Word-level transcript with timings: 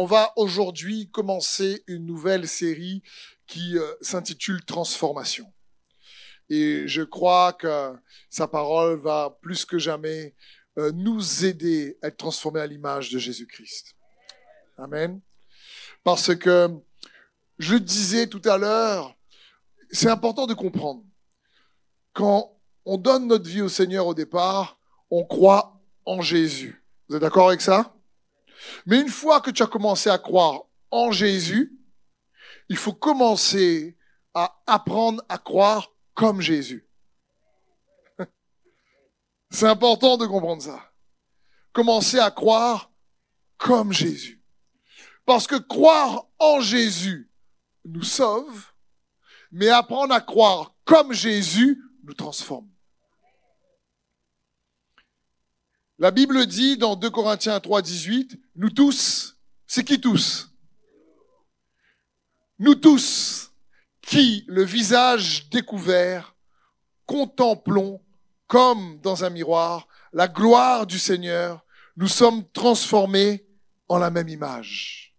On 0.00 0.04
va 0.04 0.32
aujourd'hui 0.36 1.10
commencer 1.10 1.82
une 1.88 2.06
nouvelle 2.06 2.46
série 2.46 3.02
qui 3.48 3.76
euh, 3.76 3.94
s'intitule 4.00 4.64
Transformation. 4.64 5.52
Et 6.48 6.86
je 6.86 7.02
crois 7.02 7.52
que 7.52 7.96
sa 8.30 8.46
parole 8.46 8.96
va 9.00 9.36
plus 9.42 9.64
que 9.64 9.76
jamais 9.76 10.36
euh, 10.78 10.92
nous 10.92 11.44
aider 11.44 11.98
à 12.00 12.06
être 12.06 12.16
transformés 12.16 12.60
à 12.60 12.66
l'image 12.68 13.10
de 13.10 13.18
Jésus-Christ. 13.18 13.96
Amen. 14.76 15.20
Parce 16.04 16.32
que 16.32 16.70
je 17.58 17.74
disais 17.74 18.28
tout 18.28 18.42
à 18.44 18.56
l'heure, 18.56 19.16
c'est 19.90 20.10
important 20.10 20.46
de 20.46 20.54
comprendre. 20.54 21.02
Quand 22.12 22.56
on 22.84 22.98
donne 22.98 23.26
notre 23.26 23.50
vie 23.50 23.62
au 23.62 23.68
Seigneur 23.68 24.06
au 24.06 24.14
départ, 24.14 24.78
on 25.10 25.24
croit 25.24 25.82
en 26.04 26.22
Jésus. 26.22 26.84
Vous 27.08 27.16
êtes 27.16 27.22
d'accord 27.22 27.48
avec 27.48 27.62
ça? 27.62 27.97
Mais 28.86 29.00
une 29.00 29.08
fois 29.08 29.40
que 29.40 29.50
tu 29.50 29.62
as 29.62 29.66
commencé 29.66 30.10
à 30.10 30.18
croire 30.18 30.62
en 30.90 31.12
Jésus, 31.12 31.72
il 32.68 32.76
faut 32.76 32.92
commencer 32.92 33.96
à 34.34 34.60
apprendre 34.66 35.22
à 35.28 35.38
croire 35.38 35.92
comme 36.14 36.40
Jésus. 36.40 36.86
C'est 39.50 39.66
important 39.66 40.16
de 40.16 40.26
comprendre 40.26 40.62
ça. 40.62 40.92
Commencer 41.72 42.18
à 42.18 42.30
croire 42.30 42.90
comme 43.56 43.92
Jésus. 43.92 44.42
Parce 45.24 45.46
que 45.46 45.56
croire 45.56 46.26
en 46.38 46.60
Jésus 46.60 47.30
nous 47.84 48.02
sauve, 48.02 48.66
mais 49.50 49.68
apprendre 49.68 50.14
à 50.14 50.20
croire 50.20 50.74
comme 50.84 51.12
Jésus 51.12 51.82
nous 52.04 52.14
transforme. 52.14 52.68
La 55.98 56.12
Bible 56.12 56.46
dit 56.46 56.76
dans 56.76 56.94
2 56.94 57.10
Corinthiens 57.10 57.58
3, 57.58 57.82
18, 57.82 58.38
nous 58.54 58.70
tous, 58.70 59.36
c'est 59.66 59.82
qui 59.82 60.00
tous? 60.00 60.54
Nous 62.60 62.76
tous, 62.76 63.52
qui, 64.00 64.44
le 64.46 64.62
visage 64.62 65.48
découvert, 65.50 66.36
contemplons 67.04 68.00
comme 68.46 69.00
dans 69.00 69.24
un 69.24 69.30
miroir 69.30 69.88
la 70.12 70.28
gloire 70.28 70.86
du 70.86 70.98
Seigneur, 70.98 71.64
nous 71.96 72.08
sommes 72.08 72.48
transformés 72.50 73.46
en 73.88 73.98
la 73.98 74.10
même 74.10 74.28
image. 74.28 75.16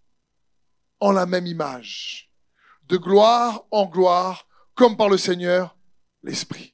En 0.99 1.11
la 1.11 1.25
même 1.25 1.45
image. 1.45 2.31
De 2.87 2.97
gloire 2.97 3.65
en 3.71 3.85
gloire, 3.85 4.47
comme 4.75 4.97
par 4.97 5.09
le 5.09 5.17
Seigneur, 5.17 5.77
l'Esprit. 6.23 6.73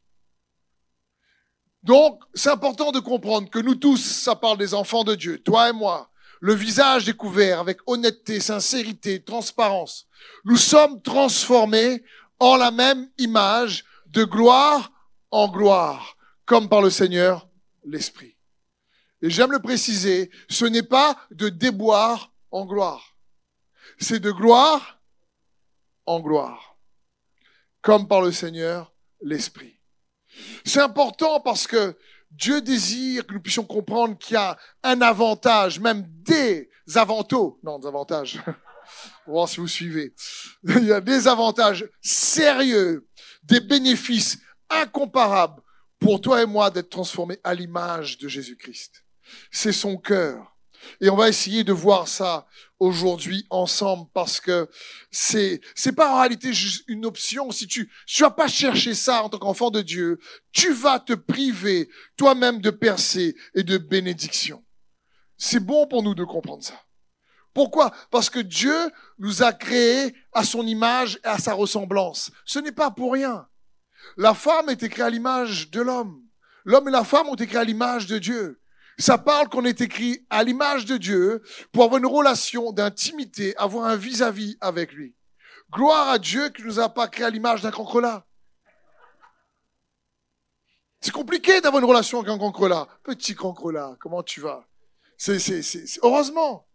Donc, 1.86 2.24
c'est 2.34 2.50
important 2.50 2.92
de 2.92 3.00
comprendre 3.00 3.48
que 3.48 3.60
nous 3.60 3.76
tous, 3.76 4.04
ça 4.04 4.36
parle 4.36 4.58
des 4.58 4.74
enfants 4.74 5.04
de 5.04 5.14
Dieu, 5.14 5.38
toi 5.38 5.70
et 5.70 5.74
moi, 5.74 6.10
le 6.42 6.56
visage 6.56 7.06
découvert 7.06 7.60
avec 7.60 7.78
honnêteté, 7.86 8.40
sincérité, 8.40 9.24
transparence. 9.24 10.08
Nous 10.46 10.58
sommes 10.58 11.00
transformés 11.04 12.04
en 12.40 12.56
la 12.56 12.72
même 12.72 13.08
image 13.20 13.86
de 14.08 14.24
gloire 14.24 14.92
en 15.30 15.48
gloire, 15.48 16.18
comme 16.46 16.70
par 16.70 16.82
le 16.82 16.90
Seigneur 16.90 17.48
l'Esprit. 17.84 18.36
Et 19.22 19.30
j'aime 19.30 19.52
le 19.52 19.62
préciser, 19.62 20.32
ce 20.50 20.66
n'est 20.66 20.82
pas 20.82 21.16
de 21.30 21.50
déboire 21.50 22.34
en 22.50 22.66
gloire, 22.66 23.16
c'est 24.00 24.20
de 24.20 24.32
gloire 24.32 25.00
en 26.08 26.20
gloire, 26.20 26.78
comme 27.84 28.08
par 28.08 28.22
le 28.22 28.32
Seigneur 28.32 28.92
l'Esprit. 29.22 29.75
C'est 30.64 30.82
important 30.82 31.40
parce 31.40 31.68
que 31.68 31.96
Dieu 32.32 32.62
désire 32.62 33.26
que 33.26 33.34
nous 33.34 33.42
puissions 33.42 33.64
comprendre 33.64 34.18
qu'il 34.18 34.34
y 34.34 34.38
a 34.38 34.58
un 34.84 35.02
avantage, 35.02 35.80
même 35.80 36.06
des 36.08 36.70
avantages, 36.96 37.54
non, 37.64 37.80
des 37.80 37.88
avantages, 37.88 38.42
voir 39.28 39.48
si 39.48 39.58
vous 39.60 39.68
suivez. 39.68 40.14
Il 40.64 40.86
y 40.86 40.92
a 40.92 41.02
des 41.02 41.28
avantages 41.28 41.88
sérieux, 42.02 43.08
des 43.44 43.62
bénéfices 43.62 44.38
incomparables 44.70 45.62
pour 46.00 46.22
toi 46.22 46.42
et 46.42 46.46
moi 46.46 46.70
d'être 46.70 46.90
transformés 46.90 47.40
à 47.44 47.54
l'image 47.54 48.18
de 48.18 48.28
Jésus-Christ. 48.28 49.04
C'est 49.52 49.72
son 49.72 49.98
cœur. 49.98 50.55
Et 51.02 51.10
on 51.10 51.16
va 51.16 51.30
essayer 51.30 51.64
de 51.64 51.74
voir 51.74 52.08
ça 52.08 52.48
aujourd'hui 52.80 53.46
ensemble 53.50 54.10
parce 54.14 54.40
que 54.40 54.70
c'est 55.12 55.62
c'est 55.76 55.94
pas 55.94 56.14
en 56.14 56.20
réalité 56.20 56.54
juste 56.54 56.84
une 56.88 57.06
option. 57.06 57.52
Si 57.52 57.68
tu 57.68 57.92
tu 58.06 58.24
vas 58.24 58.32
pas 58.32 58.48
chercher 58.48 58.94
ça 58.94 59.24
en 59.24 59.30
tant 59.30 59.38
qu'enfant 59.38 59.72
de 59.72 59.82
Dieu, 59.82 60.20
tu 60.52 60.72
vas 60.74 61.00
te 61.00 61.14
priver 61.14 61.90
toi-même 62.18 62.62
de 62.62 62.70
percée 62.70 63.36
et 63.54 63.64
de 63.64 63.78
bénédiction. 63.78 64.64
C'est 65.38 65.60
bon 65.60 65.88
pour 65.88 66.04
nous 66.04 66.16
de 66.16 66.24
comprendre 66.24 66.64
ça. 66.64 66.82
Pourquoi? 67.54 67.92
Parce 68.12 68.30
que 68.30 68.40
Dieu 68.40 68.76
nous 69.18 69.42
a 69.42 69.54
créés 69.54 70.14
à 70.34 70.44
son 70.44 70.68
image 70.68 71.20
et 71.24 71.28
à 71.28 71.38
sa 71.38 71.54
ressemblance. 71.54 72.32
Ce 72.44 72.60
n'est 72.60 72.74
pas 72.74 72.92
pour 72.92 73.14
rien. 73.14 73.48
La 74.18 74.34
femme 74.34 74.70
est 74.70 74.90
créée 74.90 75.06
à 75.06 75.10
l'image 75.10 75.72
de 75.72 75.82
l'homme. 75.82 76.22
L'homme 76.66 76.90
et 76.90 76.92
la 76.92 77.06
femme 77.06 77.28
ont 77.28 77.36
été 77.36 77.48
créés 77.48 77.62
à 77.62 77.64
l'image 77.64 78.08
de 78.08 78.18
Dieu. 78.18 78.60
Ça 78.98 79.18
parle 79.18 79.50
qu'on 79.50 79.66
est 79.66 79.82
écrit 79.82 80.26
à 80.30 80.44
l'image 80.44 80.86
de 80.86 80.98
Dieu 80.98 81.44
pour 81.72 81.84
avoir 81.84 82.00
une 82.00 82.06
relation 82.06 82.72
d'intimité, 82.72 83.56
avoir 83.58 83.86
un 83.86 83.96
vis-à-vis 83.96 84.58
avec 84.62 84.94
lui. 84.94 85.16
Gloire 85.72 86.10
à 86.10 86.20
Dieu 86.20 86.50
qui 86.50 86.64
nous 86.64 86.80
a 86.80 86.90
pas 86.90 87.08
créé 87.08 87.26
à 87.26 87.30
l'image 87.30 87.62
d'un 87.62 87.72
cancrelat. 87.72 88.26
C'est 91.02 91.12
compliqué 91.12 91.62
d'avoir 91.62 91.84
une 91.84 91.90
relation 91.90 92.20
avec 92.20 92.32
un 92.32 92.38
cancrelat. 92.38 92.88
Petit 93.04 93.36
cancrelat, 93.36 93.96
comment 94.00 94.24
tu 94.24 94.42
vas? 94.42 94.66
C'est, 95.18 95.38
heureusement. 96.02 96.68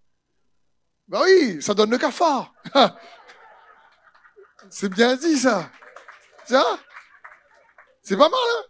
Ben 1.09 1.21
oui, 1.25 1.61
ça 1.63 1.75
donne 1.75 1.91
le 1.91 1.99
cafard. 1.99 2.55
c'est 4.71 4.89
bien 4.89 5.17
dit 5.17 5.37
ça. 5.37 5.71
Ça 6.45 6.65
C'est 8.03 8.17
pas 8.17 8.29
mal, 8.29 8.41
hein? 8.41 8.63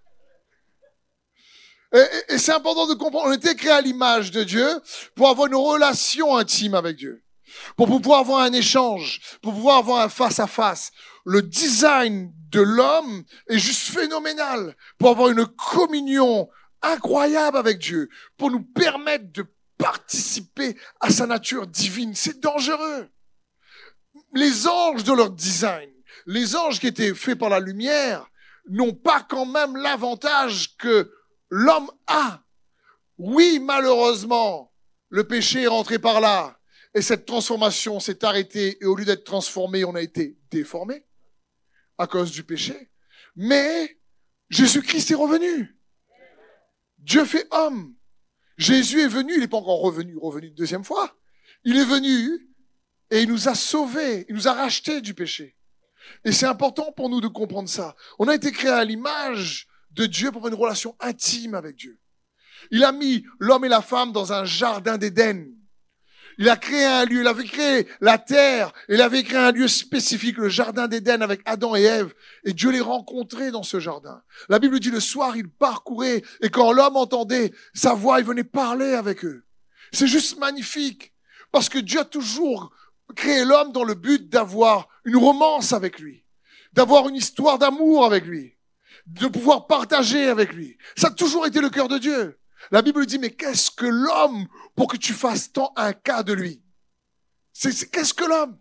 Et, 1.92 2.38
c'est 2.38 2.52
important 2.52 2.86
de 2.86 2.94
comprendre, 2.94 3.28
on 3.28 3.32
était 3.32 3.54
créé 3.54 3.72
à 3.72 3.80
l'image 3.80 4.30
de 4.30 4.44
Dieu 4.44 4.68
pour 5.14 5.28
avoir 5.28 5.48
une 5.48 5.56
relation 5.56 6.36
intime 6.36 6.74
avec 6.74 6.96
Dieu, 6.96 7.22
pour 7.76 7.86
pouvoir 7.88 8.20
avoir 8.20 8.40
un 8.40 8.52
échange, 8.52 9.20
pour 9.42 9.54
pouvoir 9.54 9.78
avoir 9.78 10.02
un 10.02 10.08
face-à-face. 10.08 10.92
Le 11.24 11.42
design 11.42 12.32
de 12.50 12.60
l'homme 12.60 13.24
est 13.48 13.58
juste 13.58 13.92
phénoménal 13.92 14.76
pour 14.98 15.10
avoir 15.10 15.30
une 15.30 15.46
communion 15.46 16.48
incroyable 16.82 17.56
avec 17.56 17.78
Dieu, 17.78 18.08
pour 18.36 18.50
nous 18.50 18.62
permettre 18.62 19.32
de 19.32 19.44
participer 19.76 20.76
à 21.00 21.10
sa 21.10 21.26
nature 21.26 21.66
divine. 21.66 22.14
C'est 22.14 22.40
dangereux. 22.40 23.08
Les 24.34 24.66
anges 24.68 25.04
de 25.04 25.12
leur 25.12 25.30
design, 25.30 25.90
les 26.26 26.54
anges 26.54 26.78
qui 26.78 26.86
étaient 26.86 27.14
faits 27.14 27.38
par 27.38 27.48
la 27.48 27.60
lumière, 27.60 28.26
n'ont 28.68 28.94
pas 28.94 29.22
quand 29.28 29.46
même 29.46 29.76
l'avantage 29.76 30.76
que 30.76 31.10
l'homme 31.50 31.90
a. 32.06 32.42
Oui, 33.18 33.58
malheureusement, 33.60 34.72
le 35.08 35.24
péché 35.26 35.62
est 35.62 35.66
rentré 35.66 35.98
par 35.98 36.20
là. 36.20 36.58
Et 36.94 37.02
cette 37.02 37.26
transformation 37.26 38.00
s'est 38.00 38.24
arrêtée. 38.24 38.78
Et 38.80 38.86
au 38.86 38.96
lieu 38.96 39.04
d'être 39.04 39.24
transformé, 39.24 39.84
on 39.84 39.94
a 39.94 40.00
été 40.00 40.38
déformé 40.50 41.04
à 41.98 42.06
cause 42.06 42.30
du 42.32 42.42
péché. 42.42 42.90
Mais 43.36 43.98
Jésus-Christ 44.48 45.10
est 45.10 45.16
revenu. 45.16 45.76
Dieu 46.98 47.24
fait 47.24 47.46
homme. 47.50 47.94
Jésus 48.56 49.00
est 49.00 49.08
venu, 49.08 49.34
il 49.34 49.40
n'est 49.40 49.48
pas 49.48 49.56
encore 49.56 49.80
revenu, 49.80 50.16
revenu 50.18 50.48
une 50.48 50.54
deuxième 50.54 50.84
fois. 50.84 51.16
Il 51.64 51.78
est 51.78 51.84
venu 51.84 52.48
et 53.10 53.22
il 53.22 53.28
nous 53.28 53.48
a 53.48 53.54
sauvés, 53.54 54.26
il 54.28 54.34
nous 54.34 54.48
a 54.48 54.52
rachetés 54.52 55.00
du 55.00 55.14
péché. 55.14 55.56
Et 56.24 56.32
c'est 56.32 56.46
important 56.46 56.92
pour 56.92 57.08
nous 57.08 57.20
de 57.20 57.28
comprendre 57.28 57.68
ça. 57.68 57.96
On 58.18 58.28
a 58.28 58.34
été 58.34 58.52
créé 58.52 58.70
à 58.70 58.84
l'image 58.84 59.66
de 59.92 60.06
Dieu 60.06 60.30
pour 60.30 60.46
une 60.48 60.54
relation 60.54 60.96
intime 61.00 61.54
avec 61.54 61.76
Dieu. 61.76 61.98
Il 62.70 62.84
a 62.84 62.92
mis 62.92 63.24
l'homme 63.38 63.64
et 63.64 63.68
la 63.68 63.82
femme 63.82 64.12
dans 64.12 64.32
un 64.32 64.44
jardin 64.44 64.98
d'Éden. 64.98 65.46
Il 66.38 66.48
a 66.48 66.56
créé 66.56 66.84
un 66.84 67.04
lieu, 67.04 67.20
il 67.20 67.26
avait 67.26 67.44
créé 67.44 67.86
la 68.00 68.16
terre, 68.16 68.72
il 68.88 69.02
avait 69.02 69.22
créé 69.22 69.38
un 69.38 69.52
lieu 69.52 69.68
spécifique, 69.68 70.38
le 70.38 70.48
jardin 70.48 70.88
d'Éden 70.88 71.20
avec 71.20 71.42
Adam 71.44 71.76
et 71.76 71.82
Ève, 71.82 72.14
et 72.44 72.54
Dieu 72.54 72.70
les 72.70 72.80
rencontrait 72.80 73.50
dans 73.50 73.62
ce 73.62 73.78
jardin. 73.78 74.22
La 74.48 74.58
Bible 74.58 74.80
dit 74.80 74.90
le 74.90 75.00
soir, 75.00 75.36
il 75.36 75.50
parcourait, 75.50 76.22
et 76.40 76.48
quand 76.48 76.72
l'homme 76.72 76.96
entendait 76.96 77.52
sa 77.74 77.92
voix, 77.94 78.20
il 78.20 78.24
venait 78.24 78.44
parler 78.44 78.94
avec 78.94 79.24
eux. 79.24 79.44
C'est 79.92 80.06
juste 80.06 80.38
magnifique, 80.38 81.12
parce 81.52 81.68
que 81.68 81.78
Dieu 81.78 82.00
a 82.00 82.04
toujours 82.04 82.72
créé 83.16 83.44
l'homme 83.44 83.72
dans 83.72 83.84
le 83.84 83.94
but 83.94 84.30
d'avoir 84.30 84.88
une 85.04 85.16
romance 85.16 85.72
avec 85.72 85.98
lui, 85.98 86.24
d'avoir 86.72 87.08
une 87.08 87.16
histoire 87.16 87.58
d'amour 87.58 88.06
avec 88.06 88.24
lui 88.24 88.54
de 89.06 89.26
pouvoir 89.26 89.66
partager 89.66 90.28
avec 90.28 90.52
lui. 90.52 90.76
Ça 90.96 91.08
a 91.08 91.10
toujours 91.10 91.46
été 91.46 91.60
le 91.60 91.70
cœur 91.70 91.88
de 91.88 91.98
Dieu. 91.98 92.40
La 92.70 92.82
Bible 92.82 93.06
dit, 93.06 93.18
mais 93.18 93.30
qu'est-ce 93.30 93.70
que 93.70 93.86
l'homme 93.86 94.46
pour 94.76 94.88
que 94.88 94.96
tu 94.96 95.12
fasses 95.12 95.52
tant 95.52 95.72
un 95.76 95.92
cas 95.92 96.22
de 96.22 96.32
lui? 96.32 96.62
C'est 97.52 97.90
qu'est-ce 97.90 98.14
que 98.14 98.24
l'homme? 98.24 98.58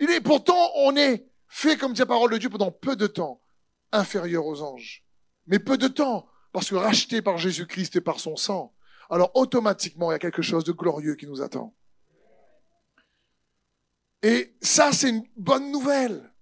Il 0.00 0.10
est 0.10 0.20
pourtant, 0.20 0.70
on 0.76 0.96
est 0.96 1.28
fait 1.48 1.76
comme 1.76 1.92
dit 1.92 2.00
la 2.00 2.06
parole 2.06 2.32
de 2.32 2.38
Dieu 2.38 2.50
pendant 2.50 2.72
peu 2.72 2.96
de 2.96 3.06
temps, 3.06 3.42
inférieur 3.92 4.46
aux 4.46 4.62
anges. 4.62 5.04
Mais 5.46 5.58
peu 5.58 5.78
de 5.78 5.88
temps, 5.88 6.28
parce 6.52 6.70
que 6.70 6.74
racheté 6.74 7.22
par 7.22 7.38
Jésus-Christ 7.38 7.96
et 7.96 8.00
par 8.00 8.18
son 8.18 8.36
sang, 8.36 8.74
alors 9.10 9.30
automatiquement 9.34 10.10
il 10.10 10.14
y 10.14 10.16
a 10.16 10.20
quelque 10.20 10.42
chose 10.42 10.64
de 10.64 10.72
glorieux 10.72 11.14
qui 11.14 11.26
nous 11.26 11.42
attend. 11.42 11.74
ça, 14.62 14.92
c'est 14.92 15.10
une 15.10 15.24
bonne 15.36 15.70
nouvelle. 15.70 16.32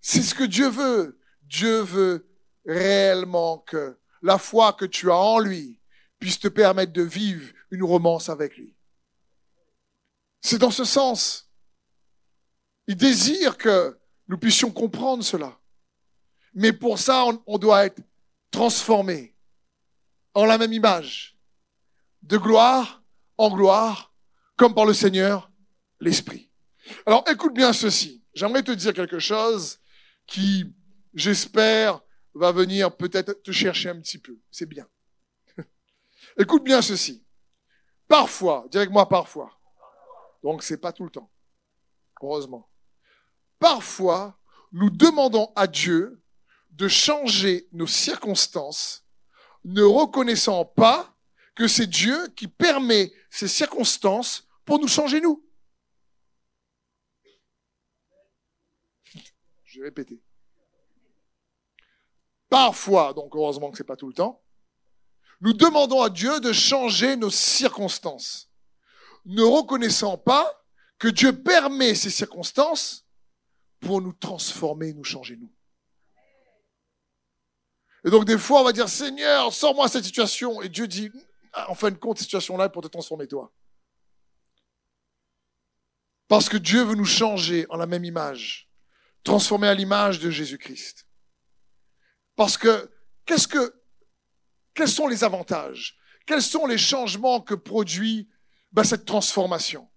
C'est 0.00 0.22
ce 0.22 0.34
que 0.34 0.44
Dieu 0.44 0.68
veut. 0.68 1.18
Dieu 1.42 1.80
veut 1.80 2.28
réellement 2.66 3.58
que 3.58 3.96
la 4.22 4.38
foi 4.38 4.72
que 4.72 4.84
tu 4.84 5.10
as 5.10 5.16
en 5.16 5.38
lui 5.38 5.80
puisse 6.18 6.38
te 6.38 6.48
permettre 6.48 6.92
de 6.92 7.02
vivre 7.02 7.52
une 7.70 7.84
romance 7.84 8.28
avec 8.28 8.56
lui. 8.56 8.74
C'est 10.40 10.58
dans 10.58 10.70
ce 10.70 10.84
sens. 10.84 11.50
Il 12.86 12.96
désire 12.96 13.56
que 13.56 13.98
nous 14.28 14.38
puissions 14.38 14.70
comprendre 14.70 15.24
cela. 15.24 15.58
Mais 16.54 16.72
pour 16.72 16.98
ça, 16.98 17.24
on, 17.46 17.58
doit 17.58 17.86
être 17.86 18.00
transformé 18.50 19.34
en 20.34 20.44
la 20.44 20.58
même 20.58 20.72
image, 20.72 21.36
de 22.22 22.38
gloire 22.38 23.02
en 23.38 23.54
gloire, 23.54 24.14
comme 24.56 24.74
par 24.74 24.86
le 24.86 24.94
Seigneur, 24.94 25.50
l'Esprit. 26.00 26.50
Alors 27.04 27.24
écoute 27.28 27.52
bien 27.52 27.72
ceci. 27.72 28.24
J'aimerais 28.32 28.62
te 28.62 28.72
dire 28.72 28.94
quelque 28.94 29.18
chose 29.18 29.78
qui, 30.26 30.72
j'espère, 31.12 32.00
va 32.36 32.52
venir 32.52 32.96
peut-être 32.96 33.42
te 33.42 33.50
chercher 33.50 33.88
un 33.88 34.00
petit 34.00 34.18
peu. 34.18 34.38
C'est 34.50 34.66
bien. 34.66 34.88
écoute 36.38 36.64
bien 36.64 36.82
ceci. 36.82 37.24
Parfois, 38.08 38.66
dis 38.70 38.76
avec 38.78 38.90
moi 38.90 39.08
parfois. 39.08 39.58
Donc 40.42 40.62
c'est 40.62 40.78
pas 40.78 40.92
tout 40.92 41.04
le 41.04 41.10
temps. 41.10 41.30
Heureusement. 42.22 42.70
Parfois, 43.58 44.38
nous 44.72 44.90
demandons 44.90 45.52
à 45.56 45.66
Dieu 45.66 46.22
de 46.70 46.88
changer 46.88 47.68
nos 47.72 47.86
circonstances, 47.86 49.06
ne 49.64 49.82
reconnaissant 49.82 50.64
pas 50.64 51.16
que 51.54 51.66
c'est 51.66 51.86
Dieu 51.86 52.28
qui 52.36 52.48
permet 52.48 53.12
ces 53.30 53.48
circonstances 53.48 54.46
pour 54.64 54.78
nous 54.78 54.88
changer 54.88 55.20
nous. 55.22 55.42
Je 59.64 59.80
vais 59.80 59.86
répéter. 59.86 60.20
Parfois, 62.56 63.12
donc 63.12 63.36
heureusement 63.36 63.70
que 63.70 63.76
c'est 63.76 63.84
pas 63.84 63.96
tout 63.96 64.08
le 64.08 64.14
temps, 64.14 64.42
nous 65.42 65.52
demandons 65.52 66.00
à 66.00 66.08
Dieu 66.08 66.40
de 66.40 66.54
changer 66.54 67.14
nos 67.14 67.28
circonstances, 67.28 68.50
ne 69.26 69.42
reconnaissant 69.42 70.16
pas 70.16 70.64
que 70.98 71.08
Dieu 71.08 71.38
permet 71.38 71.94
ces 71.94 72.08
circonstances 72.08 73.04
pour 73.78 74.00
nous 74.00 74.14
transformer, 74.14 74.94
nous 74.94 75.04
changer 75.04 75.36
nous. 75.36 75.52
Et 78.06 78.10
donc 78.10 78.24
des 78.24 78.38
fois, 78.38 78.62
on 78.62 78.64
va 78.64 78.72
dire, 78.72 78.88
Seigneur, 78.88 79.52
sors-moi 79.52 79.86
cette 79.88 80.04
situation. 80.04 80.62
Et 80.62 80.70
Dieu 80.70 80.88
dit, 80.88 81.12
en 81.68 81.74
fin 81.74 81.90
de 81.90 81.98
compte, 81.98 82.16
cette 82.16 82.24
situation-là 82.24 82.64
est 82.64 82.70
pour 82.70 82.80
te 82.80 82.88
transformer 82.88 83.28
toi. 83.28 83.52
Parce 86.26 86.48
que 86.48 86.56
Dieu 86.56 86.84
veut 86.84 86.94
nous 86.94 87.04
changer 87.04 87.66
en 87.68 87.76
la 87.76 87.86
même 87.86 88.06
image, 88.06 88.70
transformer 89.24 89.68
à 89.68 89.74
l'image 89.74 90.20
de 90.20 90.30
Jésus-Christ. 90.30 91.05
Parce 92.36 92.56
que, 92.56 92.92
quels 93.24 94.88
sont 94.88 95.08
les 95.08 95.24
avantages? 95.24 95.96
Quels 96.26 96.42
sont 96.42 96.66
les 96.66 96.78
changements 96.78 97.40
que 97.40 97.54
produit 97.54 98.28
ben, 98.72 98.84
cette 98.84 99.06
transformation? 99.06 99.88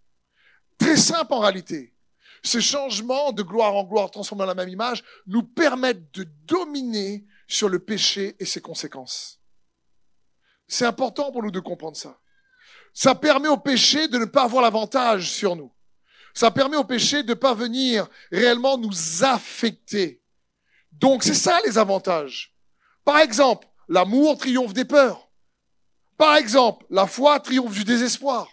Très 0.77 0.95
simple 0.95 1.33
en 1.33 1.39
réalité. 1.39 1.93
Ces 2.41 2.61
changements 2.61 3.33
de 3.33 3.43
gloire 3.43 3.75
en 3.75 3.83
gloire, 3.83 4.09
transformés 4.09 4.45
en 4.45 4.47
la 4.47 4.55
même 4.55 4.69
image, 4.69 5.03
nous 5.27 5.43
permettent 5.43 6.13
de 6.13 6.23
dominer 6.45 7.25
sur 7.47 7.67
le 7.67 7.79
péché 7.79 8.35
et 8.39 8.45
ses 8.45 8.61
conséquences. 8.61 9.41
C'est 10.67 10.85
important 10.85 11.31
pour 11.31 11.43
nous 11.43 11.51
de 11.51 11.59
comprendre 11.59 11.97
ça. 11.97 12.19
Ça 12.93 13.15
permet 13.15 13.49
au 13.49 13.57
péché 13.57 14.07
de 14.07 14.17
ne 14.17 14.25
pas 14.25 14.43
avoir 14.43 14.63
l'avantage 14.63 15.31
sur 15.31 15.55
nous. 15.55 15.73
Ça 16.33 16.51
permet 16.51 16.77
au 16.77 16.83
péché 16.83 17.23
de 17.23 17.29
ne 17.29 17.33
pas 17.33 17.53
venir 17.53 18.07
réellement 18.31 18.77
nous 18.77 19.23
affecter. 19.23 20.18
Donc 20.99 21.23
c'est 21.23 21.33
ça 21.33 21.59
les 21.65 21.77
avantages. 21.77 22.53
Par 23.05 23.19
exemple, 23.19 23.67
l'amour 23.87 24.37
triomphe 24.37 24.73
des 24.73 24.85
peurs. 24.85 25.29
Par 26.17 26.35
exemple, 26.35 26.85
la 26.89 27.07
foi 27.07 27.39
triomphe 27.39 27.73
du 27.73 27.85
désespoir. 27.85 28.47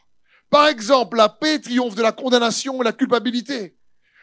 Par 0.48 0.69
exemple, 0.69 1.16
la 1.16 1.28
paix 1.28 1.60
triomphe 1.60 1.96
de 1.96 2.02
la 2.02 2.12
condamnation 2.12 2.81
et 2.81 2.84
la 2.84 2.93
culpabilité. 2.93 3.76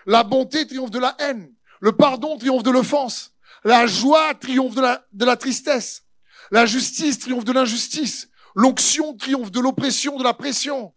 La 0.06 0.24
bonté 0.24 0.66
triomphe 0.66 0.92
de 0.92 1.00
la 1.00 1.16
haine. 1.20 1.54
Le 1.82 1.92
pardon 1.92 2.38
triomphe 2.38 2.64
de 2.64 2.72
l'offense. 2.72 3.34
La 3.66 3.88
joie 3.88 4.34
triomphe 4.36 4.76
de 4.76 5.26
la, 5.26 5.36
tristesse. 5.36 6.04
La 6.50 6.66
justice 6.66 7.20
triomphe 7.20 7.44
de 7.44 7.52
l'injustice. 7.52 8.30
L'onction 8.56 9.18
triomphe 9.18 9.52
de 9.52 9.60
l'oppression, 9.60 10.18
de 10.18 10.24
la 10.24 10.34
pression. 10.34 10.94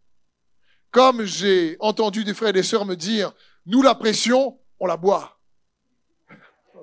Comme 0.92 1.24
j'ai 1.24 1.76
entendu 1.80 2.22
des 2.22 2.34
frères 2.34 2.50
et 2.50 2.52
des 2.52 2.62
sœurs 2.62 2.84
me 2.84 2.94
dire, 2.94 3.32
nous 3.66 3.82
la 3.82 3.96
pression, 3.96 4.60
on 4.78 4.86
la 4.86 4.96
boit. 4.96 5.35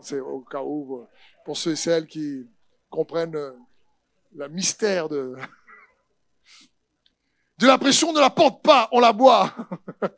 C'est 0.03 0.19
au 0.19 0.41
cas 0.41 0.61
où, 0.61 1.07
pour 1.45 1.57
ceux 1.57 1.71
et 1.71 1.75
celles 1.75 2.07
qui 2.07 2.45
comprennent 2.89 3.53
le 4.35 4.47
mystère 4.49 5.09
de... 5.09 5.35
De 7.59 7.67
la 7.67 7.77
pression, 7.77 8.09
on 8.09 8.13
ne 8.13 8.19
la 8.19 8.31
porte 8.31 8.63
pas, 8.63 8.89
on 8.91 8.99
la 8.99 9.13
boit. 9.13 9.55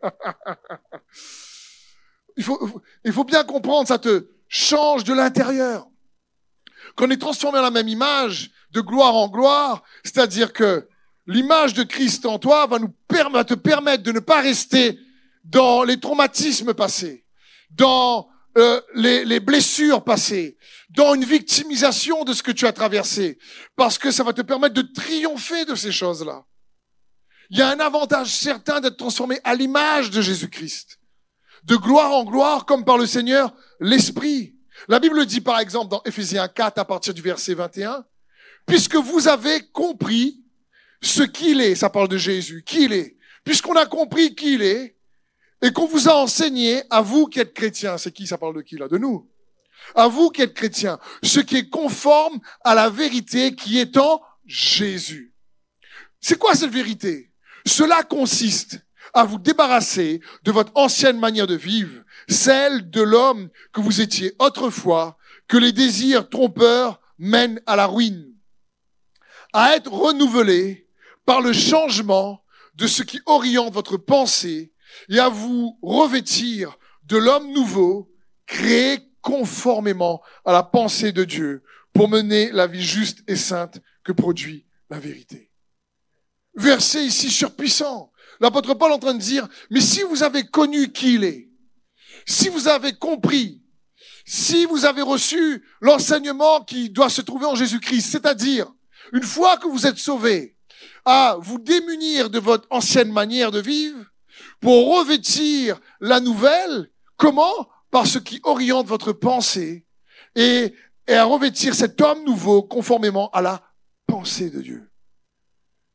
il, 2.37 2.43
faut, 2.43 2.81
il 3.03 3.11
faut 3.11 3.25
bien 3.25 3.43
comprendre, 3.43 3.87
ça 3.87 3.99
te, 3.99 4.29
change 4.47 5.03
de 5.03 5.13
l'intérieur. 5.13 5.87
Qu'on 6.95 7.09
est 7.09 7.17
transformé 7.17 7.59
en 7.59 7.63
la 7.63 7.71
même 7.71 7.89
image, 7.89 8.51
de 8.71 8.81
gloire 8.81 9.15
en 9.15 9.27
gloire, 9.29 9.83
c'est-à-dire 10.03 10.53
que 10.53 10.87
l'image 11.27 11.73
de 11.73 11.83
Christ 11.83 12.25
en 12.25 12.39
toi 12.39 12.67
va 12.67 12.79
nous 12.79 12.93
permettre, 13.07 13.55
te 13.55 13.59
permettre 13.59 14.03
de 14.03 14.11
ne 14.11 14.19
pas 14.19 14.41
rester 14.41 14.99
dans 15.43 15.83
les 15.83 15.99
traumatismes 15.99 16.73
passés, 16.73 17.25
dans 17.71 18.29
euh, 18.57 18.81
les, 18.93 19.25
les, 19.25 19.39
blessures 19.39 20.03
passées, 20.03 20.57
dans 20.89 21.13
une 21.13 21.25
victimisation 21.25 22.23
de 22.23 22.33
ce 22.33 22.41
que 22.41 22.51
tu 22.51 22.65
as 22.65 22.73
traversé, 22.73 23.37
parce 23.75 23.97
que 23.97 24.11
ça 24.11 24.23
va 24.23 24.33
te 24.33 24.41
permettre 24.41 24.75
de 24.75 24.81
triompher 24.81 25.65
de 25.65 25.75
ces 25.75 25.91
choses-là. 25.91 26.45
Il 27.49 27.57
y 27.57 27.61
a 27.61 27.69
un 27.69 27.79
avantage 27.79 28.33
certain 28.33 28.79
d'être 28.79 28.97
transformé 28.97 29.39
à 29.43 29.55
l'image 29.55 30.09
de 30.09 30.21
Jésus-Christ 30.21 30.99
de 31.65 31.75
gloire 31.75 32.11
en 32.11 32.23
gloire, 32.23 32.65
comme 32.65 32.85
par 32.85 32.97
le 32.97 33.05
Seigneur 33.05 33.53
l'Esprit. 33.79 34.55
La 34.87 34.99
Bible 34.99 35.25
dit 35.25 35.41
par 35.41 35.59
exemple 35.59 35.89
dans 35.89 36.01
Ephésiens 36.05 36.47
4 36.47 36.77
à 36.77 36.85
partir 36.85 37.13
du 37.13 37.21
verset 37.21 37.55
21, 37.55 38.05
puisque 38.65 38.95
vous 38.95 39.27
avez 39.27 39.61
compris 39.71 40.43
ce 41.01 41.23
qu'il 41.23 41.61
est, 41.61 41.75
ça 41.75 41.89
parle 41.89 42.07
de 42.07 42.17
Jésus, 42.17 42.63
qui 42.65 42.85
il 42.85 42.93
est, 42.93 43.17
puisqu'on 43.43 43.75
a 43.75 43.85
compris 43.85 44.35
qui 44.35 44.55
il 44.55 44.61
est, 44.61 44.94
et 45.65 45.73
qu'on 45.73 45.87
vous 45.87 46.07
a 46.07 46.13
enseigné, 46.13 46.83
à 46.91 47.01
vous 47.01 47.25
qui 47.25 47.39
êtes 47.39 47.55
chrétiens, 47.55 47.97
c'est 47.97 48.11
qui 48.11 48.27
ça 48.27 48.37
parle 48.37 48.55
de 48.55 48.61
qui 48.61 48.77
là? 48.77 48.87
De 48.87 48.99
nous. 48.99 49.27
À 49.95 50.07
vous 50.07 50.29
qui 50.29 50.43
êtes 50.43 50.53
chrétiens, 50.53 50.99
ce 51.23 51.39
qui 51.39 51.57
est 51.57 51.69
conforme 51.69 52.39
à 52.63 52.75
la 52.75 52.91
vérité 52.91 53.55
qui 53.55 53.79
est 53.79 53.97
en 53.97 54.21
Jésus. 54.45 55.33
C'est 56.21 56.37
quoi 56.37 56.53
cette 56.53 56.69
vérité? 56.69 57.31
Cela 57.65 58.03
consiste 58.03 58.79
à 59.15 59.23
vous 59.23 59.39
débarrasser 59.39 60.21
de 60.43 60.51
votre 60.51 60.71
ancienne 60.75 61.17
manière 61.17 61.47
de 61.47 61.55
vivre, 61.55 62.03
celle 62.29 62.91
de 62.91 63.01
l'homme 63.01 63.49
que 63.73 63.81
vous 63.81 64.01
étiez 64.01 64.35
autrefois, 64.37 65.17
que 65.47 65.57
les 65.57 65.71
désirs 65.71 66.29
trompeurs 66.29 67.01
mènent 67.17 67.59
à 67.65 67.75
la 67.75 67.87
ruine, 67.87 68.35
à 69.51 69.75
être 69.75 69.91
renouvelé 69.91 70.87
par 71.25 71.41
le 71.41 71.53
changement 71.53 72.43
de 72.75 72.85
ce 72.85 73.01
qui 73.01 73.19
oriente 73.25 73.73
votre 73.73 73.97
pensée 73.97 74.71
et 75.09 75.19
à 75.19 75.29
vous 75.29 75.77
revêtir 75.81 76.77
de 77.03 77.17
l'homme 77.17 77.51
nouveau, 77.51 78.11
créé 78.45 78.99
conformément 79.21 80.21
à 80.45 80.53
la 80.53 80.63
pensée 80.63 81.11
de 81.11 81.23
Dieu 81.23 81.63
pour 81.93 82.09
mener 82.09 82.51
la 82.51 82.67
vie 82.67 82.83
juste 82.83 83.23
et 83.27 83.35
sainte 83.35 83.81
que 84.03 84.11
produit 84.11 84.65
la 84.89 84.99
vérité. 84.99 85.51
Verset 86.55 87.05
ici 87.05 87.29
surpuissant. 87.29 88.11
L'apôtre 88.39 88.73
Paul 88.73 88.91
est 88.91 88.95
en 88.95 88.99
train 88.99 89.13
de 89.13 89.19
dire, 89.19 89.47
mais 89.69 89.81
si 89.81 90.01
vous 90.03 90.23
avez 90.23 90.43
connu 90.45 90.91
qui 90.91 91.15
il 91.15 91.23
est, 91.23 91.49
si 92.25 92.49
vous 92.49 92.67
avez 92.67 92.93
compris, 92.93 93.63
si 94.25 94.65
vous 94.65 94.85
avez 94.85 95.01
reçu 95.01 95.63
l'enseignement 95.81 96.63
qui 96.63 96.89
doit 96.89 97.09
se 97.09 97.21
trouver 97.21 97.45
en 97.45 97.55
Jésus-Christ, 97.55 98.11
c'est-à-dire, 98.11 98.71
une 99.13 99.23
fois 99.23 99.57
que 99.57 99.67
vous 99.67 99.85
êtes 99.85 99.97
sauvé, 99.97 100.57
à 101.05 101.37
vous 101.39 101.59
démunir 101.59 102.29
de 102.29 102.39
votre 102.39 102.67
ancienne 102.71 103.11
manière 103.11 103.51
de 103.51 103.59
vivre, 103.59 104.03
pour 104.59 104.97
revêtir 104.97 105.79
la 105.99 106.19
nouvelle, 106.19 106.91
comment? 107.17 107.69
Par 107.91 108.07
ce 108.07 108.19
qui 108.19 108.39
oriente 108.43 108.87
votre 108.87 109.13
pensée 109.13 109.85
et, 110.35 110.73
et 111.07 111.13
à 111.13 111.23
revêtir 111.23 111.75
cet 111.75 112.01
homme 112.01 112.23
nouveau 112.25 112.63
conformément 112.63 113.29
à 113.31 113.41
la 113.41 113.63
pensée 114.07 114.49
de 114.49 114.61
Dieu. 114.61 114.91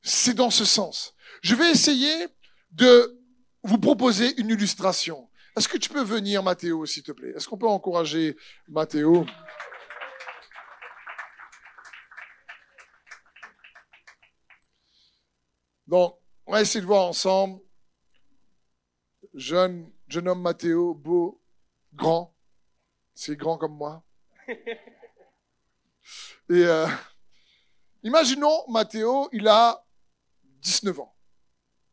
C'est 0.02 0.34
dans 0.34 0.50
ce 0.50 0.64
sens. 0.64 1.14
Je 1.42 1.54
vais 1.54 1.70
essayer 1.70 2.28
de 2.70 3.18
vous 3.62 3.78
proposer 3.78 4.38
une 4.40 4.48
illustration. 4.48 5.28
Est-ce 5.56 5.68
que 5.68 5.78
tu 5.78 5.90
peux 5.90 6.02
venir, 6.02 6.42
Mathéo, 6.42 6.86
s'il 6.86 7.02
te 7.02 7.12
plaît? 7.12 7.32
Est-ce 7.36 7.48
qu'on 7.48 7.58
peut 7.58 7.68
encourager 7.68 8.36
Mathéo 8.68 9.26
Donc, 15.86 16.16
on 16.46 16.52
va 16.52 16.62
essayer 16.62 16.80
de 16.80 16.86
voir 16.86 17.02
ensemble. 17.02 17.60
Jeune 19.34 19.90
jeune 20.08 20.28
homme 20.28 20.42
Mathéo, 20.42 20.94
beau, 20.94 21.40
grand. 21.94 22.34
C'est 23.14 23.36
grand 23.36 23.58
comme 23.58 23.76
moi. 23.76 24.02
Et 24.48 24.56
euh, 26.50 26.88
imaginons, 28.02 28.66
Mathéo, 28.68 29.28
il 29.32 29.46
a 29.46 29.84
19 30.42 31.00
ans. 31.00 31.14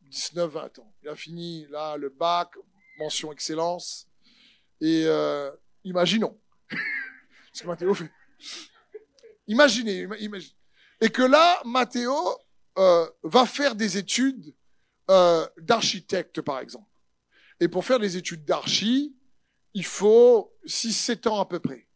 19, 0.02 0.50
20 0.50 0.78
ans. 0.80 0.92
Il 1.02 1.08
a 1.08 1.14
fini 1.14 1.66
là 1.68 1.96
le 1.96 2.08
bac, 2.08 2.50
mention 2.98 3.32
excellence. 3.32 4.08
Et 4.80 5.04
euh, 5.06 5.50
imaginons. 5.84 6.38
Ce 7.52 7.62
que 7.62 7.68
Mathéo 7.68 7.94
fait. 7.94 8.10
Imaginez, 9.46 10.06
imaginez. 10.20 10.54
Et 11.00 11.10
que 11.10 11.22
là, 11.22 11.60
Mathéo 11.64 12.14
euh, 12.78 13.08
va 13.22 13.46
faire 13.46 13.74
des 13.74 13.96
études 13.96 14.54
euh, 15.10 15.46
d'architecte, 15.58 16.40
par 16.40 16.60
exemple. 16.60 16.86
Et 17.60 17.68
pour 17.68 17.84
faire 17.84 17.98
des 17.98 18.16
études 18.16 18.44
d'archi, 18.44 19.16
il 19.74 19.84
faut 19.84 20.56
6-7 20.66 21.28
ans 21.28 21.40
à 21.40 21.46
peu 21.46 21.60
près. 21.60 21.88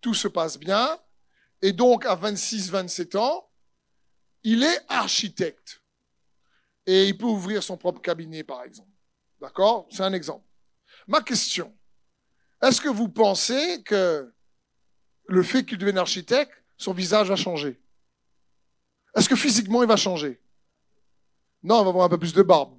Tout 0.00 0.14
se 0.14 0.28
passe 0.28 0.58
bien. 0.58 0.98
Et 1.62 1.72
donc, 1.72 2.06
à 2.06 2.14
26-27 2.14 3.16
ans, 3.16 3.50
il 4.42 4.62
est 4.62 4.80
architecte. 4.88 5.82
Et 6.86 7.08
il 7.08 7.18
peut 7.18 7.26
ouvrir 7.26 7.62
son 7.62 7.76
propre 7.76 8.00
cabinet, 8.00 8.44
par 8.44 8.62
exemple. 8.62 8.90
D'accord? 9.40 9.88
C'est 9.90 10.02
un 10.02 10.12
exemple. 10.12 10.46
Ma 11.06 11.22
question, 11.22 11.76
est-ce 12.62 12.80
que 12.80 12.88
vous 12.88 13.08
pensez 13.08 13.82
que 13.82 14.32
le 15.26 15.42
fait 15.42 15.64
qu'il 15.64 15.78
devienne 15.78 15.98
architecte, 15.98 16.52
son 16.76 16.92
visage 16.92 17.28
va 17.28 17.36
changer? 17.36 17.80
Est-ce 19.14 19.28
que 19.28 19.36
physiquement, 19.36 19.82
il 19.82 19.88
va 19.88 19.96
changer? 19.96 20.40
Non, 21.62 21.80
il 21.80 21.84
va 21.84 21.90
avoir 21.90 22.04
un 22.04 22.08
peu 22.08 22.18
plus 22.18 22.32
de 22.32 22.42
barbe. 22.42 22.77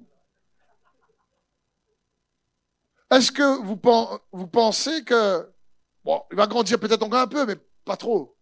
Est-ce 3.10 3.32
que 3.32 3.58
vous, 3.62 3.76
pensez 4.46 5.04
que... 5.04 5.52
Bon, 6.04 6.22
il 6.30 6.36
va 6.36 6.46
grandir 6.46 6.78
peut-être 6.78 7.02
encore 7.02 7.20
un 7.20 7.26
peu, 7.26 7.44
mais 7.44 7.56
pas 7.84 7.96
trop? 7.96 8.38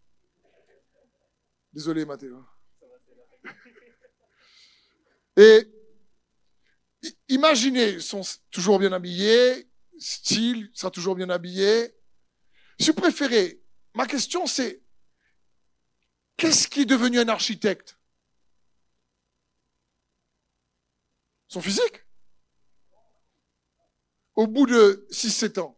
Désolé, 1.73 2.05
Mathéo. 2.05 2.45
Et 5.37 5.73
imaginez, 7.29 7.93
ils 7.93 8.03
toujours 8.51 8.79
bien 8.79 8.93
habillés, 8.93 9.71
style, 9.99 10.71
sera 10.75 10.91
toujours 10.91 11.15
bien 11.15 11.31
habillé. 11.31 11.95
Si 12.79 12.91
vous 12.91 12.95
préférez, 12.95 13.63
ma 13.95 14.07
question 14.07 14.47
c'est, 14.47 14.83
qu'est-ce 16.37 16.69
qui 16.69 16.83
est 16.83 16.87
devenu 16.87 17.19
un 17.19 17.29
architecte? 17.29 17.99
Son 21.49 21.63
physique? 21.63 22.05
Au 24.39 24.47
bout 24.47 24.67
de 24.67 25.05
6-7 25.11 25.59
ans. 25.59 25.77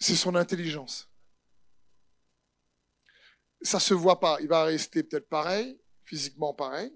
C'est 0.00 0.16
son 0.16 0.34
intelligence. 0.34 1.08
Ça 3.62 3.78
se 3.78 3.94
voit 3.94 4.18
pas. 4.18 4.38
Il 4.40 4.48
va 4.48 4.64
rester 4.64 5.04
peut-être 5.04 5.28
pareil, 5.28 5.80
physiquement 6.02 6.52
pareil. 6.52 6.92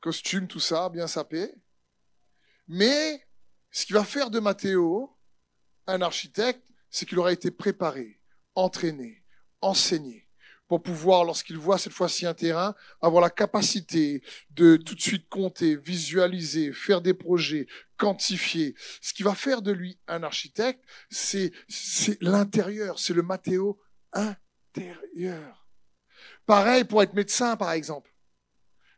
Costume, 0.00 0.48
tout 0.48 0.60
ça, 0.60 0.88
bien 0.88 1.06
sapé. 1.06 1.54
Mais 2.68 3.28
ce 3.70 3.84
qui 3.84 3.92
va 3.92 4.02
faire 4.02 4.30
de 4.30 4.40
Mathéo 4.40 5.14
un 5.86 6.00
architecte, 6.00 6.66
c'est 6.88 7.04
qu'il 7.04 7.18
aura 7.18 7.34
été 7.34 7.50
préparé, 7.50 8.18
entraîné, 8.54 9.22
enseigné 9.60 10.26
pour 10.72 10.82
pouvoir, 10.82 11.26
lorsqu'il 11.26 11.58
voit 11.58 11.76
cette 11.76 11.92
fois-ci 11.92 12.24
un 12.24 12.32
terrain, 12.32 12.74
avoir 13.02 13.22
la 13.22 13.28
capacité 13.28 14.22
de 14.52 14.76
tout 14.76 14.94
de 14.94 15.02
suite 15.02 15.28
compter, 15.28 15.76
visualiser, 15.76 16.72
faire 16.72 17.02
des 17.02 17.12
projets, 17.12 17.66
quantifier. 17.98 18.74
Ce 19.02 19.12
qui 19.12 19.22
va 19.22 19.34
faire 19.34 19.60
de 19.60 19.70
lui 19.70 19.98
un 20.08 20.22
architecte, 20.22 20.82
c'est, 21.10 21.52
l'intérieur, 22.22 22.98
c'est 22.98 23.12
le 23.12 23.20
Mathéo 23.20 23.82
intérieur. 24.14 25.68
Pareil 26.46 26.84
pour 26.84 27.02
être 27.02 27.12
médecin, 27.12 27.54
par 27.56 27.72
exemple. 27.72 28.10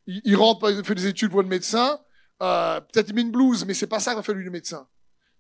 Il, 0.07 0.21
il 0.25 0.37
rentre, 0.37 0.71
il 0.71 0.85
fait 0.85 0.95
des 0.95 1.09
études 1.09 1.33
pour 1.33 1.41
être 1.41 1.49
médecin, 1.49 1.99
euh, 2.41 2.81
peut-être 2.83 3.09
il 3.09 3.17
met 3.17 3.23
une 3.23 3.33
blouse, 3.33 3.65
mais 3.65 3.75
c'est 3.75 3.89
pas 3.89 3.99
ça 3.99 4.13
qui 4.13 4.19
va 4.19 4.23
faire 4.23 4.37
lui 4.37 4.45
le 4.45 4.53
médecin. 4.53 4.87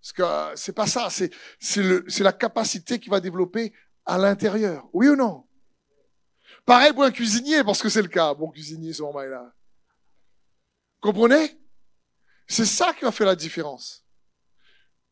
Parce 0.03 0.12
que 0.12 0.23
euh, 0.23 0.57
c'est 0.57 0.75
pas 0.75 0.88
ça, 0.88 1.11
c'est 1.11 2.25
la 2.25 2.33
capacité 2.33 2.99
qu'il 2.99 3.12
va 3.12 3.21
développer 3.21 3.73
à 4.05 4.19
l'intérieur. 4.19 4.88
Oui 4.93 5.07
ou 5.07 5.14
non? 5.14 5.47
Pareil 6.64 6.92
pour 6.92 7.04
un 7.04 7.11
cuisinier, 7.11 7.62
parce 7.62 7.83
que 7.83 7.88
c'est 7.88 8.02
le 8.02 8.09
cas. 8.09 8.33
Bon 8.35 8.50
cuisinier, 8.50 8.92
ce 8.92 9.02
moment-là. 9.02 9.54
Comprenez? 11.00 11.59
C'est 12.47 12.64
ça 12.64 12.94
qui 12.94 13.04
va 13.04 13.12
faire 13.12 13.26
la 13.26 13.37
différence. 13.37 14.04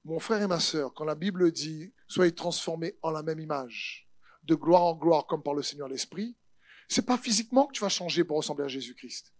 Mon 0.04 0.18
frère 0.18 0.42
et 0.42 0.46
ma 0.46 0.60
sœur, 0.60 0.92
quand 0.94 1.04
la 1.04 1.14
Bible 1.14 1.52
dit 1.52 1.92
soyez 2.08 2.34
transformés 2.34 2.96
en 3.02 3.10
la 3.10 3.22
même 3.22 3.38
image, 3.38 4.08
de 4.42 4.54
gloire 4.54 4.82
en 4.82 4.94
gloire, 4.94 5.26
comme 5.26 5.42
par 5.42 5.54
le 5.54 5.62
Seigneur 5.62 5.88
l'Esprit, 5.88 6.36
c'est 6.88 7.06
pas 7.06 7.16
physiquement 7.16 7.66
que 7.66 7.72
tu 7.72 7.80
vas 7.80 7.88
changer 7.88 8.24
pour 8.24 8.36
ressembler 8.38 8.64
à 8.64 8.68
Jésus-Christ. 8.68 9.32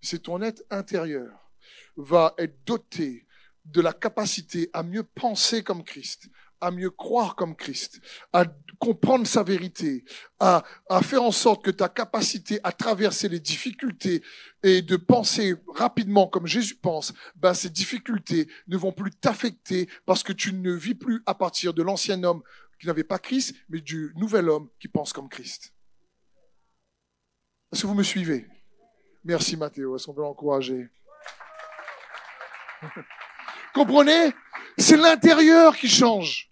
C'est 0.00 0.22
ton 0.22 0.40
être 0.42 0.62
intérieur 0.70 1.50
va 1.96 2.34
être 2.38 2.64
doté 2.64 3.26
de 3.64 3.80
la 3.80 3.92
capacité 3.92 4.70
à 4.72 4.82
mieux 4.82 5.02
penser 5.02 5.62
comme 5.62 5.84
Christ, 5.84 6.28
à 6.60 6.70
mieux 6.70 6.90
croire 6.90 7.36
comme 7.36 7.56
Christ, 7.56 8.00
à 8.32 8.44
comprendre 8.78 9.26
sa 9.26 9.42
vérité, 9.42 10.04
à, 10.40 10.64
à, 10.88 11.02
faire 11.02 11.22
en 11.22 11.32
sorte 11.32 11.64
que 11.64 11.70
ta 11.70 11.88
capacité 11.88 12.60
à 12.64 12.72
traverser 12.72 13.28
les 13.28 13.40
difficultés 13.40 14.22
et 14.62 14.82
de 14.82 14.96
penser 14.96 15.54
rapidement 15.74 16.26
comme 16.26 16.46
Jésus 16.46 16.76
pense, 16.76 17.12
ben 17.36 17.54
ces 17.54 17.70
difficultés 17.70 18.48
ne 18.68 18.76
vont 18.76 18.92
plus 18.92 19.10
t'affecter 19.10 19.88
parce 20.04 20.22
que 20.22 20.32
tu 20.32 20.52
ne 20.52 20.72
vis 20.72 20.94
plus 20.94 21.22
à 21.26 21.34
partir 21.34 21.74
de 21.74 21.82
l'ancien 21.82 22.22
homme 22.24 22.42
qui 22.78 22.86
n'avait 22.86 23.04
pas 23.04 23.18
Christ, 23.18 23.54
mais 23.68 23.80
du 23.80 24.12
nouvel 24.16 24.48
homme 24.48 24.68
qui 24.78 24.88
pense 24.88 25.12
comme 25.12 25.28
Christ. 25.28 25.72
Est-ce 27.72 27.82
que 27.82 27.86
vous 27.86 27.94
me 27.94 28.02
suivez? 28.02 28.46
Merci 29.24 29.56
Mathéo, 29.56 29.96
est-ce 29.96 30.06
qu'on 30.06 30.14
peut 30.14 30.22
l'encourager 30.22 30.88
Comprenez? 33.74 34.32
C'est 34.86 34.96
l'intérieur 34.96 35.76
qui 35.76 35.88
change. 35.88 36.48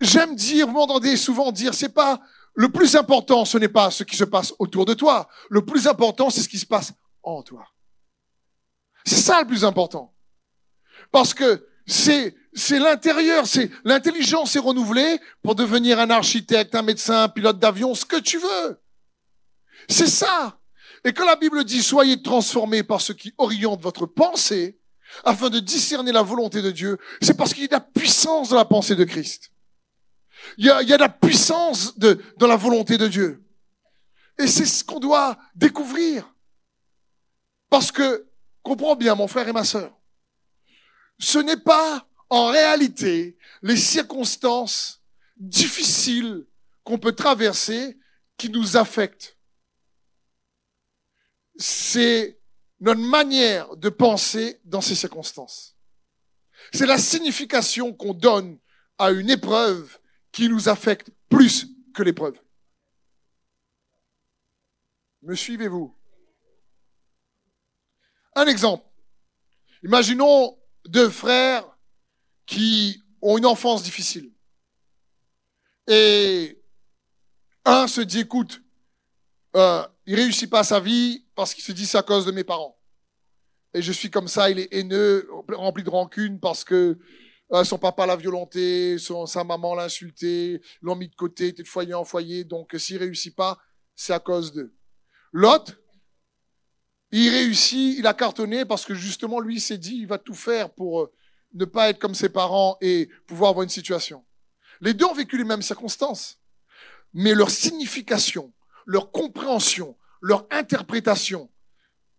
J'aime 0.00 0.34
dire, 0.34 0.66
vous 0.66 0.72
m'entendez 0.72 1.14
souvent 1.18 1.52
dire, 1.52 1.74
c'est 1.74 1.92
pas 1.92 2.18
le 2.54 2.70
plus 2.70 2.96
important, 2.96 3.44
ce 3.44 3.58
n'est 3.58 3.68
pas 3.68 3.90
ce 3.90 4.02
qui 4.02 4.16
se 4.16 4.24
passe 4.24 4.54
autour 4.58 4.86
de 4.86 4.94
toi. 4.94 5.28
Le 5.50 5.62
plus 5.62 5.86
important, 5.86 6.30
c'est 6.30 6.40
ce 6.40 6.48
qui 6.48 6.58
se 6.58 6.64
passe 6.64 6.94
en 7.22 7.42
toi. 7.42 7.66
C'est 9.04 9.20
ça 9.20 9.42
le 9.42 9.46
plus 9.46 9.62
important. 9.66 10.14
Parce 11.12 11.34
que 11.34 11.66
c'est 11.86 12.34
c'est 12.54 12.78
l'intérieur, 12.78 13.46
c'est 13.46 13.70
l'intelligence 13.84 14.56
est 14.56 14.60
renouvelée 14.60 15.20
pour 15.42 15.54
devenir 15.54 16.00
un 16.00 16.08
architecte, 16.08 16.74
un 16.74 16.80
médecin, 16.80 17.24
un 17.24 17.28
pilote 17.28 17.58
d'avion, 17.58 17.94
ce 17.94 18.06
que 18.06 18.20
tu 18.20 18.38
veux. 18.38 18.80
C'est 19.86 20.08
ça. 20.08 20.58
Et 21.04 21.12
quand 21.12 21.26
la 21.26 21.36
Bible 21.36 21.62
dit 21.64 21.82
soyez 21.82 22.22
transformés 22.22 22.84
par 22.84 23.02
ce 23.02 23.12
qui 23.12 23.34
oriente 23.36 23.82
votre 23.82 24.06
pensée, 24.06 24.79
afin 25.24 25.50
de 25.50 25.60
discerner 25.60 26.12
la 26.12 26.22
volonté 26.22 26.62
de 26.62 26.70
Dieu, 26.70 26.98
c'est 27.20 27.36
parce 27.36 27.52
qu'il 27.52 27.62
y 27.62 27.66
a 27.66 27.68
de 27.68 27.72
la 27.74 27.80
puissance 27.80 28.48
dans 28.50 28.56
la 28.56 28.64
pensée 28.64 28.96
de 28.96 29.04
Christ. 29.04 29.52
Il 30.56 30.66
y 30.66 30.70
a, 30.70 30.82
il 30.82 30.88
la 30.88 31.08
puissance 31.08 31.98
de, 31.98 32.22
dans 32.38 32.46
la 32.46 32.56
volonté 32.56 32.98
de 32.98 33.06
Dieu. 33.06 33.44
Et 34.38 34.46
c'est 34.46 34.66
ce 34.66 34.82
qu'on 34.82 35.00
doit 35.00 35.38
découvrir. 35.54 36.32
Parce 37.68 37.92
que, 37.92 38.26
comprends 38.62 38.96
bien, 38.96 39.14
mon 39.14 39.28
frère 39.28 39.48
et 39.48 39.52
ma 39.52 39.64
sœur, 39.64 39.96
ce 41.18 41.38
n'est 41.38 41.58
pas 41.58 42.06
en 42.30 42.46
réalité 42.46 43.36
les 43.62 43.76
circonstances 43.76 45.02
difficiles 45.36 46.46
qu'on 46.84 46.98
peut 46.98 47.12
traverser 47.12 47.98
qui 48.36 48.48
nous 48.48 48.76
affectent. 48.76 49.36
C'est 51.56 52.39
notre 52.80 53.00
manière 53.00 53.76
de 53.76 53.88
penser 53.88 54.60
dans 54.64 54.80
ces 54.80 54.94
circonstances. 54.94 55.76
C'est 56.72 56.86
la 56.86 56.98
signification 56.98 57.92
qu'on 57.92 58.14
donne 58.14 58.58
à 58.98 59.10
une 59.10 59.30
épreuve 59.30 59.98
qui 60.32 60.48
nous 60.48 60.68
affecte 60.68 61.10
plus 61.28 61.68
que 61.94 62.02
l'épreuve. 62.02 62.40
Me 65.22 65.34
suivez-vous? 65.34 65.96
Un 68.34 68.46
exemple. 68.46 68.86
Imaginons 69.82 70.58
deux 70.86 71.10
frères 71.10 71.64
qui 72.46 73.02
ont 73.20 73.36
une 73.36 73.46
enfance 73.46 73.82
difficile. 73.82 74.32
Et 75.86 76.62
un 77.64 77.86
se 77.86 78.00
dit, 78.00 78.20
écoute, 78.20 78.62
euh, 79.56 79.86
il 80.06 80.14
réussit 80.14 80.48
pas 80.48 80.64
sa 80.64 80.80
vie 80.80 81.26
parce 81.40 81.54
qu'il 81.54 81.64
se 81.64 81.72
dit 81.72 81.86
c'est 81.86 81.96
à 81.96 82.02
cause 82.02 82.26
de 82.26 82.32
mes 82.32 82.44
parents. 82.44 82.78
Et 83.72 83.80
je 83.80 83.92
suis 83.92 84.10
comme 84.10 84.28
ça, 84.28 84.50
il 84.50 84.58
est 84.58 84.68
haineux, 84.74 85.26
rempli 85.48 85.82
de 85.82 85.88
rancune 85.88 86.38
parce 86.38 86.64
que 86.64 86.98
euh, 87.52 87.64
son 87.64 87.78
papa 87.78 88.04
l'a 88.04 88.14
violenté, 88.14 88.98
son, 88.98 89.24
sa 89.24 89.42
maman 89.42 89.74
l'a 89.74 89.84
insulté, 89.84 90.60
l'ont 90.82 90.96
mis 90.96 91.08
de 91.08 91.14
côté, 91.14 91.46
était 91.46 91.62
de 91.62 91.68
foyer 91.68 91.94
en 91.94 92.04
foyer, 92.04 92.44
donc 92.44 92.74
s'il 92.76 92.98
réussit 92.98 93.34
pas, 93.34 93.58
c'est 93.96 94.12
à 94.12 94.20
cause 94.20 94.52
d'eux. 94.52 94.74
L'autre, 95.32 95.80
Il 97.10 97.30
réussit, 97.30 97.96
il 97.98 98.06
a 98.06 98.12
cartonné 98.12 98.66
parce 98.66 98.84
que 98.84 98.92
justement, 98.92 99.40
lui, 99.40 99.60
s'est 99.60 99.78
dit, 99.78 99.96
il 99.96 100.06
va 100.06 100.18
tout 100.18 100.34
faire 100.34 100.68
pour 100.74 101.00
euh, 101.00 101.12
ne 101.54 101.64
pas 101.64 101.88
être 101.88 101.98
comme 101.98 102.14
ses 102.14 102.28
parents 102.28 102.76
et 102.82 103.08
pouvoir 103.26 103.52
avoir 103.52 103.62
une 103.62 103.70
situation. 103.70 104.26
Les 104.82 104.92
deux 104.92 105.06
ont 105.06 105.14
vécu 105.14 105.38
les 105.38 105.44
mêmes 105.44 105.62
circonstances, 105.62 106.38
mais 107.14 107.34
leur 107.34 107.48
signification, 107.48 108.52
leur 108.84 109.10
compréhension, 109.10 109.96
leur 110.20 110.46
interprétation 110.50 111.50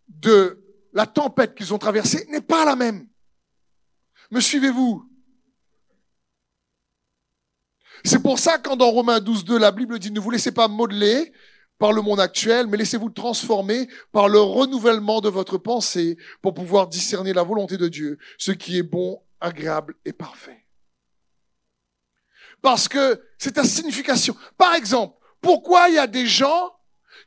de 0.08 0.63
la 0.93 1.05
tempête 1.05 1.55
qu'ils 1.55 1.74
ont 1.74 1.77
traversée 1.77 2.25
n'est 2.29 2.41
pas 2.41 2.65
la 2.65 2.75
même. 2.75 3.08
Me 4.29 4.39
suivez-vous? 4.39 5.08
C'est 8.03 8.22
pour 8.22 8.39
ça 8.39 8.58
quand 8.58 8.75
dans 8.75 8.89
Romains 8.89 9.20
12, 9.20 9.46
2, 9.46 9.60
la 9.60 9.72
Bible 9.72 10.00
dit 10.00 10.12
ne 10.12 10.20
vous 10.20 10.31
laissez 10.31 10.51
pas 10.51 10.67
modeler 10.67 11.31
par 11.77 11.93
le 11.93 12.01
monde 12.01 12.20
actuel, 12.20 12.67
mais 12.67 12.77
laissez-vous 12.77 13.10
transformer 13.10 13.88
par 14.12 14.29
le 14.29 14.39
renouvellement 14.39 15.20
de 15.20 15.29
votre 15.29 15.58
pensée 15.58 16.17
pour 16.41 16.53
pouvoir 16.53 16.88
discerner 16.88 17.34
la 17.34 17.43
volonté 17.43 17.77
de 17.77 17.88
Dieu, 17.88 18.17
ce 18.38 18.51
qui 18.51 18.77
est 18.77 18.84
bon, 18.84 19.22
agréable 19.39 19.96
et 20.05 20.13
parfait. 20.13 20.65
Parce 22.62 22.88
que 22.88 23.24
c'est 23.38 23.53
ta 23.53 23.63
signification. 23.63 24.36
Par 24.58 24.75
exemple, 24.75 25.17
pourquoi 25.41 25.89
il 25.89 25.96
y 25.96 26.00
a 26.00 26.08
des 26.08 26.27
gens 26.27 26.72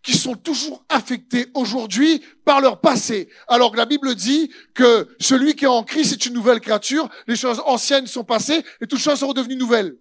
qui 0.05 0.17
sont 0.17 0.35
toujours 0.35 0.85
affectés 0.91 1.49
aujourd'hui 1.55 2.23
par 2.45 2.61
leur 2.61 2.81
passé, 2.81 3.31
alors 3.49 3.73
que 3.73 3.79
la 3.79 3.87
Bible 3.87 4.15
dit 4.15 4.53
que 4.75 5.09
celui 5.19 5.57
qui 5.57 5.65
est 5.65 5.69
en 5.69 5.83
Christ 5.83 6.13
est 6.13 6.27
une 6.27 6.35
nouvelle 6.35 6.61
créature, 6.61 7.09
les 7.27 7.37
choses 7.37 7.61
anciennes 7.65 8.07
sont 8.07 8.23
passées 8.23 8.63
et 8.83 8.87
toutes 8.87 9.01
choses 9.01 9.21
sont 9.21 9.29
redevenues 9.29 9.57
nouvelles. 9.57 9.99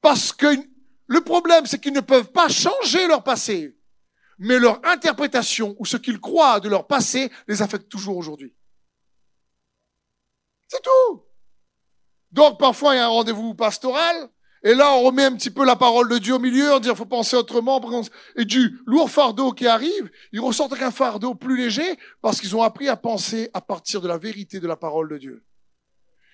Parce 0.00 0.32
que 0.32 0.46
le 1.06 1.20
problème, 1.20 1.66
c'est 1.66 1.80
qu'ils 1.80 1.92
ne 1.92 2.00
peuvent 2.00 2.30
pas 2.30 2.48
changer 2.48 3.08
leur 3.08 3.24
passé, 3.24 3.76
mais 4.38 4.60
leur 4.60 4.80
interprétation 4.86 5.74
ou 5.80 5.84
ce 5.84 5.96
qu'ils 5.96 6.20
croient 6.20 6.60
de 6.60 6.68
leur 6.68 6.86
passé 6.86 7.30
les 7.48 7.62
affecte 7.62 7.88
toujours 7.88 8.16
aujourd'hui. 8.16 8.54
C'est 10.68 10.82
tout. 10.82 11.24
Donc 12.30 12.60
parfois 12.60 12.94
il 12.94 12.98
y 12.98 13.00
a 13.00 13.06
un 13.06 13.08
rendez-vous 13.08 13.54
pastoral, 13.54 14.30
et 14.62 14.74
là 14.74 14.92
on 14.92 15.02
remet 15.02 15.24
un 15.24 15.34
petit 15.34 15.50
peu 15.50 15.64
la 15.64 15.76
parole 15.76 16.08
de 16.08 16.18
Dieu 16.18 16.34
au 16.34 16.38
milieu, 16.38 16.74
on 16.74 16.80
dit 16.80 16.88
il 16.88 16.96
faut 16.96 17.04
penser 17.04 17.36
autrement, 17.36 17.80
et 18.36 18.44
du 18.44 18.78
lourd 18.86 19.10
fardeau 19.10 19.52
qui 19.52 19.66
arrive, 19.66 20.10
ils 20.32 20.40
ressortent 20.40 20.72
avec 20.72 20.84
un 20.84 20.90
fardeau 20.90 21.34
plus 21.34 21.56
léger 21.56 21.96
parce 22.20 22.40
qu'ils 22.40 22.56
ont 22.56 22.62
appris 22.62 22.88
à 22.88 22.96
penser 22.96 23.50
à 23.54 23.60
partir 23.60 24.00
de 24.00 24.08
la 24.08 24.18
vérité 24.18 24.60
de 24.60 24.66
la 24.66 24.76
parole 24.76 25.08
de 25.08 25.18
Dieu 25.18 25.44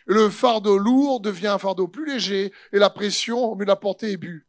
le 0.06 0.30
fardeau 0.30 0.78
lourd 0.78 1.20
devient 1.20 1.48
un 1.48 1.58
fardeau 1.58 1.88
plus 1.88 2.06
léger 2.06 2.52
et 2.72 2.78
la 2.78 2.90
pression, 2.90 3.56
de 3.56 3.64
la 3.64 3.76
porter, 3.76 4.12
est 4.12 4.16
bu. 4.16 4.46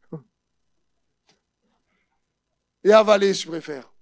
Et 2.84 2.92
avalé, 2.92 3.34
si 3.34 3.42
je 3.42 3.48
préfère. 3.48 3.92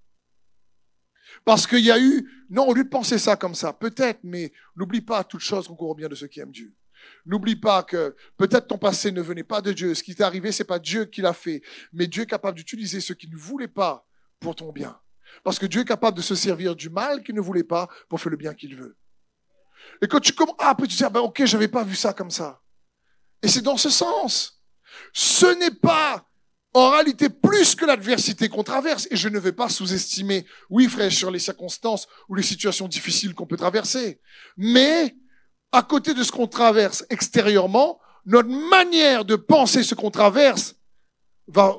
Parce 1.44 1.66
qu'il 1.66 1.80
y 1.80 1.90
a 1.90 1.98
eu, 1.98 2.30
non, 2.50 2.68
au 2.68 2.74
lieu 2.74 2.84
de 2.84 2.88
penser 2.88 3.18
ça 3.18 3.36
comme 3.36 3.54
ça, 3.54 3.72
peut-être, 3.72 4.20
mais 4.22 4.52
n'oublie 4.76 5.00
pas, 5.00 5.24
toute 5.24 5.40
chose 5.40 5.66
concourt 5.66 5.94
bien 5.94 6.08
de 6.08 6.14
ceux 6.14 6.26
qui 6.26 6.40
aiment 6.40 6.52
Dieu. 6.52 6.74
N'oublie 7.24 7.56
pas 7.56 7.82
que 7.82 8.14
peut-être 8.36 8.68
ton 8.68 8.78
passé 8.78 9.12
ne 9.12 9.20
venait 9.20 9.44
pas 9.44 9.60
de 9.60 9.72
Dieu. 9.72 9.94
Ce 9.94 10.02
qui 10.02 10.14
t'est 10.14 10.22
arrivé, 10.22 10.52
c'est 10.52 10.64
pas 10.64 10.78
Dieu 10.78 11.04
qui 11.06 11.20
l'a 11.20 11.32
fait, 11.32 11.62
mais 11.92 12.06
Dieu 12.06 12.22
est 12.22 12.26
capable 12.26 12.56
d'utiliser 12.56 13.00
ce 13.00 13.12
qu'il 13.12 13.30
ne 13.30 13.36
voulait 13.36 13.68
pas 13.68 14.06
pour 14.40 14.54
ton 14.54 14.72
bien. 14.72 14.98
Parce 15.42 15.58
que 15.58 15.66
Dieu 15.66 15.82
est 15.82 15.86
capable 15.86 16.16
de 16.16 16.22
se 16.22 16.34
servir 16.34 16.76
du 16.76 16.88
mal 16.88 17.22
qu'il 17.22 17.34
ne 17.34 17.40
voulait 17.40 17.64
pas 17.64 17.88
pour 18.08 18.20
faire 18.20 18.30
le 18.30 18.36
bien 18.36 18.54
qu'il 18.54 18.76
veut. 18.76 18.96
Et 20.02 20.08
quand 20.08 20.20
tu 20.20 20.32
commences, 20.32 20.56
ah, 20.58 20.70
après 20.70 20.86
tu 20.86 20.96
dis, 20.96 21.04
ah 21.04 21.10
ben 21.10 21.20
ok, 21.20 21.44
j'avais 21.44 21.68
pas 21.68 21.84
vu 21.84 21.94
ça 21.94 22.12
comme 22.12 22.30
ça. 22.30 22.62
Et 23.42 23.48
c'est 23.48 23.62
dans 23.62 23.76
ce 23.76 23.90
sens. 23.90 24.62
Ce 25.12 25.46
n'est 25.58 25.74
pas 25.74 26.26
en 26.76 26.90
réalité 26.90 27.30
plus 27.30 27.74
que 27.74 27.86
l'adversité 27.86 28.48
qu'on 28.48 28.62
traverse. 28.62 29.08
Et 29.10 29.16
je 29.16 29.28
ne 29.28 29.38
vais 29.38 29.52
pas 29.52 29.68
sous-estimer, 29.68 30.46
oui 30.68 30.88
frère, 30.88 31.10
sur 31.10 31.30
les 31.30 31.38
circonstances 31.38 32.06
ou 32.28 32.34
les 32.34 32.42
situations 32.42 32.88
difficiles 32.88 33.34
qu'on 33.34 33.46
peut 33.46 33.56
traverser. 33.56 34.20
Mais 34.56 35.16
à 35.72 35.82
côté 35.82 36.14
de 36.14 36.22
ce 36.22 36.32
qu'on 36.32 36.46
traverse 36.46 37.04
extérieurement, 37.10 38.00
notre 38.24 38.48
manière 38.48 39.24
de 39.24 39.36
penser 39.36 39.82
ce 39.82 39.94
qu'on 39.94 40.10
traverse 40.10 40.74
va 41.48 41.76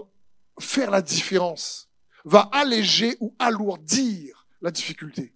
faire 0.60 0.92
la 0.92 1.02
différence, 1.02 1.90
va 2.24 2.50
alléger 2.52 3.18
ou 3.20 3.36
alourdir 3.40 4.48
la 4.62 4.72
difficulté. 4.72 5.36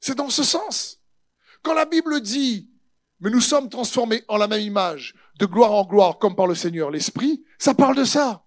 C'est 0.00 0.14
dans 0.14 0.30
ce 0.30 0.44
sens. 0.44 1.00
Quand 1.62 1.74
la 1.74 1.84
Bible 1.84 2.20
dit, 2.20 2.70
mais 3.20 3.30
nous 3.30 3.40
sommes 3.40 3.68
transformés 3.68 4.24
en 4.28 4.36
la 4.36 4.48
même 4.48 4.62
image, 4.62 5.14
de 5.38 5.46
gloire 5.46 5.72
en 5.72 5.84
gloire, 5.84 6.18
comme 6.18 6.36
par 6.36 6.46
le 6.46 6.54
Seigneur 6.54 6.90
l'Esprit, 6.90 7.44
ça 7.58 7.74
parle 7.74 7.96
de 7.96 8.04
ça. 8.04 8.44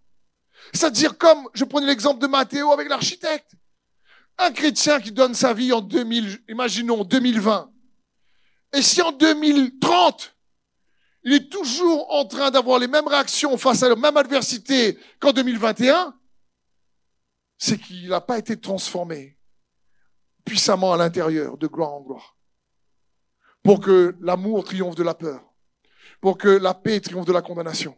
C'est-à-dire 0.74 1.18
comme, 1.18 1.48
je 1.54 1.66
prenais 1.66 1.88
l'exemple 1.88 2.22
de 2.22 2.28
Mathéo 2.28 2.72
avec 2.72 2.88
l'architecte. 2.88 3.52
Un 4.38 4.52
chrétien 4.52 5.00
qui 5.00 5.12
donne 5.12 5.36
sa 5.36 5.54
vie 5.54 5.74
en 5.74 5.82
2000, 5.82 6.44
imaginons 6.50 7.04
2020. 7.04 7.73
Et 8.74 8.82
si 8.82 9.02
en 9.02 9.12
2030, 9.12 10.36
il 11.24 11.34
est 11.34 11.50
toujours 11.50 12.12
en 12.14 12.26
train 12.26 12.52
d'avoir 12.52 12.80
les 12.80 12.88
mêmes 12.88 13.08
réactions 13.08 13.58
face 13.58 13.84
à 13.84 13.90
la 13.90 13.96
même 13.96 14.18
adversité 14.18 14.98
qu'en 15.20 15.32
2021, 15.32 16.14
c'est 17.58 17.78
qu'il 17.78 18.10
n'a 18.10 18.20
pas 18.20 18.40
été 18.40 18.60
transformé 18.60 19.38
puissamment 20.44 20.94
à 20.94 20.98
l'intérieur 20.98 21.58
de 21.58 21.68
gloire 21.68 21.94
en 21.94 22.02
gloire 22.02 22.38
pour 23.64 23.80
que 23.80 24.18
l'amour 24.20 24.66
triomphe 24.66 24.96
de 24.96 25.04
la 25.04 25.14
peur, 25.14 25.42
pour 26.20 26.38
que 26.38 26.50
la 26.50 26.74
paix 26.74 27.00
triomphe 27.00 27.26
de 27.26 27.32
la 27.32 27.42
condamnation. 27.42 27.98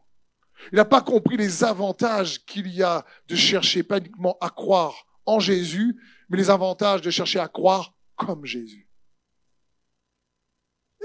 Il 0.71 0.75
n'a 0.75 0.85
pas 0.85 1.01
compris 1.01 1.38
les 1.38 1.63
avantages 1.63 2.45
qu'il 2.45 2.67
y 2.67 2.83
a 2.83 3.03
de 3.27 3.35
chercher 3.35 3.81
pas 3.81 3.97
uniquement 3.97 4.38
à 4.41 4.49
croire 4.49 5.07
en 5.25 5.39
Jésus, 5.39 5.99
mais 6.29 6.38
les 6.38 6.49
avantages 6.51 7.01
de 7.01 7.09
chercher 7.09 7.39
à 7.39 7.47
croire 7.47 7.93
comme 8.15 8.45
Jésus. 8.45 8.85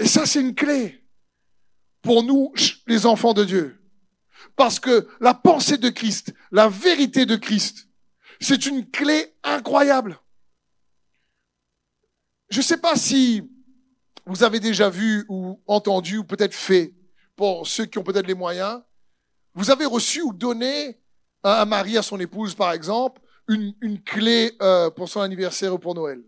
Et 0.01 0.07
ça, 0.07 0.25
c'est 0.25 0.41
une 0.41 0.55
clé 0.55 0.99
pour 2.01 2.23
nous, 2.23 2.51
les 2.87 3.05
enfants 3.05 3.35
de 3.35 3.45
Dieu. 3.45 3.79
Parce 4.55 4.79
que 4.79 5.07
la 5.19 5.35
pensée 5.35 5.77
de 5.77 5.89
Christ, 5.89 6.33
la 6.51 6.67
vérité 6.67 7.27
de 7.27 7.35
Christ, 7.35 7.87
c'est 8.39 8.65
une 8.65 8.89
clé 8.89 9.35
incroyable. 9.43 10.19
Je 12.49 12.57
ne 12.57 12.63
sais 12.63 12.79
pas 12.79 12.95
si 12.95 13.47
vous 14.25 14.41
avez 14.41 14.59
déjà 14.59 14.89
vu 14.89 15.23
ou 15.29 15.61
entendu 15.67 16.17
ou 16.17 16.23
peut-être 16.23 16.55
fait, 16.55 16.95
pour 17.35 17.67
ceux 17.67 17.85
qui 17.85 17.99
ont 17.99 18.03
peut-être 18.03 18.25
les 18.25 18.33
moyens, 18.33 18.81
vous 19.53 19.69
avez 19.69 19.85
reçu 19.85 20.23
ou 20.23 20.33
donné 20.33 20.99
à 21.43 21.61
un 21.61 21.65
mari, 21.65 21.95
à 21.95 22.01
son 22.01 22.19
épouse 22.19 22.55
par 22.55 22.71
exemple, 22.71 23.21
une, 23.47 24.01
clé 24.03 24.57
euh, 24.63 24.89
pour 24.89 25.09
son 25.09 25.21
anniversaire 25.21 25.75
ou 25.75 25.77
pour 25.77 25.93
Noël. 25.93 26.23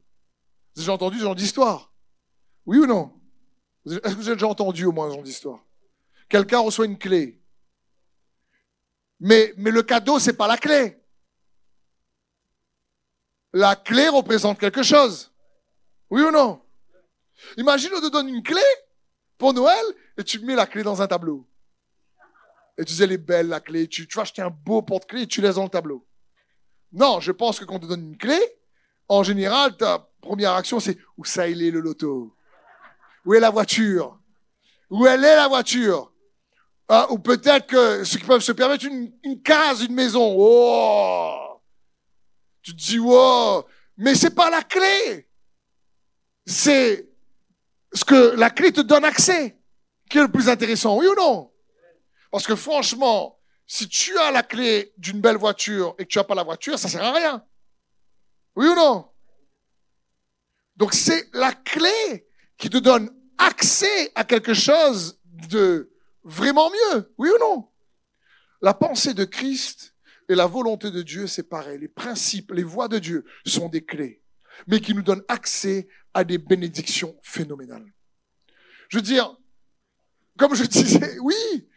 Vous 0.76 0.84
avez 0.84 0.92
entendu 0.92 1.18
ce 1.18 1.24
genre 1.24 1.36
d'histoire? 1.36 1.92
Oui 2.68 2.78
ou 2.78 2.86
non? 2.86 3.23
Est-ce 3.86 4.00
que 4.00 4.10
vous 4.10 4.28
avez 4.28 4.36
déjà 4.36 4.48
entendu 4.48 4.86
au 4.86 4.92
moins 4.92 5.10
ce 5.10 5.16
genre 5.16 5.24
d'histoire 5.24 5.60
Quelqu'un 6.30 6.60
reçoit 6.60 6.86
une 6.86 6.98
clé. 6.98 7.40
Mais, 9.20 9.54
mais 9.58 9.72
le 9.72 9.84
cadeau, 9.84 10.20
c'est 10.20 10.34
pas 10.34 10.48
la 10.48 10.58
clé. 10.58 11.00
La 13.54 13.76
clé 13.76 14.10
représente 14.10 14.60
quelque 14.60 14.84
chose. 14.84 15.32
Oui 16.10 16.22
ou 16.22 16.32
non? 16.32 16.62
Imagine, 17.58 17.92
on 17.96 18.02
te 18.02 18.10
donne 18.10 18.30
une 18.30 18.44
clé 18.44 18.62
pour 19.38 19.54
Noël 19.54 19.86
et 20.18 20.24
tu 20.24 20.40
mets 20.40 20.56
la 20.56 20.66
clé 20.66 20.84
dans 20.84 21.02
un 21.02 21.08
tableau. 21.08 21.48
Et 22.78 22.86
tu 22.86 22.94
dis, 22.94 23.04
elle 23.04 23.12
est 23.12 23.18
belle, 23.18 23.48
la 23.48 23.60
clé. 23.60 23.88
Tu, 23.88 24.08
tu 24.08 24.16
vas 24.16 24.24
acheter 24.24 24.42
un 24.42 24.50
beau 24.50 24.82
porte-clé 24.82 25.24
et 25.24 25.28
tu 25.28 25.42
laisses 25.42 25.56
dans 25.56 25.64
le 25.64 25.70
tableau. 25.70 26.06
Non, 26.92 27.20
je 27.20 27.32
pense 27.32 27.60
que 27.60 27.66
quand 27.66 27.76
on 27.76 27.80
te 27.80 27.86
donne 27.86 28.08
une 28.08 28.18
clé, 28.18 28.40
en 29.08 29.24
général, 29.24 29.78
ta 29.78 30.10
première 30.22 30.54
action, 30.54 30.80
c'est 30.80 30.98
où 31.18 31.26
ça 31.26 31.48
il 31.48 31.62
est 31.62 31.72
le 31.72 31.80
loto? 31.80 32.36
Où 33.26 33.34
est 33.34 33.40
la 33.40 33.50
voiture? 33.50 34.20
Où 34.90 35.08
elle 35.08 35.24
est 35.24 35.36
la 35.36 35.48
voiture? 35.48 36.14
Ah, 36.88 37.08
Ou 37.12 37.20
peut-être 37.20 37.68
que 37.68 38.04
ceux 38.04 38.20
qui 38.20 38.26
peuvent 38.26 38.42
se 38.42 38.52
permettre 38.52 38.86
une, 38.86 39.42
case, 39.42 39.84
une 39.84 39.94
maison. 39.94 40.36
Oh! 40.38 41.62
Tu 42.62 42.76
te 42.76 42.78
dis, 42.78 43.00
wow! 43.00 43.66
Mais 43.98 44.16
c'est 44.16 44.36
pas 44.36 44.50
la 44.50 44.62
clé. 44.62 45.30
C'est 46.46 47.10
ce 47.94 48.04
que 48.04 48.36
la 48.36 48.50
clé 48.50 48.72
te 48.72 48.82
donne 48.82 49.06
accès, 49.06 49.58
qui 50.10 50.18
est 50.18 50.22
le 50.22 50.32
plus 50.32 50.50
intéressant, 50.50 50.98
oui 50.98 51.08
ou 51.08 51.16
non? 51.16 51.52
Parce 52.32 52.46
que 52.46 52.56
franchement, 52.56 53.40
si 53.66 53.88
tu 53.88 54.18
as 54.18 54.32
la 54.32 54.44
clé 54.44 54.94
d'une 54.98 55.22
belle 55.22 55.38
voiture 55.38 55.96
et 55.98 56.04
que 56.04 56.10
tu 56.10 56.18
n'as 56.18 56.24
pas 56.24 56.36
la 56.36 56.44
voiture, 56.44 56.78
ça 56.78 56.90
sert 56.90 57.04
à 57.04 57.14
rien. 57.14 57.46
Oui 58.56 58.68
ou 58.68 58.76
non? 58.76 59.10
Donc 60.76 60.94
c'est 60.94 61.30
la 61.34 61.54
clé 61.54 62.28
qui 62.64 62.70
te 62.70 62.78
donne 62.78 63.14
accès 63.38 64.14
à 64.16 64.24
quelque 64.24 64.54
chose 64.54 65.20
de 65.50 65.92
vraiment 66.24 66.70
mieux. 66.70 67.14
Oui 67.18 67.30
ou 67.30 67.38
non? 67.38 67.70
La 68.62 68.74
pensée 68.74 69.14
de 69.14 69.26
Christ 69.26 69.98
et 70.30 70.36
la 70.36 70.48
volonté 70.48 70.90
de 70.90 71.02
Dieu, 71.02 71.28
c'est 71.28 71.44
pareil. 71.44 71.78
Les 71.78 71.90
principes, 71.90 72.54
les 72.54 72.64
voies 72.64 72.88
de 72.88 73.00
Dieu 73.00 73.26
sont 73.46 73.68
des 73.68 73.84
clés 73.84 74.24
mais 74.68 74.80
qui 74.80 74.94
nous 74.94 75.02
donne 75.02 75.24
accès 75.28 75.90
à 76.14 76.24
des 76.24 76.38
bénédictions 76.38 77.20
phénoménales. 77.22 77.92
Je 78.88 79.00
veux 79.00 79.04
dire, 79.04 79.36
comme 80.38 80.56
je 80.56 80.64
disais, 80.64 81.20
oui, 81.22 81.68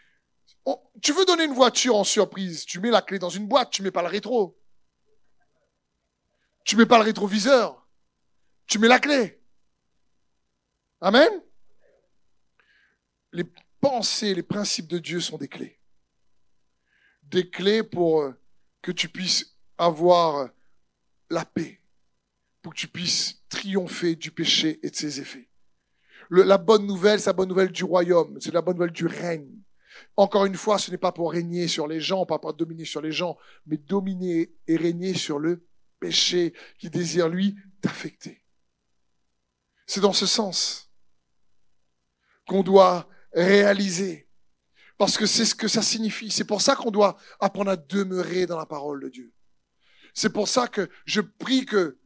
tu 1.03 1.12
veux 1.12 1.25
donner 1.25 1.46
une 1.46 1.55
voiture 1.55 1.96
en 1.96 2.05
surprise, 2.05 2.64
tu 2.64 2.79
mets 2.79 2.92
la 2.92 3.03
clé 3.03 3.18
dans 3.18 3.29
une 3.29 3.49
boîte, 3.49 3.70
tu 3.70 3.83
mets 3.83 3.90
pas 3.90 4.03
le 4.03 4.09
rétro. 4.09 4.57
Tu 6.64 6.77
mets 6.77 6.87
pas 6.87 6.99
le 6.99 7.05
rétroviseur. 7.05 7.88
Tu 8.68 8.79
mets 8.79 8.87
la 8.87 9.01
clé. 9.01 9.42
Amen? 11.00 11.42
Les 13.32 13.44
pensées, 13.80 14.35
les 14.35 14.42
principes 14.42 14.88
de 14.88 14.98
Dieu 14.98 15.20
sont 15.20 15.37
des 15.37 15.48
clés. 15.48 15.80
Des 17.22 17.50
clés 17.50 17.82
pour 17.82 18.22
euh, 18.22 18.32
que 18.82 18.92
tu 18.92 19.09
puisses 19.09 19.56
avoir 19.78 20.48
la 21.28 21.44
paix, 21.44 21.82
pour 22.62 22.72
que 22.72 22.78
tu 22.78 22.88
puisses 22.88 23.42
triompher 23.48 24.16
du 24.16 24.30
péché 24.30 24.80
et 24.82 24.90
de 24.90 24.96
ses 24.96 25.20
effets. 25.20 25.50
la 26.30 26.59
bonne 26.59 26.87
nouvelle, 26.87 27.20
c'est 27.20 27.30
la 27.30 27.35
bonne 27.35 27.48
nouvelle 27.48 27.72
du 27.72 27.85
royaume, 27.85 28.40
c'est 28.40 28.54
la 28.54 28.62
bonne 28.62 28.76
nouvelle 28.76 28.92
du 28.92 29.06
règne. 29.06 29.62
Encore 30.16 30.46
une 30.46 30.56
fois, 30.56 30.78
ce 30.78 30.90
n'est 30.90 30.98
pas 30.98 31.12
pour 31.12 31.32
régner 31.32 31.68
sur 31.68 31.87
les 31.87 32.00
gens, 32.00 32.26
pas 32.26 32.38
pour 32.38 32.54
dominer 32.54 32.85
sur 32.85 33.00
les 33.00 33.12
gens, 33.12 33.37
mais 33.66 33.76
dominer 33.76 34.52
et 34.66 34.76
régner 34.76 35.14
sur 35.14 35.38
le 35.38 35.66
péché 36.00 36.54
qui 36.78 36.90
désire, 36.90 37.28
lui, 37.28 37.56
t'affecter. 37.80 38.44
C'est 39.87 40.00
dans 40.00 40.12
ce 40.12 40.26
sens 40.26 40.86
qu'on 42.48 42.62
doit 42.62 43.09
réaliser. 43.32 44.28
Parce 44.98 45.18
que 45.18 45.26
c'est 45.26 45.44
ce 45.44 45.54
que 45.54 45.68
ça 45.68 45.82
signifie. 45.82 46.30
C'est 46.30 46.44
pour 46.44 46.62
ça 46.62 46.74
qu'on 46.74 46.90
doit 46.90 47.18
apprendre 47.40 47.70
à 47.70 47.76
demeurer 47.76 48.46
dans 48.46 48.59
la 48.59 48.66
parole 48.66 49.02
de 49.02 49.09
Dieu. 49.09 49.32
C'est 50.14 50.32
pour 50.32 50.48
ça 50.48 50.68
que 50.68 50.88
je 51.04 51.20
prie 51.20 51.66
que 51.66 51.98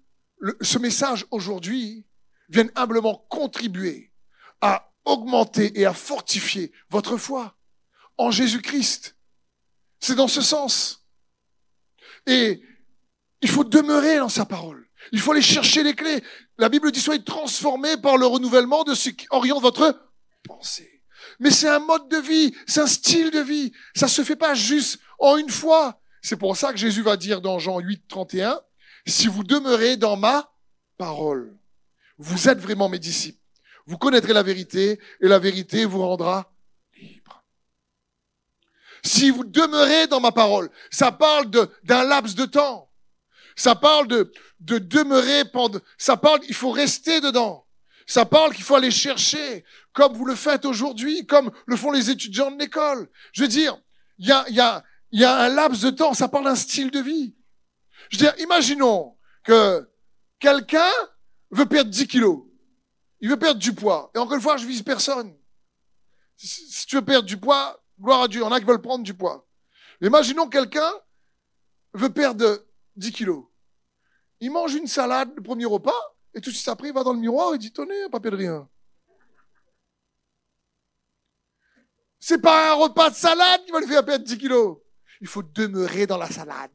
ce 0.60 0.78
message 0.78 1.26
aujourd'hui 1.30 2.06
vienne 2.48 2.72
humblement 2.74 3.26
contribuer 3.28 4.12
à 4.60 4.92
augmenter 5.04 5.78
et 5.78 5.86
à 5.86 5.94
fortifier 5.94 6.72
votre 6.88 7.16
foi 7.16 7.56
en 8.18 8.30
Jésus-Christ. 8.30 9.16
C'est 10.00 10.16
dans 10.16 10.28
ce 10.28 10.42
sens. 10.42 11.06
Et 12.26 12.62
il 13.40 13.48
faut 13.48 13.64
demeurer 13.64 14.18
dans 14.18 14.28
sa 14.28 14.44
parole. 14.44 14.88
Il 15.12 15.20
faut 15.20 15.32
aller 15.32 15.42
chercher 15.42 15.82
les 15.82 15.94
clés. 15.94 16.22
La 16.58 16.68
Bible 16.68 16.90
dit 16.90 17.00
soyez 17.00 17.22
transformés 17.22 17.96
par 17.96 18.16
le 18.16 18.26
renouvellement 18.26 18.82
de 18.84 18.94
ce 18.94 19.10
qui 19.10 19.26
oriente 19.30 19.62
votre 19.62 20.09
Mais 21.38 21.50
c'est 21.50 21.68
un 21.68 21.78
mode 21.78 22.08
de 22.08 22.16
vie, 22.18 22.54
c'est 22.66 22.80
un 22.80 22.86
style 22.86 23.30
de 23.30 23.40
vie. 23.40 23.72
Ça 23.94 24.08
se 24.08 24.22
fait 24.24 24.36
pas 24.36 24.54
juste 24.54 24.98
en 25.18 25.36
une 25.36 25.50
fois. 25.50 26.00
C'est 26.22 26.36
pour 26.36 26.56
ça 26.56 26.72
que 26.72 26.78
Jésus 26.78 27.02
va 27.02 27.16
dire 27.16 27.40
dans 27.40 27.58
Jean 27.58 27.78
8, 27.78 28.08
31, 28.08 28.60
si 29.06 29.26
vous 29.26 29.44
demeurez 29.44 29.96
dans 29.96 30.16
ma 30.16 30.52
parole, 30.98 31.56
vous 32.18 32.48
êtes 32.48 32.58
vraiment 32.58 32.88
mes 32.88 32.98
disciples. 32.98 33.38
Vous 33.86 33.96
connaîtrez 33.96 34.32
la 34.32 34.42
vérité 34.42 35.00
et 35.20 35.28
la 35.28 35.38
vérité 35.38 35.84
vous 35.84 36.02
rendra 36.02 36.52
libre. 37.00 37.42
Si 39.02 39.30
vous 39.30 39.44
demeurez 39.44 40.06
dans 40.06 40.20
ma 40.20 40.32
parole, 40.32 40.70
ça 40.90 41.10
parle 41.10 41.50
d'un 41.82 42.04
laps 42.04 42.34
de 42.34 42.44
temps. 42.44 42.90
Ça 43.56 43.74
parle 43.74 44.06
de, 44.08 44.32
de 44.60 44.78
demeurer 44.78 45.44
pendant, 45.46 45.80
ça 45.98 46.16
parle, 46.16 46.40
il 46.48 46.54
faut 46.54 46.70
rester 46.70 47.20
dedans. 47.20 47.66
Ça 48.10 48.24
parle 48.24 48.52
qu'il 48.52 48.64
faut 48.64 48.74
aller 48.74 48.90
chercher, 48.90 49.64
comme 49.92 50.14
vous 50.14 50.24
le 50.24 50.34
faites 50.34 50.64
aujourd'hui, 50.64 51.26
comme 51.26 51.52
le 51.66 51.76
font 51.76 51.92
les 51.92 52.10
étudiants 52.10 52.50
de 52.50 52.58
l'école. 52.58 53.08
Je 53.32 53.42
veux 53.42 53.48
dire, 53.48 53.80
il 54.18 54.26
y 54.26 54.32
a, 54.60 54.84
un 55.12 55.48
laps 55.48 55.80
de 55.82 55.90
temps, 55.90 56.12
ça 56.12 56.26
parle 56.26 56.46
d'un 56.46 56.56
style 56.56 56.90
de 56.90 56.98
vie. 56.98 57.36
Je 58.10 58.18
veux 58.18 58.24
dire, 58.24 58.34
imaginons 58.40 59.16
que 59.44 59.88
quelqu'un 60.40 60.90
veut 61.52 61.66
perdre 61.66 61.88
10 61.88 62.08
kilos. 62.08 62.42
Il 63.20 63.28
veut 63.28 63.38
perdre 63.38 63.60
du 63.60 63.72
poids. 63.72 64.10
Et 64.16 64.18
encore 64.18 64.34
une 64.34 64.42
fois, 64.42 64.56
je 64.56 64.66
vise 64.66 64.82
personne. 64.82 65.32
Si 66.36 66.86
tu 66.86 66.96
veux 66.96 67.04
perdre 67.04 67.28
du 67.28 67.36
poids, 67.36 67.80
gloire 68.00 68.22
à 68.22 68.28
Dieu, 68.28 68.40
il 68.40 68.42
y 68.42 68.46
en 68.46 68.50
a 68.50 68.58
qui 68.58 68.66
veulent 68.66 68.82
prendre 68.82 69.04
du 69.04 69.14
poids. 69.14 69.46
Imaginons 70.00 70.48
quelqu'un 70.48 70.90
veut 71.92 72.12
perdre 72.12 72.66
10 72.96 73.12
kilos. 73.12 73.44
Il 74.40 74.50
mange 74.50 74.74
une 74.74 74.88
salade 74.88 75.30
le 75.36 75.42
premier 75.44 75.66
repas, 75.66 75.94
et 76.34 76.40
tout 76.40 76.50
de 76.50 76.54
suite 76.54 76.68
après, 76.68 76.88
il 76.88 76.94
va 76.94 77.02
dans 77.02 77.12
le 77.12 77.18
miroir 77.18 77.54
et 77.54 77.58
dit, 77.58 77.72
tenez, 77.72 78.08
pas 78.10 78.18
de 78.18 78.36
rien. 78.36 78.68
C'est 82.18 82.40
pas 82.40 82.72
un 82.72 82.74
repas 82.74 83.10
de 83.10 83.14
salade 83.14 83.64
qui 83.64 83.72
va 83.72 83.80
lui 83.80 83.88
faire 83.88 84.04
perdre 84.04 84.24
10 84.24 84.38
kilos. 84.38 84.78
Il 85.20 85.26
faut 85.26 85.42
demeurer 85.42 86.06
dans 86.06 86.18
la 86.18 86.30
salade. 86.30 86.70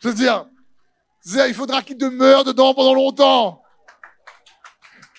Je 0.00 0.08
veux 0.08 0.14
dire, 0.14 0.46
il 1.24 1.54
faudra 1.54 1.82
qu'il 1.82 1.96
demeure 1.96 2.44
dedans 2.44 2.74
pendant 2.74 2.94
longtemps. 2.94 3.62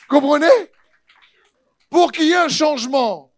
Comprenez? 0.07 0.71
Pour 1.89 2.11
qu'il 2.11 2.25
y 2.25 2.31
ait 2.31 2.35
un 2.35 2.49
changement. 2.49 3.32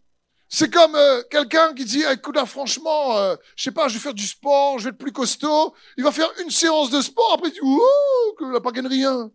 C'est 0.48 0.72
comme 0.72 0.96
euh, 0.96 1.24
quelqu'un 1.30 1.74
qui 1.74 1.86
dit, 1.86 2.04
écoute 2.04 2.36
là, 2.36 2.46
franchement, 2.46 3.18
euh, 3.18 3.36
je 3.56 3.64
sais 3.64 3.72
pas, 3.72 3.88
je 3.88 3.96
vais 3.96 4.00
faire 4.00 4.14
du 4.14 4.28
sport, 4.28 4.80
je 4.80 4.86
vais 4.86 4.90
être 4.92 4.98
plus 4.98 5.12
costaud. 5.12 5.74
Il 5.98 6.04
va 6.04 6.12
faire 6.12 6.30
une 6.42 6.52
séance 6.52 6.92
de 6.92 7.02
sport, 7.02 7.34
après 7.34 7.50
il 7.50 7.54
dit, 7.54 7.62
ouh, 7.62 8.36
que 8.38 8.52
n'a 8.52 8.62
pas 8.62 8.72
rien. 8.72 9.32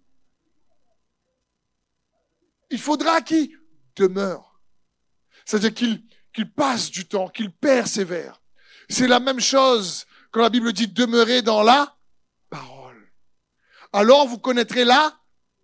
Il 2.71 2.79
faudra 2.79 3.21
qu'il 3.21 3.51
demeure. 3.97 4.61
C'est-à-dire 5.45 5.75
qu'il 5.75 6.05
qu'il 6.33 6.51
passe 6.51 6.91
du 6.91 7.07
temps, 7.07 7.29
qu'il 7.29 7.53
persévère. 7.53 8.41
C'est 8.89 9.09
la 9.09 9.21
même 9.21 9.41
chose 9.41 10.07
quand 10.31 10.43
la 10.43 10.51
Bible 10.51 10.73
dit 10.73 10.89
demeurer 10.89 11.43
dans 11.43 11.63
la 11.63 11.97
parole. 12.49 13.13
Alors 13.93 14.27
vous 14.27 14.39
connaîtrez 14.39 14.85
la 14.85 15.19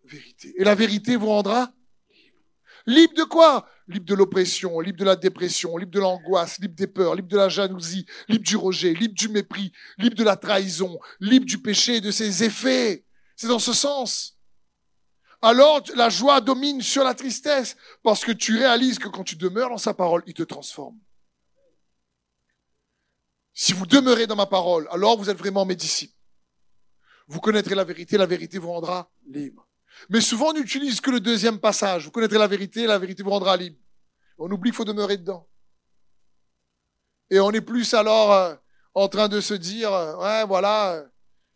vérité. 0.05 0.55
Et 0.57 0.65
la 0.65 0.75
vérité 0.75 1.17
vous 1.17 1.29
rendra 1.29 1.73
libre. 2.87 3.15
De 3.15 3.25
quoi? 3.25 3.69
Libre 3.89 4.07
de 4.07 4.15
l'oppression, 4.15 4.81
libre 4.81 4.99
de 4.99 5.05
la 5.05 5.17
dépression, 5.17 5.77
libre 5.77 5.93
de 5.93 6.01
l'angoisse, 6.01 6.59
libre 6.59 6.75
des 6.75 6.87
peurs, 6.87 7.15
libre 7.15 7.29
de 7.29 7.37
la 7.37 7.49
jalousie, 7.49 8.07
libre 8.29 8.45
du 8.45 8.57
rejet, 8.57 8.93
libre 8.95 9.15
du 9.15 9.29
mépris, 9.29 9.73
libre 9.99 10.17
de 10.17 10.25
la 10.25 10.37
trahison, 10.37 10.99
libre 11.21 11.47
du 11.47 11.59
péché 11.59 11.97
et 11.97 12.01
de 12.01 12.11
ses 12.11 12.43
effets. 12.43 13.05
C'est 13.37 13.49
dans 13.49 13.59
ce 13.59 13.73
sens. 13.73 14.37
Alors 15.43 15.83
la 15.95 16.09
joie 16.09 16.41
domine 16.41 16.81
sur 16.81 17.05
la 17.05 17.15
tristesse 17.15 17.77
parce 18.03 18.25
que 18.25 18.33
tu 18.33 18.57
réalises 18.57 18.99
que 18.99 19.09
quand 19.09 19.25
tu 19.25 19.37
demeures 19.37 19.71
dans 19.71 19.79
sa 19.79 19.95
parole, 19.95 20.23
il 20.27 20.35
te 20.35 20.43
transforme. 20.43 20.99
Si 23.53 23.73
vous 23.73 23.87
demeurez 23.87 24.27
dans 24.27 24.37
ma 24.37 24.47
parole, 24.47 24.89
alors 24.91 25.17
vous 25.17 25.31
êtes 25.31 25.39
vraiment 25.39 25.65
mes 25.65 25.77
disciples. 25.77 26.13
Vous 27.29 27.41
connaîtrez 27.41 27.75
la 27.75 27.85
vérité, 27.85 28.17
la 28.19 28.27
vérité 28.27 28.59
vous 28.59 28.71
rendra 28.71 29.11
libre. 29.27 29.66
Mais 30.09 30.21
souvent, 30.21 30.51
on 30.51 30.53
n'utilise 30.55 31.01
que 31.01 31.11
le 31.11 31.21
deuxième 31.21 31.59
passage. 31.59 32.05
Vous 32.05 32.11
connaîtrez 32.11 32.39
la 32.39 32.47
vérité, 32.47 32.87
la 32.87 32.99
vérité 32.99 33.23
vous 33.23 33.31
rendra 33.31 33.57
libre. 33.57 33.79
On 34.39 34.51
oublie 34.51 34.71
qu'il 34.71 34.77
faut 34.77 34.85
demeurer 34.85 35.17
dedans. 35.17 35.49
Et 37.31 37.41
on 37.41 37.51
est 37.51 37.61
plus 37.61 37.95
alors 37.95 38.33
euh, 38.33 38.55
en 38.95 39.09
train 39.09 39.29
de 39.29 39.41
se 39.41 39.55
dire, 39.55 39.93
euh, 39.93 40.17
ouais, 40.17 40.47
voilà, 40.47 41.03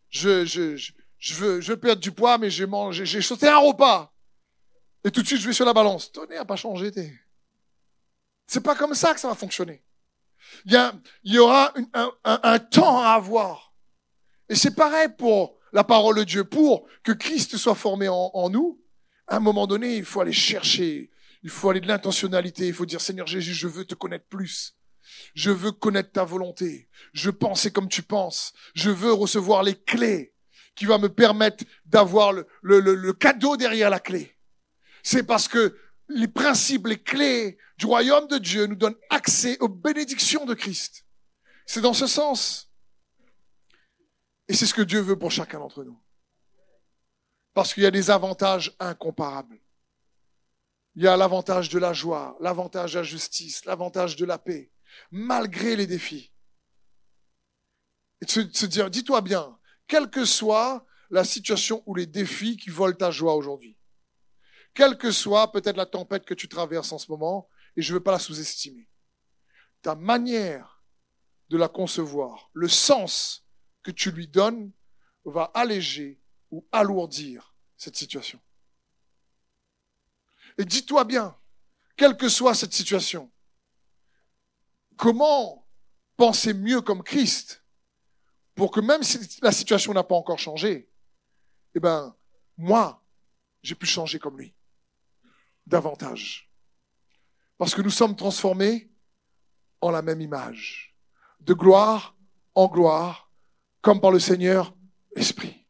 je, 0.09 0.45
je, 0.45 0.77
je, 0.77 1.35
veux, 1.35 1.61
je 1.61 1.73
veux 1.73 1.79
perdre 1.79 2.01
du 2.01 2.13
poids, 2.13 2.39
mais 2.39 2.51
j'ai 2.51 2.67
mangé, 2.67 3.07
j'ai 3.07 3.23
sauté 3.23 3.47
un 3.49 3.59
repas. 3.59 4.13
Et 5.05 5.11
tout 5.11 5.23
de 5.23 5.27
suite, 5.27 5.41
je 5.41 5.47
vais 5.47 5.53
sur 5.53 5.65
la 5.65 5.73
balance. 5.73 6.11
Tenez, 6.11 6.37
à 6.37 6.45
pas 6.45 6.57
changé. 6.57 6.91
C'est 8.47 8.63
pas 8.63 8.75
comme 8.75 8.95
ça 8.95 9.15
que 9.15 9.21
ça 9.21 9.29
va 9.29 9.35
fonctionner. 9.35 9.85
Il 10.65 10.73
y, 10.73 10.77
a, 10.77 10.93
il 11.23 11.35
y 11.35 11.39
aura 11.39 11.73
un, 11.95 12.11
un, 12.25 12.41
un 12.43 12.59
temps 12.59 13.01
à 13.01 13.11
avoir. 13.11 13.73
Et 14.49 14.57
c'est 14.57 14.75
pareil 14.75 15.09
pour 15.17 15.60
la 15.73 15.85
parole 15.85 16.17
de 16.17 16.25
Dieu 16.25 16.45
pour 16.45 16.87
que 17.03 17.13
Christ 17.13 17.57
soit 17.57 17.75
formé 17.75 18.09
en, 18.09 18.51
nous, 18.51 18.81
à 19.27 19.37
un 19.37 19.41
moment 19.41 19.67
donné, 19.67 19.97
il 19.97 20.05
faut 20.05 20.21
aller 20.21 20.33
chercher, 20.33 21.11
il 21.43 21.51
faut 21.51 21.71
aller 21.71 21.81
de 21.81 21.89
l'intentionnalité, 21.89 22.67
il 22.67 22.75
faut 22.75 22.87
dire 22.87 23.01
Seigneur 23.01 23.27
Jésus, 23.27 23.55
je 23.55 23.69
veux 23.69 23.85
te 23.85 23.95
connaître 23.95 24.27
plus. 24.27 24.77
Je 25.35 25.51
veux 25.51 25.73
connaître 25.73 26.13
ta 26.13 26.25
volonté. 26.25 26.89
Je 27.13 27.31
penser 27.31 27.71
comme 27.73 27.89
tu 27.89 28.03
penses. 28.03 28.53
Je 28.75 28.91
veux 28.91 29.13
recevoir 29.13 29.63
les 29.63 29.75
clés 29.75 30.35
qui 30.75 30.87
vont 30.87 30.99
me 30.99 31.09
permettre 31.09 31.65
d'avoir 31.85 32.33
le, 32.33 32.47
le, 32.63 32.81
le, 32.81 33.13
cadeau 33.13 33.57
derrière 33.57 33.91
la 33.91 34.01
clé. 34.01 34.37
C'est 35.03 35.25
parce 35.25 35.49
que 35.49 35.77
les 36.09 36.29
principes, 36.29 36.87
les 36.87 37.03
clés 37.03 37.59
du 37.79 37.87
royaume 37.87 38.29
de 38.29 38.39
Dieu 38.39 38.67
nous 38.67 38.77
donnent 38.77 38.99
accès 39.11 39.59
aux 39.61 39.69
bénédictions 39.69 40.47
de 40.47 40.55
Christ. 40.55 41.05
C'est 41.67 41.81
dans 41.81 41.95
ce 41.95 42.07
sens. 42.07 42.70
Et 44.51 44.55
c'est 44.55 44.67
ce 44.67 44.75
que 44.75 44.83
Dieu 44.83 44.99
veut 44.99 45.17
pour 45.17 45.31
chacun 45.31 45.61
d'entre 45.61 45.85
nous. 45.85 45.97
Parce 47.55 47.73
qu'il 47.73 47.85
y 47.85 47.87
a 47.87 47.93
des 47.93 48.11
avantages 48.11 48.75
incomparables. 48.81 49.61
Il 50.97 51.05
y 51.05 51.07
a 51.07 51.17
l'avantage 51.17 51.69
de 51.69 51.79
la 51.79 51.93
joie, 51.93 52.37
l'avantage 52.41 52.95
de 52.95 52.99
la 52.99 53.05
justice, 53.05 53.65
l'avantage 53.65 54.17
de 54.17 54.25
la 54.25 54.39
paix, 54.39 54.73
malgré 55.13 55.77
les 55.77 55.87
défis. 55.87 56.33
Et 58.21 58.25
de 58.25 58.31
se, 58.31 58.67
dire, 58.67 58.91
dis-toi 58.91 59.21
bien, 59.21 59.57
quelle 59.87 60.11
que 60.11 60.25
soit 60.25 60.85
la 61.11 61.23
situation 61.23 61.85
ou 61.87 61.95
les 61.95 62.07
défis 62.07 62.57
qui 62.57 62.71
volent 62.71 62.97
ta 62.97 63.13
joie 63.13 63.37
aujourd'hui, 63.37 63.79
quelle 64.75 64.99
que 64.99 65.13
soit 65.13 65.53
peut-être 65.53 65.77
la 65.77 65.87
tempête 65.87 66.25
que 66.25 66.35
tu 66.35 66.49
traverses 66.49 66.91
en 66.91 66.99
ce 66.99 67.09
moment, 67.09 67.49
et 67.77 67.83
je 67.83 67.93
ne 67.93 67.99
veux 67.99 68.03
pas 68.03 68.11
la 68.11 68.19
sous-estimer, 68.19 68.89
ta 69.81 69.95
manière 69.95 70.83
de 71.51 71.57
la 71.57 71.69
concevoir, 71.69 72.51
le 72.53 72.67
sens 72.67 73.47
tu 73.91 74.11
lui 74.11 74.27
donnes 74.29 74.73
va 75.25 75.51
alléger 75.55 76.21
ou 76.51 76.67
alourdir 76.73 77.55
cette 77.77 77.97
situation. 77.97 78.41
Et 80.59 80.65
dis-toi 80.65 81.05
bien, 81.05 81.37
quelle 81.97 82.17
que 82.17 82.29
soit 82.29 82.55
cette 82.55 82.73
situation, 82.73 83.31
comment 84.97 85.67
penser 86.17 86.53
mieux 86.53 86.81
comme 86.81 87.03
Christ 87.03 87.65
pour 88.55 88.71
que 88.71 88.81
même 88.81 89.03
si 89.03 89.39
la 89.41 89.53
situation 89.53 89.95
n'a 89.95 90.05
pas 90.05 90.17
encore 90.17 90.39
changé, 90.39 90.91
eh 91.75 91.81
ben, 91.81 92.15
moi, 92.59 93.03
j'ai 93.63 93.75
pu 93.75 93.87
changer 93.87 94.19
comme 94.19 94.39
lui. 94.39 94.55
Davantage. 95.67 96.51
Parce 97.57 97.75
que 97.75 97.81
nous 97.81 97.91
sommes 97.91 98.17
transformés 98.17 98.91
en 99.81 99.91
la 99.91 100.03
même 100.03 100.21
image. 100.21 100.95
De 101.41 101.55
gloire 101.55 102.17
en 102.55 102.67
gloire, 102.67 103.30
comme 103.83 104.01
par 104.01 104.11
le 104.11 104.19
Seigneur 104.19 104.75
Esprit. 105.17 105.67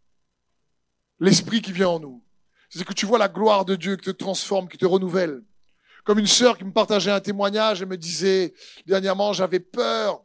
L'Esprit 1.19 1.61
qui 1.61 1.73
vient 1.73 1.89
en 1.89 2.01
nous. 2.01 2.25
C'est 2.71 2.85
que 2.85 2.93
tu 2.93 3.07
vois 3.07 3.19
la 3.19 3.29
gloire 3.29 3.65
de 3.65 3.75
Dieu 3.75 3.97
qui 3.97 4.05
te 4.05 4.11
transforme, 4.11 4.69
qui 4.69 4.79
te 4.79 4.87
renouvelle. 4.87 5.43
Comme 6.05 6.19
une 6.19 6.27
sœur 6.27 6.57
qui 6.57 6.65
me 6.65 6.73
partageait 6.73 7.11
un 7.11 7.21
témoignage 7.21 7.83
et 7.83 7.87
me 7.87 7.97
disait, 7.97 8.55
dernièrement, 8.87 9.33
j'avais 9.33 9.61
peur 9.61 10.25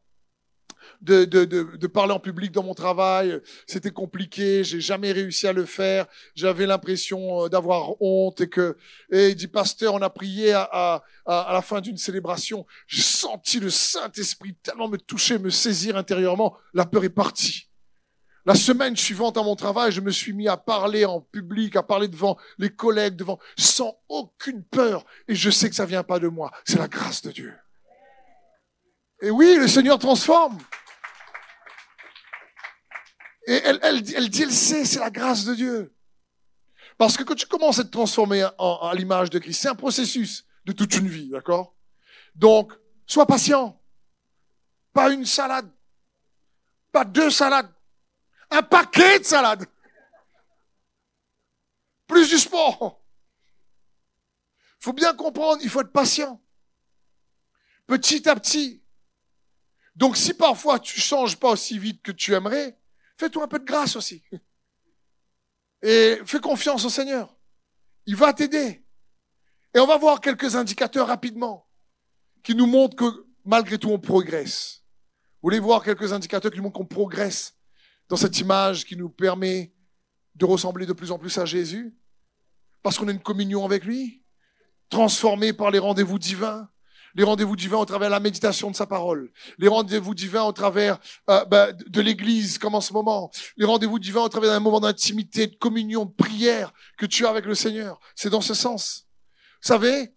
de, 1.02 1.26
de, 1.26 1.46
de, 1.46 1.76
de, 1.76 1.88
parler 1.88 2.14
en 2.14 2.20
public 2.20 2.52
dans 2.52 2.64
mon 2.64 2.74
travail. 2.74 3.42
C'était 3.68 3.92
compliqué, 3.92 4.64
j'ai 4.64 4.80
jamais 4.80 5.12
réussi 5.12 5.48
à 5.48 5.54
le 5.54 5.66
faire. 5.66 6.06
J'avais 6.36 6.66
l'impression 6.66 7.46
euh, 7.46 7.50
d'avoir 7.50 8.02
honte 8.02 8.42
et 8.42 8.50
que, 8.50 8.78
et 9.12 9.30
il 9.30 9.36
dit, 9.36 9.48
pasteur, 9.48 9.94
on 9.96 10.02
a 10.02 10.10
prié 10.10 10.54
à, 10.54 10.64
à, 10.72 11.04
à 11.26 11.54
la 11.54 11.62
fin 11.62 11.82
d'une 11.82 11.98
célébration. 11.98 12.66
J'ai 12.88 13.02
senti 13.02 13.60
le 13.60 13.70
Saint-Esprit 13.70 14.56
tellement 14.64 14.88
me 14.88 14.98
toucher, 14.98 15.40
me 15.40 15.50
saisir 15.50 15.98
intérieurement. 15.98 16.56
La 16.74 16.86
peur 16.86 17.04
est 17.04 17.10
partie. 17.10 17.70
La 18.46 18.54
semaine 18.54 18.96
suivante 18.96 19.38
à 19.38 19.44
mon 19.44 19.56
travail, 19.56 19.92
je 19.92 20.02
me 20.02 20.12
suis 20.12 20.32
mis 20.32 20.48
à 20.48 20.56
parler 20.56 21.04
en 21.04 21.20
public, 21.20 21.76
à 21.76 21.84
parler 21.84 22.08
devant 22.08 22.38
les 22.60 22.70
collègues, 22.70 23.16
devant, 23.16 23.40
sans 23.58 24.00
aucune 24.08 24.64
peur. 24.64 25.04
Et 25.28 25.34
je 25.34 25.50
sais 25.50 25.68
que 25.68 25.76
ça 25.76 25.86
vient 25.86 26.04
pas 26.04 26.20
de 26.20 26.28
moi. 26.28 26.52
C'est 26.64 26.78
la 26.78 26.88
grâce 26.88 27.24
de 27.24 27.32
Dieu. 27.32 27.58
Et 29.22 29.32
oui, 29.32 29.56
le 29.58 29.68
Seigneur 29.68 29.98
transforme. 29.98 30.60
Et 33.48 33.54
elle, 33.64 33.80
elle, 33.82 34.04
elle 34.16 34.30
dit, 34.30 34.44
elle 34.44 34.52
sait, 34.52 34.86
c'est 34.86 35.00
la 35.00 35.10
grâce 35.10 35.46
de 35.46 35.56
Dieu. 35.56 35.96
Parce 36.98 37.18
que 37.18 37.24
quand 37.24 37.36
tu 37.36 37.48
commences 37.48 37.80
à 37.80 37.84
te 37.84 37.90
transformer 37.90 38.44
à 38.60 38.92
l'image 38.94 39.32
de 39.32 39.40
Christ, 39.40 39.62
c'est 39.64 39.70
un 39.70 39.76
processus 39.76 40.46
de 40.66 40.72
toute 40.72 40.96
une 40.96 41.08
vie, 41.08 41.30
d'accord? 41.30 41.76
Donc, 42.36 42.74
sois 43.08 43.26
patient. 43.26 43.82
Pas 44.94 45.12
une 45.12 45.26
salade. 45.26 45.70
Pas 46.92 47.06
deux 47.06 47.30
salades. 47.30 47.75
Un 48.52 48.64
paquet 48.64 49.20
de 49.20 49.24
salades. 49.24 49.66
Plus 52.08 52.30
du 52.30 52.38
sport. 52.38 53.02
faut 54.80 54.94
bien 54.94 55.14
comprendre, 55.16 55.62
il 55.64 55.70
faut 55.70 55.82
être 55.82 55.92
patient. 55.92 56.42
Petit 57.88 58.28
à 58.30 58.36
petit. 58.36 58.84
Donc 59.96 60.18
si 60.18 60.34
parfois 60.34 60.80
tu 60.80 61.00
changes 61.00 61.38
pas 61.38 61.52
aussi 61.52 61.80
vite 61.80 62.02
que 62.02 62.12
tu 62.12 62.34
aimerais, 62.34 62.78
Fais-toi 63.18 63.44
un 63.44 63.48
peu 63.48 63.60
de 63.60 63.66
grâce 63.66 63.96
aussi. 63.96 64.24
Et 65.82 66.20
fais 66.26 66.40
confiance 66.40 66.86
au 66.86 66.90
Seigneur. 66.90 67.36
Il 68.06 68.16
va 68.16 68.34
t'aider. 68.34 68.86
Et 69.74 69.80
on 69.80 69.88
va 69.88 69.98
voir 69.98 70.22
quelques 70.22 70.56
indicateurs 70.56 71.08
rapidement 71.08 71.68
qui 72.44 72.56
nous 72.56 72.66
montrent 72.66 72.96
que 72.96 73.26
malgré 73.44 73.78
tout 73.78 73.90
on 73.90 74.00
progresse. 74.00 74.84
Vous 75.42 75.48
voulez 75.48 75.60
voir 75.60 75.84
quelques 75.84 76.12
indicateurs 76.14 76.52
qui 76.52 76.58
nous 76.58 76.64
montrent 76.64 76.78
qu'on 76.78 76.86
progresse 76.86 77.56
dans 78.10 78.16
cette 78.16 78.40
image 78.40 78.86
qui 78.86 78.96
nous 78.96 79.10
permet 79.10 79.74
de 80.36 80.46
ressembler 80.46 80.86
de 80.86 80.94
plus 80.94 81.12
en 81.12 81.18
plus 81.18 81.38
à 81.38 81.46
Jésus 81.46 81.96
Parce 82.84 82.98
qu'on 82.98 83.08
a 83.08 83.12
une 83.12 83.22
communion 83.22 83.66
avec 83.66 83.86
lui, 83.86 84.24
transformé 84.90 85.54
par 85.54 85.72
les 85.72 85.80
rendez-vous 85.80 86.20
divins, 86.20 86.70
les 87.16 87.24
rendez-vous 87.24 87.56
divins 87.56 87.78
au 87.78 87.86
travers 87.86 88.10
de 88.10 88.14
la 88.14 88.20
méditation 88.20 88.70
de 88.70 88.76
sa 88.76 88.86
parole, 88.86 89.32
les 89.58 89.70
rendez-vous 89.70 90.14
divins 90.14 90.44
au 90.44 90.52
travers 90.52 91.00
euh, 91.30 91.46
bah, 91.46 91.72
de 91.72 92.02
l'Église 92.02 92.58
comme 92.58 92.76
en 92.76 92.82
ce 92.82 92.94
moment, 92.94 93.32
les 93.56 93.66
rendez-vous 93.66 94.00
divins 94.00 94.22
au 94.22 94.30
travers 94.30 94.52
d'un 94.52 94.60
moment 94.60 94.82
d'intimité, 94.82 95.48
de 95.48 95.56
communion, 95.56 96.06
de 96.06 96.12
prière 96.12 96.74
que 96.98 97.06
tu 97.06 97.26
as 97.26 97.30
avec 97.30 97.46
le 97.46 97.56
Seigneur. 97.56 98.00
C'est 98.16 98.30
dans 98.30 98.42
ce 98.42 98.54
sens. 98.54 99.08
Vous 99.62 99.70
savez, 99.70 100.14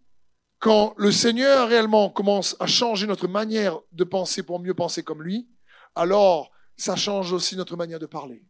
quand 0.58 0.94
le 0.96 1.12
Seigneur 1.12 1.68
réellement 1.68 2.10
commence 2.10 2.56
à 2.58 2.66
changer 2.66 3.06
notre 3.06 3.28
manière 3.28 3.78
de 3.92 4.02
penser 4.02 4.42
pour 4.42 4.58
mieux 4.58 4.74
penser 4.74 5.04
comme 5.04 5.22
lui, 5.22 5.48
alors 5.94 6.50
ça 6.78 6.96
change 6.96 7.32
aussi 7.32 7.56
notre 7.56 7.76
manière 7.76 7.98
de 7.98 8.06
parler. 8.06 8.42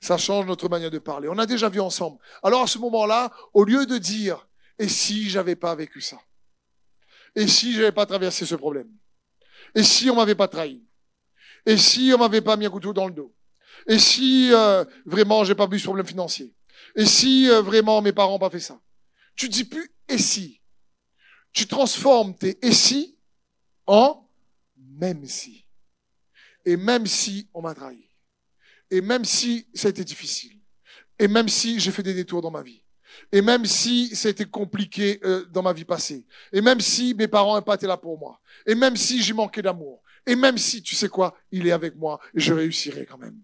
Ça 0.00 0.18
change 0.18 0.46
notre 0.46 0.68
manière 0.68 0.90
de 0.90 0.98
parler. 0.98 1.28
On 1.28 1.38
a 1.38 1.46
déjà 1.46 1.68
vu 1.68 1.80
ensemble. 1.80 2.18
Alors 2.42 2.62
à 2.62 2.66
ce 2.66 2.78
moment-là, 2.78 3.32
au 3.54 3.64
lieu 3.64 3.86
de 3.86 3.98
dire 3.98 4.46
et 4.78 4.88
si 4.88 5.28
j'avais 5.28 5.56
pas 5.56 5.74
vécu 5.74 6.00
ça? 6.00 6.20
Et 7.34 7.46
si 7.46 7.72
j'avais 7.72 7.92
pas 7.92 8.06
traversé 8.06 8.46
ce 8.46 8.54
problème? 8.54 8.90
Et 9.74 9.82
si 9.82 10.10
on 10.10 10.16
m'avait 10.16 10.34
pas 10.34 10.48
trahi? 10.48 10.84
Et 11.66 11.76
si 11.76 12.12
on 12.14 12.18
m'avait 12.18 12.40
pas 12.40 12.56
mis 12.56 12.66
un 12.66 12.70
couteau 12.70 12.92
dans 12.92 13.06
le 13.06 13.14
dos? 13.14 13.34
Et 13.86 13.98
si 13.98 14.52
euh, 14.52 14.84
vraiment 15.04 15.44
j'ai 15.44 15.54
pas 15.54 15.68
eu 15.70 15.78
ce 15.78 15.84
problème 15.84 16.06
financier? 16.06 16.54
Et 16.94 17.06
si 17.06 17.48
euh, 17.50 17.60
vraiment 17.60 18.02
mes 18.02 18.12
parents 18.12 18.32
n'ont 18.32 18.38
pas 18.38 18.50
fait 18.50 18.60
ça? 18.60 18.80
Tu 19.36 19.48
dis 19.48 19.64
plus 19.64 19.92
et 20.08 20.18
si 20.18 20.60
Tu 21.52 21.66
transformes 21.66 22.36
tes 22.36 22.64
et 22.64 22.72
si 22.72 23.18
en 23.86 24.27
même 24.98 25.24
si. 25.26 25.66
Et 26.64 26.76
même 26.76 27.06
si 27.06 27.48
on 27.54 27.62
m'a 27.62 27.74
trahi. 27.74 28.08
Et 28.90 29.00
même 29.00 29.24
si 29.24 29.66
ça 29.74 29.88
a 29.88 29.90
été 29.90 30.04
difficile. 30.04 30.58
Et 31.18 31.28
même 31.28 31.48
si 31.48 31.80
j'ai 31.80 31.90
fait 31.90 32.02
des 32.02 32.14
détours 32.14 32.42
dans 32.42 32.50
ma 32.50 32.62
vie. 32.62 32.82
Et 33.32 33.42
même 33.42 33.64
si 33.64 34.14
c'était 34.14 34.44
compliqué 34.44 35.18
euh, 35.24 35.44
dans 35.46 35.62
ma 35.62 35.72
vie 35.72 35.84
passée, 35.84 36.26
et 36.52 36.60
même 36.60 36.80
si 36.80 37.14
mes 37.14 37.26
parents 37.26 37.56
n'ont 37.56 37.62
pas 37.62 37.74
été 37.74 37.86
là 37.86 37.96
pour 37.96 38.18
moi, 38.18 38.40
et 38.66 38.74
même 38.74 38.96
si 38.96 39.22
j'ai 39.22 39.32
manqué 39.32 39.62
d'amour, 39.62 40.02
et 40.26 40.36
même 40.36 40.58
si, 40.58 40.82
tu 40.82 40.94
sais 40.94 41.08
quoi, 41.08 41.34
il 41.50 41.66
est 41.66 41.72
avec 41.72 41.96
moi, 41.96 42.20
et 42.34 42.40
je 42.40 42.52
réussirai 42.52 43.06
quand 43.06 43.18
même 43.18 43.40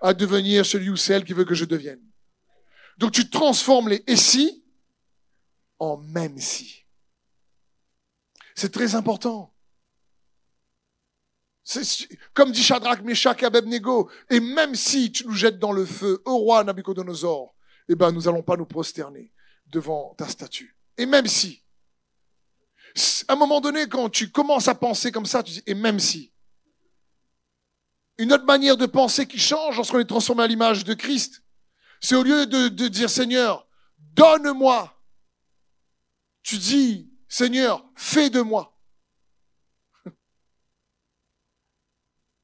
à 0.00 0.14
devenir 0.14 0.64
celui 0.64 0.90
ou 0.90 0.96
celle 0.96 1.24
qui 1.24 1.32
veut 1.32 1.44
que 1.44 1.54
je 1.54 1.64
devienne. 1.64 2.02
Donc 2.96 3.12
tu 3.12 3.28
transformes 3.28 3.88
les 3.88 4.02
et 4.06 4.16
si 4.16 4.64
en 5.78 5.96
même 5.96 6.38
si. 6.38 6.84
C'est 8.54 8.72
très 8.72 8.94
important. 8.94 9.51
Comme 12.34 12.50
dit 12.50 12.62
Shadrach, 12.62 13.02
Meshach 13.02 13.42
et 13.42 13.46
Abednego, 13.46 14.10
et 14.30 14.40
même 14.40 14.74
si 14.74 15.12
tu 15.12 15.26
nous 15.26 15.34
jettes 15.34 15.58
dans 15.58 15.72
le 15.72 15.86
feu, 15.86 16.20
au 16.24 16.38
roi 16.38 16.64
Nabucodonosor, 16.64 17.54
eh 17.88 17.94
ben, 17.94 18.10
nous 18.10 18.22
n'allons 18.22 18.42
pas 18.42 18.56
nous 18.56 18.66
prosterner 18.66 19.32
devant 19.66 20.14
ta 20.18 20.26
statue. 20.26 20.76
Et 20.98 21.06
même 21.06 21.26
si, 21.26 21.62
à 23.28 23.34
un 23.34 23.36
moment 23.36 23.60
donné, 23.60 23.88
quand 23.88 24.08
tu 24.08 24.30
commences 24.30 24.68
à 24.68 24.74
penser 24.74 25.12
comme 25.12 25.26
ça, 25.26 25.42
tu 25.42 25.52
dis, 25.52 25.62
et 25.66 25.74
même 25.74 26.00
si, 26.00 26.32
une 28.18 28.32
autre 28.32 28.44
manière 28.44 28.76
de 28.76 28.86
penser 28.86 29.26
qui 29.26 29.38
change 29.38 29.76
lorsqu'on 29.76 30.00
est 30.00 30.04
transformé 30.04 30.42
à 30.42 30.46
l'image 30.46 30.84
de 30.84 30.94
Christ, 30.94 31.42
c'est 32.00 32.16
au 32.16 32.22
lieu 32.22 32.46
de, 32.46 32.68
de 32.68 32.88
dire, 32.88 33.08
Seigneur, 33.08 33.66
donne-moi, 33.98 34.92
tu 36.42 36.58
dis, 36.58 37.10
Seigneur, 37.28 37.88
fais 37.94 38.30
de 38.30 38.40
moi. 38.40 38.71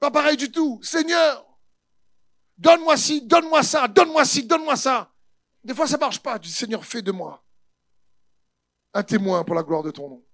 Pas 0.00 0.10
pareil 0.10 0.36
du 0.36 0.50
tout. 0.50 0.80
Seigneur, 0.82 1.44
donne-moi 2.56 2.96
ci, 2.96 3.22
donne-moi 3.22 3.62
ça, 3.62 3.88
donne-moi 3.88 4.24
ci, 4.24 4.44
donne-moi 4.44 4.76
ça. 4.76 5.12
Des 5.64 5.74
fois, 5.74 5.86
ça 5.86 5.98
marche 5.98 6.20
pas. 6.20 6.38
Dis, 6.38 6.52
Seigneur, 6.52 6.84
fais 6.84 7.02
de 7.02 7.12
moi 7.12 7.44
un 8.94 9.02
témoin 9.02 9.44
pour 9.44 9.54
la 9.54 9.62
gloire 9.62 9.82
de 9.82 9.90
ton 9.90 10.08
nom. 10.08 10.24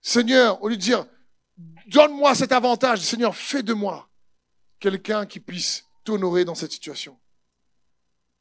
Seigneur, 0.00 0.62
au 0.62 0.68
lieu 0.68 0.76
de 0.76 0.80
dire, 0.80 1.06
donne-moi 1.86 2.34
cet 2.34 2.52
avantage, 2.52 3.00
Seigneur, 3.00 3.34
fais 3.36 3.62
de 3.62 3.74
moi 3.74 4.08
quelqu'un 4.78 5.26
qui 5.26 5.40
puisse 5.40 5.84
t'honorer 6.04 6.44
dans 6.44 6.54
cette 6.54 6.72
situation. 6.72 7.18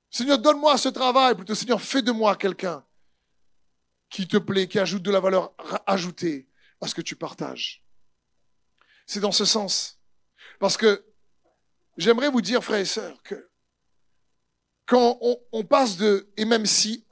Seigneur, 0.09 0.39
donne-moi 0.39 0.77
ce 0.77 0.89
travail, 0.89 1.35
plutôt 1.35 1.55
Seigneur, 1.55 1.81
fais 1.81 2.01
de 2.01 2.11
moi 2.11 2.35
quelqu'un 2.35 2.85
qui 4.09 4.27
te 4.27 4.37
plaît, 4.37 4.67
qui 4.67 4.79
ajoute 4.79 5.03
de 5.03 5.11
la 5.11 5.19
valeur 5.19 5.53
ajoutée 5.85 6.47
à 6.81 6.87
ce 6.87 6.95
que 6.95 7.01
tu 7.01 7.15
partages. 7.15 7.84
C'est 9.05 9.19
dans 9.19 9.31
ce 9.31 9.45
sens. 9.45 9.99
Parce 10.59 10.77
que 10.77 11.05
j'aimerais 11.97 12.29
vous 12.29 12.41
dire, 12.41 12.63
frères 12.63 12.79
et 12.79 12.85
sœurs, 12.85 13.21
que 13.23 13.49
quand 14.85 15.19
on, 15.51 15.63
passe 15.63 15.97
de 15.97 16.31
et 16.37 16.45
même 16.45 16.65
si, 16.65 17.05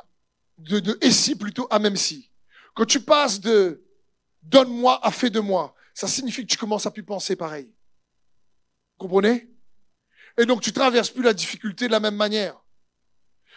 de, 0.58 0.79
de 0.79 0.97
et 1.01 1.12
si 1.12 1.36
plutôt 1.36 1.67
à 1.71 1.79
même 1.79 1.95
si, 1.95 2.32
quand 2.75 2.86
tu 2.86 2.99
passes 2.99 3.39
de 3.39 3.84
donne-moi 4.43 4.99
à 5.06 5.12
fait 5.12 5.29
de 5.29 5.39
moi, 5.39 5.73
ça 5.93 6.08
signifie 6.08 6.41
que 6.41 6.51
tu 6.51 6.58
commences 6.58 6.86
à 6.86 6.91
plus 6.91 7.03
penser 7.03 7.36
pareil. 7.36 7.73
Comprenez? 8.97 9.49
Et 10.38 10.45
donc 10.45 10.62
tu 10.62 10.73
traverses 10.73 11.10
plus 11.10 11.23
la 11.23 11.34
difficulté 11.34 11.88
de 11.88 11.91
la 11.91 11.99
même 11.99 12.15
manière. 12.15 12.60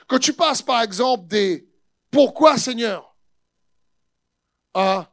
Quand 0.07 0.19
tu 0.19 0.33
passes 0.33 0.63
par 0.63 0.83
exemple 0.83 1.27
des 1.27 1.69
pourquoi 2.11 2.57
Seigneur 2.59 3.17
à 4.75 5.13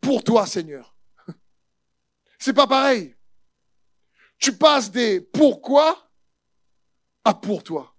pour 0.00 0.22
toi 0.22 0.46
Seigneur. 0.46 0.91
C'est 2.42 2.52
pas 2.52 2.66
pareil. 2.66 3.14
Tu 4.36 4.52
passes 4.56 4.90
des 4.90 5.20
pourquoi 5.20 6.10
à 7.22 7.34
pour 7.34 7.62
toi. 7.62 7.94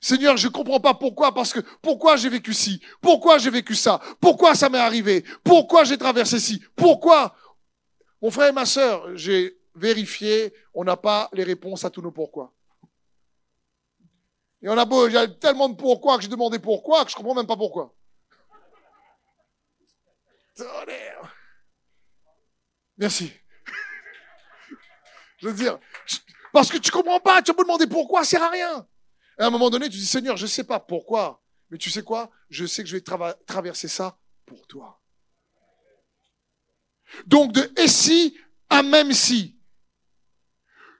Seigneur, 0.00 0.38
je 0.38 0.48
comprends 0.48 0.80
pas 0.80 0.94
pourquoi, 0.94 1.34
parce 1.34 1.52
que 1.52 1.60
pourquoi 1.82 2.16
j'ai 2.16 2.30
vécu 2.30 2.54
ci, 2.54 2.82
pourquoi 3.02 3.36
j'ai 3.36 3.50
vécu 3.50 3.74
ça, 3.74 4.00
pourquoi 4.22 4.54
ça 4.54 4.70
m'est 4.70 4.78
arrivé, 4.78 5.22
pourquoi 5.44 5.84
j'ai 5.84 5.98
traversé 5.98 6.40
ci, 6.40 6.64
pourquoi? 6.74 7.36
Mon 8.22 8.30
frère 8.30 8.48
et 8.48 8.52
ma 8.52 8.64
sœur, 8.64 9.14
j'ai 9.18 9.60
vérifié, 9.74 10.54
on 10.72 10.84
n'a 10.84 10.96
pas 10.96 11.28
les 11.34 11.44
réponses 11.44 11.84
à 11.84 11.90
tous 11.90 12.00
nos 12.00 12.10
pourquoi. 12.10 12.54
Et 14.62 14.68
on 14.70 14.78
a 14.78 14.86
beau, 14.86 15.10
tellement 15.40 15.68
de 15.68 15.76
pourquoi 15.76 16.16
que 16.16 16.22
j'ai 16.22 16.28
demandé 16.28 16.58
pourquoi 16.58 17.04
que 17.04 17.10
je 17.10 17.16
comprends 17.16 17.34
même 17.34 17.46
pas 17.46 17.58
pourquoi. 17.58 17.94
Merci. 23.00 23.32
Je 25.38 25.48
veux 25.48 25.54
dire, 25.54 25.80
parce 26.52 26.70
que 26.70 26.76
tu 26.76 26.90
comprends 26.90 27.18
pas, 27.18 27.40
tu 27.40 27.54
peux 27.54 27.62
demander 27.62 27.86
pourquoi, 27.86 28.24
ça 28.24 28.32
sert 28.32 28.42
à 28.42 28.50
rien. 28.50 28.86
Et 29.38 29.42
à 29.42 29.46
un 29.46 29.50
moment 29.50 29.70
donné, 29.70 29.88
tu 29.88 29.96
dis, 29.96 30.06
Seigneur, 30.06 30.36
je 30.36 30.46
sais 30.46 30.64
pas 30.64 30.78
pourquoi, 30.78 31.42
mais 31.70 31.78
tu 31.78 31.88
sais 31.88 32.02
quoi? 32.02 32.30
Je 32.50 32.66
sais 32.66 32.82
que 32.82 32.90
je 32.90 32.98
vais 32.98 33.34
traverser 33.46 33.88
ça 33.88 34.18
pour 34.44 34.66
toi. 34.66 35.00
Donc 37.26 37.52
de 37.52 37.72
et 37.80 37.88
si 37.88 38.38
à 38.68 38.82
même 38.82 39.12
si. 39.12 39.58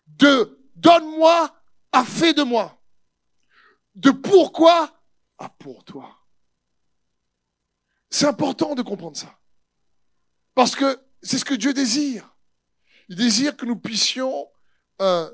De 0.06 0.58
donne-moi 0.74 1.54
à 1.92 2.04
fait 2.04 2.32
de 2.32 2.42
moi. 2.42 2.82
De 3.94 4.10
pourquoi 4.10 5.04
à 5.36 5.50
pour 5.50 5.84
toi. 5.84 6.18
C'est 8.08 8.26
important 8.26 8.74
de 8.74 8.82
comprendre 8.82 9.18
ça. 9.18 9.38
Parce 10.54 10.74
que 10.74 10.98
c'est 11.22 11.38
ce 11.38 11.44
que 11.44 11.54
Dieu 11.54 11.72
désire. 11.72 12.34
Il 13.08 13.16
désire 13.16 13.56
que 13.56 13.66
nous 13.66 13.76
puissions 13.76 14.48
euh, 15.00 15.30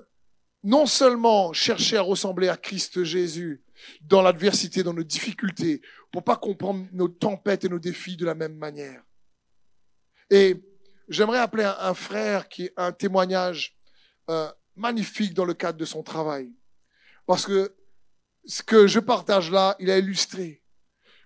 non 0.62 0.86
seulement 0.86 1.52
chercher 1.52 1.96
à 1.96 2.02
ressembler 2.02 2.48
à 2.48 2.56
Christ 2.56 3.04
Jésus 3.04 3.62
dans 4.00 4.22
l'adversité, 4.22 4.82
dans 4.82 4.94
nos 4.94 5.02
difficultés, 5.02 5.82
pour 6.10 6.24
pas 6.24 6.36
comprendre 6.36 6.86
nos 6.92 7.08
tempêtes 7.08 7.64
et 7.64 7.68
nos 7.68 7.78
défis 7.78 8.16
de 8.16 8.24
la 8.24 8.34
même 8.34 8.56
manière. 8.56 9.02
Et 10.30 10.62
j'aimerais 11.08 11.38
appeler 11.38 11.64
un, 11.64 11.94
frère 11.94 12.48
qui 12.48 12.70
a 12.76 12.86
un 12.86 12.92
témoignage 12.92 13.76
euh, 14.30 14.50
magnifique 14.74 15.34
dans 15.34 15.44
le 15.44 15.54
cadre 15.54 15.78
de 15.78 15.84
son 15.84 16.02
travail. 16.02 16.50
Parce 17.26 17.46
que 17.46 17.76
ce 18.44 18.62
que 18.62 18.86
je 18.86 18.98
partage 18.98 19.50
là, 19.50 19.76
il 19.78 19.90
a 19.90 19.98
illustré. 19.98 20.62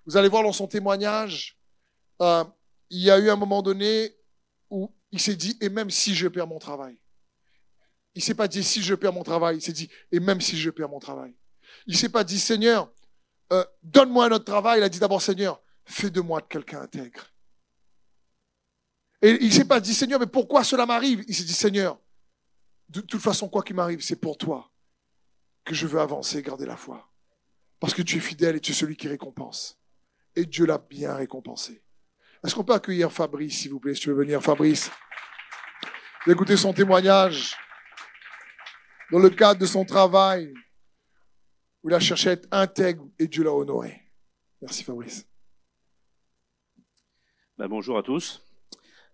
Vous 0.07 0.17
allez 0.17 0.29
voir 0.29 0.43
dans 0.43 0.53
son 0.53 0.67
témoignage, 0.67 1.59
euh, 2.21 2.45
il 2.91 3.01
y 3.01 3.11
a 3.11 3.19
eu 3.19 3.31
un 3.31 3.37
moment 3.37 3.63
donné 3.63 4.17
où 4.71 4.95
il 5.13 5.21
s'est 5.21 5.37
dit, 5.37 5.59
et 5.61 5.69
même 5.69 5.91
si 5.91 6.15
je 6.15 6.29
perds 6.29 6.47
mon 6.47 6.59
travail. 6.59 6.99
Il 8.15 8.23
s'est 8.23 8.35
pas 8.35 8.49
dit, 8.49 8.65
si 8.65 8.83
je 8.83 8.95
perds 8.95 9.13
mon 9.13 9.23
travail, 9.23 9.57
il 9.57 9.63
s'est 9.63 9.73
dit, 9.73 9.89
et 10.11 10.21
même 10.21 10.41
si 10.41 10.57
je 10.57 10.71
perds 10.71 10.89
mon 10.89 10.99
travail. 10.99 11.35
Il 11.87 11.97
s'est 11.97 12.09
pas 12.09 12.25
dit, 12.25 12.39
Seigneur, 12.39 12.93
euh, 13.53 13.65
donne-moi 13.83 14.27
un 14.27 14.33
autre 14.33 14.45
travail. 14.45 14.81
Il 14.81 14.83
a 14.83 14.89
dit 14.89 14.99
d'abord, 14.99 15.23
Seigneur, 15.23 15.63
fais 15.85 16.11
de 16.11 16.21
moi 16.21 16.41
quelqu'un 16.41 16.83
intègre. 16.83 17.33
Et 19.23 19.39
il 19.43 19.53
s'est 19.53 19.67
pas 19.67 19.81
dit, 19.81 19.95
Seigneur, 19.95 20.19
mais 20.19 20.27
pourquoi 20.27 20.65
cela 20.65 20.87
m'arrive? 20.87 21.25
Il 21.29 21.35
s'est 21.35 21.45
dit, 21.45 21.53
Seigneur, 21.53 22.01
de 22.89 23.01
toute 23.01 23.21
façon, 23.21 23.49
quoi 23.49 23.63
qu'il 23.63 23.77
m'arrive, 23.77 24.01
c'est 24.01 24.17
pour 24.17 24.37
toi 24.39 24.73
que 25.65 25.75
je 25.75 25.87
veux 25.87 26.01
avancer 26.01 26.39
et 26.39 26.43
garder 26.43 26.67
la 26.67 26.77
foi. 26.77 27.13
Parce 27.79 27.95
que 27.95 28.03
tu 28.03 28.17
es 28.17 28.21
fidèle 28.21 28.57
et 28.57 28.61
tu 28.61 28.73
es 28.73 28.75
celui 28.75 28.97
qui 28.97 29.09
récompense. 29.09 29.79
Et 30.35 30.47
Dieu 30.47 30.67
l'a 30.67 30.79
bien 30.79 31.15
récompensé. 31.15 31.83
Est-ce 32.43 32.55
qu'on 32.55 32.65
peut 32.65 32.73
accueillir 32.73 33.13
Fabrice, 33.13 33.61
s'il 33.61 33.71
vous 33.71 33.81
plaît, 33.81 33.95
si 33.95 34.01
tu 34.01 34.09
veux 34.09 34.17
venir, 34.17 34.43
Fabrice 34.43 34.91
Écoutez 36.27 36.57
son 36.57 36.73
témoignage 36.73 37.55
dans 39.13 39.19
le 39.19 39.29
cadre 39.29 39.61
de 39.61 39.67
son 39.67 39.85
travail, 39.85 40.55
où 41.83 41.91
il 41.91 41.95
a 41.95 42.01
cherché 42.01 42.31
à 42.31 42.33
être 42.33 42.49
intègre 42.51 43.07
et 43.19 43.29
Dieu 43.29 43.45
l'a 43.45 43.53
honoré. 43.53 44.01
Merci 44.63 44.85
Fabrice. 44.85 45.29
Ben, 47.59 47.69
bonjour 47.69 47.99
à 47.99 48.03
tous. 48.03 48.43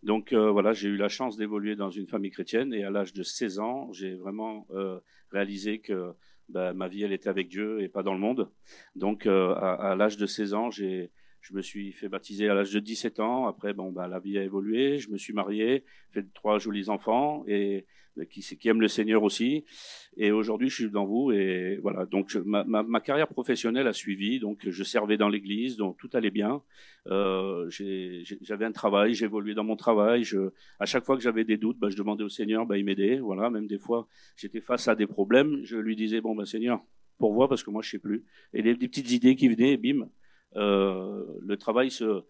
Donc 0.05 0.33
euh, 0.33 0.53
voilà, 0.53 0.73
j'ai 0.73 0.89
eu 0.89 0.97
la 0.97 1.09
chance 1.09 1.37
d'évoluer 1.37 1.75
dans 1.75 1.91
une 1.91 2.07
famille 2.07 2.31
chrétienne 2.31 2.73
et 2.73 2.85
à 2.85 2.91
l'âge 2.91 3.12
de 3.12 3.25
16 3.25 3.59
ans, 3.59 3.93
j'ai 3.93 4.15
vraiment 4.15 4.69
euh, 4.71 5.01
réalisé 5.33 5.81
que 5.81 6.12
ben, 6.49 6.75
ma 6.75 6.87
vie, 6.87 7.03
elle 7.03 7.12
était 7.12 7.29
avec 7.29 7.49
Dieu 7.49 7.83
et 7.83 7.89
pas 7.89 8.05
dans 8.05 8.15
le 8.15 8.21
monde. 8.21 8.53
Donc 8.95 9.27
euh, 9.27 9.53
à 9.55 9.97
l'âge 9.97 10.17
de 10.17 10.27
16 10.27 10.55
ans, 10.55 10.71
j'ai 10.71 11.11
je 11.49 11.55
me 11.55 11.63
suis 11.63 11.93
fait 11.93 12.09
baptiser 12.09 12.49
à 12.49 12.55
l'âge 12.55 12.73
de 12.73 12.81
17 12.81 13.21
ans. 13.21 13.47
Après, 13.47 13.73
bon, 13.73 13.93
bah, 13.93 14.09
la 14.09 14.19
vie 14.19 14.37
a 14.37 14.43
évolué. 14.43 14.99
Je 14.99 15.11
me 15.11 15.17
suis 15.17 15.33
marié, 15.33 15.85
fait 16.11 16.25
trois 16.35 16.59
jolis 16.59 16.89
enfants 16.89 17.45
et 17.47 17.87
euh, 18.19 18.25
qui, 18.25 18.69
aiment 18.69 18.81
le 18.81 18.89
Seigneur 18.89 19.23
aussi. 19.23 19.65
Et 20.17 20.33
aujourd'hui, 20.33 20.69
je 20.69 20.75
suis 20.75 20.91
dans 20.91 21.07
vous. 21.07 21.31
Et 21.31 21.79
voilà. 21.81 22.05
Donc, 22.07 22.35
ma, 22.35 23.01
carrière 23.01 23.29
professionnelle 23.29 23.87
a 23.87 23.93
suivi. 23.93 24.41
Donc, 24.41 24.69
je 24.69 24.83
servais 24.83 25.17
dans 25.17 25.29
l'église, 25.29 25.77
donc 25.77 25.97
tout 25.99 26.11
allait 26.15 26.33
bien. 26.33 26.63
Euh, 27.07 27.71
j'avais 28.41 28.65
un 28.65 28.73
travail, 28.73 29.15
j'évoluais 29.15 29.55
dans 29.55 29.65
mon 29.65 29.77
travail. 29.77 30.25
Je, 30.25 30.51
à 30.81 30.87
chaque 30.87 31.05
fois 31.05 31.17
que 31.17 31.23
j'avais 31.23 31.45
des 31.45 31.59
doutes, 31.59 31.79
bah, 31.79 31.91
je 31.91 31.97
demandais 31.97 32.25
au 32.25 32.29
Seigneur, 32.29 32.67
bah, 32.67 32.77
il 32.77 32.85
m'aidait. 32.85 33.19
Voilà. 33.21 33.51
Même 33.51 33.69
des 33.69 33.79
fois, 33.79 34.09
j'étais 34.37 34.61
face 34.61 34.89
à 34.89 34.97
des 34.97 35.07
problèmes. 35.07 35.61
Je 35.63 35.77
lui 35.77 35.95
disais, 35.95 36.21
bon, 36.21 36.35
bah, 36.35 36.45
Seigneur, 36.45 36.83
pourvois 37.19 37.49
parce 37.49 37.63
que 37.63 37.71
moi, 37.71 37.83
je 37.83 37.91
sais 37.91 38.01
plus. 38.01 38.25
Et 38.53 38.63
des, 38.63 38.75
petites 38.75 39.13
idées 39.13 39.37
qui 39.37 39.49
venaient, 39.49 39.77
bim 39.77 40.09
le 40.57 41.57
travail 41.57 41.90
se 41.90 42.25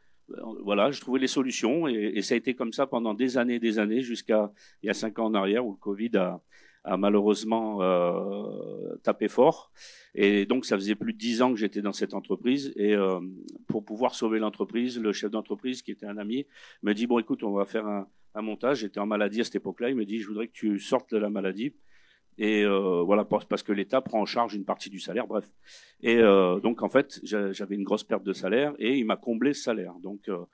voilà, 0.63 0.91
je 0.91 1.01
trouvais 1.01 1.21
les 1.21 1.27
solutions 1.27 1.87
et, 1.87 2.21
ça 2.23 2.35
a 2.35 2.37
été 2.37 2.55
comme 2.55 2.73
ça 2.73 2.87
pendant 2.87 3.15
des 3.15 3.39
années, 3.39 3.59
des 3.59 3.79
années, 3.79 4.03
jusqu'à 4.03 4.53
il 4.83 4.87
y 4.87 4.91
a 4.91 4.95
cinq 4.95 5.19
ans 5.19 5.27
en 5.27 5.35
arrière 5.35 5.65
où 5.65 5.73
le 5.73 5.79
Covid 5.79 6.17
a, 6.17 6.41
a 6.85 6.97
malheureusement 6.97 7.83
euh, 7.83 8.97
tapé 9.03 9.29
fort. 9.29 9.71
Et 10.15 10.47
donc, 10.47 10.65
ça 10.65 10.77
faisait 10.77 10.95
plus 10.95 11.13
de 11.13 11.19
dix 11.19 11.43
ans 11.43 11.51
que 11.51 11.59
j'étais 11.59 11.83
dans 11.83 11.93
cette 11.93 12.15
entreprise. 12.15 12.73
Et 12.77 12.95
euh, 12.95 13.21
pour 13.69 13.85
pouvoir 13.85 14.15
sauver 14.15 14.39
l'entreprise, 14.39 14.99
le 14.99 15.13
chef 15.13 15.31
d'entreprise, 15.31 15.83
qui 15.83 15.91
était 15.91 16.07
un 16.07 16.17
ami, 16.17 16.47
me 16.83 16.93
dit 16.93 17.07
bon, 17.07 17.19
écoute, 17.19 17.43
on 17.43 17.53
va 17.53 17.65
faire 17.65 17.87
un, 17.87 18.09
un 18.35 18.43
montage. 18.43 18.79
J'étais 18.79 19.01
en 19.01 19.07
maladie 19.07 19.41
à 19.41 19.45
cette 19.45 19.57
époque-là. 19.57 19.91
Il 19.91 19.97
me 19.97 20.05
dit, 20.05 20.21
je 20.21 20.29
voudrais 20.29 20.49
que 20.49 20.53
tu 20.53 20.79
sortes 20.79 21.13
de 21.13 21.19
la 21.19 21.29
maladie 21.29 21.75
et 22.39 22.65
euh, 22.65 23.03
voilà 23.03 23.25
parce 23.25 23.63
que 23.63 23.73
l'État 23.73 24.03
prend 24.03 24.21
en 24.21 24.27
charge 24.27 24.55
une 24.55 24.65
partie 24.65 24.91
du 24.91 25.01
salaire, 25.01 25.27
bref. 25.27 25.51
Et 26.03 26.19
euh, 26.19 26.61
donc 26.61 26.83
en 26.83 26.89
fait, 26.89 27.21
j'avais 27.23 27.75
une 27.75 27.85
grosse 27.85 28.05
perte 28.05 28.25
de 28.25 28.33
salaire 28.33 28.75
et 28.79 28.99
il 28.99 29.07
m'a 29.07 29.17
comblé 29.17 29.55
ce 29.55 29.63
salaire. 29.63 29.95
Donc 30.03 30.29
euh, 30.29 30.45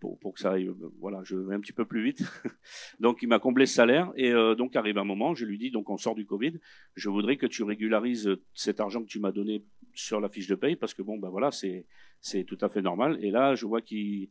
pour, 0.00 0.18
pour, 0.18 0.34
que 0.34 0.40
ça 0.40 0.52
aille, 0.52 0.70
voilà, 1.00 1.22
je 1.24 1.36
vais 1.36 1.54
un 1.54 1.60
petit 1.60 1.72
peu 1.72 1.86
plus 1.86 2.04
vite. 2.04 2.22
donc 3.00 3.22
il 3.22 3.28
m'a 3.28 3.38
comblé 3.38 3.64
ce 3.64 3.74
salaire 3.74 4.12
et 4.16 4.32
donc 4.56 4.76
arrive 4.76 4.98
un 4.98 5.04
moment, 5.04 5.34
je 5.34 5.46
lui 5.46 5.56
dis 5.56 5.70
donc 5.70 5.88
on 5.88 5.96
sort 5.96 6.14
du 6.14 6.26
Covid, 6.26 6.60
je 6.94 7.08
voudrais 7.08 7.36
que 7.36 7.46
tu 7.46 7.62
régularises 7.62 8.28
cet 8.52 8.80
argent 8.80 9.02
que 9.02 9.08
tu 9.08 9.18
m'as 9.18 9.32
donné 9.32 9.64
sur 9.94 10.20
la 10.20 10.28
fiche 10.28 10.48
de 10.48 10.54
paye 10.54 10.76
parce 10.76 10.92
que 10.92 11.02
bon 11.02 11.16
ben 11.16 11.30
voilà 11.30 11.50
c'est 11.50 12.44
tout 12.44 12.58
à 12.60 12.68
fait 12.68 12.82
normal. 12.82 13.18
Et 13.22 13.30
là 13.30 13.54
je 13.54 13.64
vois 13.64 13.80
qu'il 13.80 14.28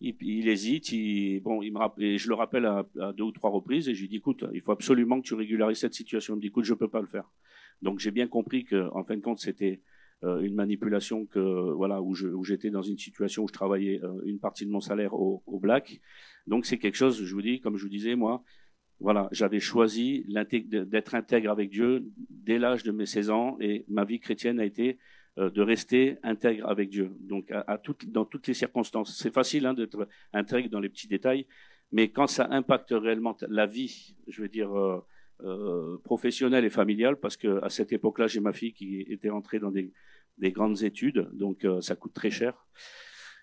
il, 0.00 0.48
hésite, 0.48 0.92
il, 0.92 1.40
bon, 1.40 1.62
il 1.62 1.72
me 1.72 1.78
rappelle, 1.78 2.18
je 2.18 2.28
le 2.28 2.34
rappelle 2.34 2.66
à, 2.66 2.86
deux 3.12 3.24
ou 3.24 3.32
trois 3.32 3.50
reprises 3.50 3.88
et 3.88 3.94
je 3.94 4.00
lui 4.00 4.08
dis, 4.08 4.16
écoute, 4.16 4.44
il 4.52 4.60
faut 4.60 4.72
absolument 4.72 5.20
que 5.20 5.26
tu 5.26 5.34
régularises 5.34 5.78
cette 5.78 5.94
situation. 5.94 6.34
Il 6.34 6.36
me 6.36 6.40
dit, 6.40 6.48
écoute, 6.48 6.64
je 6.64 6.74
peux 6.74 6.88
pas 6.88 7.00
le 7.00 7.06
faire. 7.06 7.30
Donc 7.82 7.98
j'ai 7.98 8.10
bien 8.10 8.26
compris 8.26 8.64
que, 8.64 8.88
en 8.94 9.04
fin 9.04 9.16
de 9.16 9.20
compte, 9.20 9.38
c'était 9.38 9.82
euh, 10.24 10.40
une 10.40 10.54
manipulation 10.54 11.26
que, 11.26 11.72
voilà, 11.72 12.00
où, 12.02 12.14
j'étais 12.44 12.70
dans 12.70 12.82
une 12.82 12.98
situation 12.98 13.44
où 13.44 13.48
je 13.48 13.52
travaillais 13.52 14.02
euh, 14.02 14.20
une 14.24 14.38
partie 14.38 14.66
de 14.66 14.70
mon 14.70 14.80
salaire 14.80 15.14
au, 15.14 15.42
au 15.46 15.58
black. 15.58 16.00
Donc 16.46 16.66
c'est 16.66 16.78
quelque 16.78 16.96
chose, 16.96 17.22
je 17.22 17.34
vous 17.34 17.42
dis, 17.42 17.60
comme 17.60 17.76
je 17.76 17.82
vous 17.82 17.90
disais, 17.90 18.14
moi, 18.16 18.42
voilà, 19.00 19.28
j'avais 19.32 19.60
choisi 19.60 20.26
d'être 20.68 21.14
intègre 21.14 21.50
avec 21.50 21.70
Dieu 21.70 22.04
dès 22.28 22.58
l'âge 22.58 22.82
de 22.82 22.92
mes 22.92 23.06
16 23.06 23.30
ans 23.30 23.56
et 23.60 23.84
ma 23.88 24.04
vie 24.04 24.20
chrétienne 24.20 24.60
a 24.60 24.64
été 24.64 24.98
de 25.36 25.62
rester 25.62 26.18
intègre 26.22 26.68
avec 26.68 26.90
Dieu. 26.90 27.12
Donc, 27.20 27.50
à, 27.50 27.60
à 27.60 27.80
dans 28.08 28.24
toutes 28.24 28.46
les 28.48 28.54
circonstances. 28.54 29.16
C'est 29.16 29.32
facile 29.32 29.66
hein, 29.66 29.74
d'être 29.74 30.08
intègre 30.32 30.68
dans 30.68 30.80
les 30.80 30.88
petits 30.88 31.08
détails, 31.08 31.46
mais 31.92 32.10
quand 32.10 32.26
ça 32.26 32.48
impacte 32.50 32.90
réellement 32.90 33.36
la 33.48 33.66
vie, 33.66 34.16
je 34.28 34.42
veux 34.42 34.48
dire, 34.48 34.76
euh, 34.76 35.04
euh, 35.42 35.98
professionnelle 36.04 36.64
et 36.64 36.70
familiale, 36.70 37.16
parce 37.16 37.36
que 37.36 37.62
à 37.62 37.70
cette 37.70 37.92
époque-là, 37.92 38.26
j'ai 38.26 38.40
ma 38.40 38.52
fille 38.52 38.72
qui 38.72 39.00
était 39.08 39.30
entrée 39.30 39.58
dans 39.58 39.70
des, 39.70 39.92
des 40.38 40.52
grandes 40.52 40.82
études, 40.82 41.28
donc 41.32 41.64
euh, 41.64 41.80
ça 41.80 41.96
coûte 41.96 42.12
très 42.12 42.30
cher. 42.30 42.66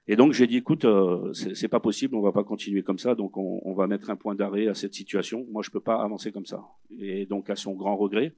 Et 0.09 0.15
donc 0.15 0.31
j'ai 0.31 0.47
dit, 0.47 0.57
écoute, 0.57 0.85
euh, 0.85 1.33
c'est 1.33 1.67
pas 1.67 1.81
possible, 1.81 2.15
on 2.15 2.21
va 2.21 2.31
pas 2.31 2.43
continuer 2.43 2.83
comme 2.83 2.99
ça, 2.99 3.15
donc 3.15 3.35
on, 3.37 3.61
on 3.65 3.73
va 3.73 3.87
mettre 3.87 4.09
un 4.09 4.15
point 4.15 4.35
d'arrêt 4.35 4.67
à 4.67 4.73
cette 4.73 4.93
situation. 4.93 5.45
Moi, 5.51 5.63
je 5.63 5.69
peux 5.69 5.81
pas 5.81 6.01
avancer 6.01 6.31
comme 6.31 6.45
ça. 6.45 6.63
Et 6.97 7.25
donc, 7.25 7.49
à 7.49 7.55
son 7.55 7.73
grand 7.73 7.97
regret, 7.97 8.35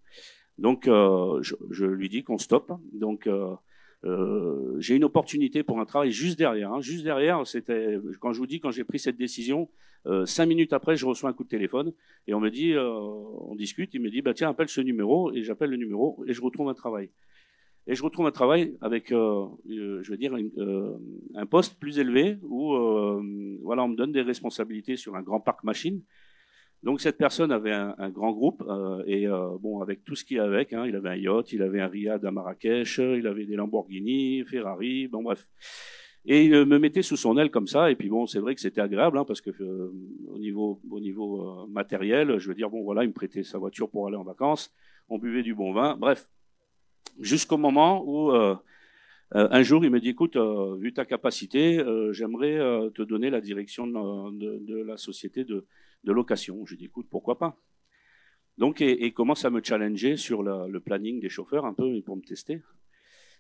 donc, 0.60 0.88
euh, 0.88 1.42
je, 1.42 1.56
je, 1.72 1.86
lui 1.86 2.10
dis 2.10 2.24
qu'on 2.24 2.38
stoppe. 2.38 2.72
Donc, 2.92 3.28
euh, 3.28 3.56
euh, 4.06 4.76
j'ai 4.80 4.96
une 4.96 5.04
opportunité 5.04 5.64
pour 5.64 5.80
un 5.80 5.86
travail 5.86 6.12
juste 6.12 6.38
derrière. 6.38 6.74
Hein. 6.74 6.82
Juste 6.82 7.04
derrière, 7.04 7.46
c'était 7.48 7.98
quand 8.20 8.34
je 8.34 8.40
vous 8.40 8.48
dis 8.48 8.60
quand 8.60 8.72
j'ai 8.72 8.84
pris 8.84 9.00
cette 9.00 9.18
décision, 9.18 9.70
euh, 10.06 10.26
cinq 10.26 10.46
minutes 10.46 10.74
après, 10.74 10.96
je 10.96 11.06
reçois 11.06 11.30
un 11.30 11.34
coup 11.34 11.44
de 11.44 11.50
téléphone 11.50 11.94
et 12.28 12.34
on 12.34 12.40
me 12.40 12.50
dit, 12.50 12.74
euh, 12.74 12.90
on 12.90 13.56
discute. 13.56 13.94
Il 13.94 14.02
me 14.02 14.10
dit, 14.10 14.22
bah 14.22 14.34
tiens, 14.34 14.50
appelle 14.50 14.70
ce 14.70 14.82
numéro 14.82 15.34
et 15.34 15.44
j'appelle 15.44 15.70
le 15.70 15.78
numéro 15.78 16.24
et 16.28 16.34
je 16.34 16.42
retrouve 16.42 16.70
un 16.70 16.74
travail. 16.74 17.10
Et 17.88 17.96
je 17.96 18.04
retrouve 18.04 18.28
un 18.28 18.32
travail 18.32 18.78
avec, 18.82 19.12
euh, 19.12 19.48
je 19.66 20.12
veux 20.12 20.18
dire, 20.18 20.36
un 21.36 21.46
poste 21.48 21.80
plus 21.80 21.98
élevé 21.98 22.38
où, 22.44 22.76
voilà, 23.64 23.84
on 23.84 23.88
me 23.88 23.96
donne 23.96 24.12
des 24.12 24.22
responsabilités 24.22 24.96
sur 24.96 25.16
un 25.16 25.24
grand 25.24 25.40
parc 25.40 25.64
machine 25.64 26.02
donc 26.84 27.02
cette 27.02 27.18
personne 27.18 27.52
avait 27.52 27.74
un, 27.74 27.94
un 27.98 28.10
grand 28.10 28.32
groupe 28.32 28.64
euh, 28.68 29.04
et 29.06 29.28
euh, 29.28 29.58
bon 29.60 29.82
avec 29.82 30.04
tout 30.04 30.16
ce 30.16 30.24
qu'il 30.24 30.40
avait 30.40 30.74
hein, 30.74 30.86
il 30.88 30.96
avait 30.96 31.10
un 31.10 31.16
yacht, 31.16 31.52
il 31.52 31.62
avait 31.62 31.82
un 31.82 31.88
riad 31.88 32.24
à 32.24 32.32
Marrakech, 32.32 33.00
il 33.00 33.28
avait 33.28 33.46
des 33.46 33.56
Lamborghini, 33.56 34.44
Ferrari, 34.46 35.08
bon 35.08 35.24
bref. 35.24 35.48
Et 36.26 36.46
il 36.46 36.52
me 36.52 36.80
mettait 36.80 37.02
sous 37.02 37.18
son 37.18 37.38
aile 37.38 37.50
comme 37.50 37.68
ça. 37.68 37.90
Et 37.92 37.96
puis 37.96 38.10
bon, 38.10 38.26
c'est 38.28 38.40
vrai 38.40 38.56
que 38.56 38.62
c'était 38.62 38.82
agréable 38.82 39.18
hein, 39.18 39.26
parce 39.26 39.42
que 39.42 39.52
euh, 39.62 39.92
au 40.28 40.38
niveau, 40.38 40.82
au 40.90 41.00
niveau 41.00 41.42
euh, 41.42 41.68
matériel, 41.68 42.38
je 42.38 42.48
veux 42.48 42.56
dire 42.56 42.70
bon 42.70 42.84
voilà, 42.84 43.04
il 43.04 43.08
me 43.08 43.14
prêtait 43.14 43.44
sa 43.44 43.58
voiture 43.58 43.90
pour 43.90 44.08
aller 44.08 44.18
en 44.18 44.24
vacances. 44.24 44.74
On 45.08 45.18
buvait 45.18 45.44
du 45.44 45.56
bon 45.56 45.74
vin. 45.74 45.96
Bref, 45.96 46.30
jusqu'au 47.20 47.58
moment 47.58 48.04
où 48.06 48.32
euh, 48.32 48.56
un 49.32 49.64
jour 49.64 49.84
il 49.86 49.92
me 49.92 50.00
dit 50.00 50.10
écoute, 50.10 50.38
vu 50.38 50.94
ta 50.94 51.06
capacité, 51.06 51.84
j'aimerais 52.12 52.58
te 52.96 53.02
donner 53.04 53.30
la 53.30 53.42
direction 53.42 53.88
de, 53.88 54.58
de, 54.60 54.84
la 54.84 54.98
société 54.98 55.44
de, 55.44 55.66
de 56.04 56.12
location. 56.12 56.66
Je 56.66 56.76
dis 56.76 56.86
écoute, 56.86 57.08
pourquoi 57.10 57.38
pas 57.38 57.58
donc, 58.58 58.82
et, 58.82 59.14
commence 59.14 59.46
à 59.46 59.50
me 59.50 59.64
challenger 59.64 60.18
sur 60.18 60.44
le 60.44 60.80
planning 60.82 61.22
des 61.22 61.30
chauffeurs 61.30 61.66
un 61.66 61.74
peu 61.74 62.02
pour 62.02 62.18
me 62.18 62.22
tester. 62.22 62.62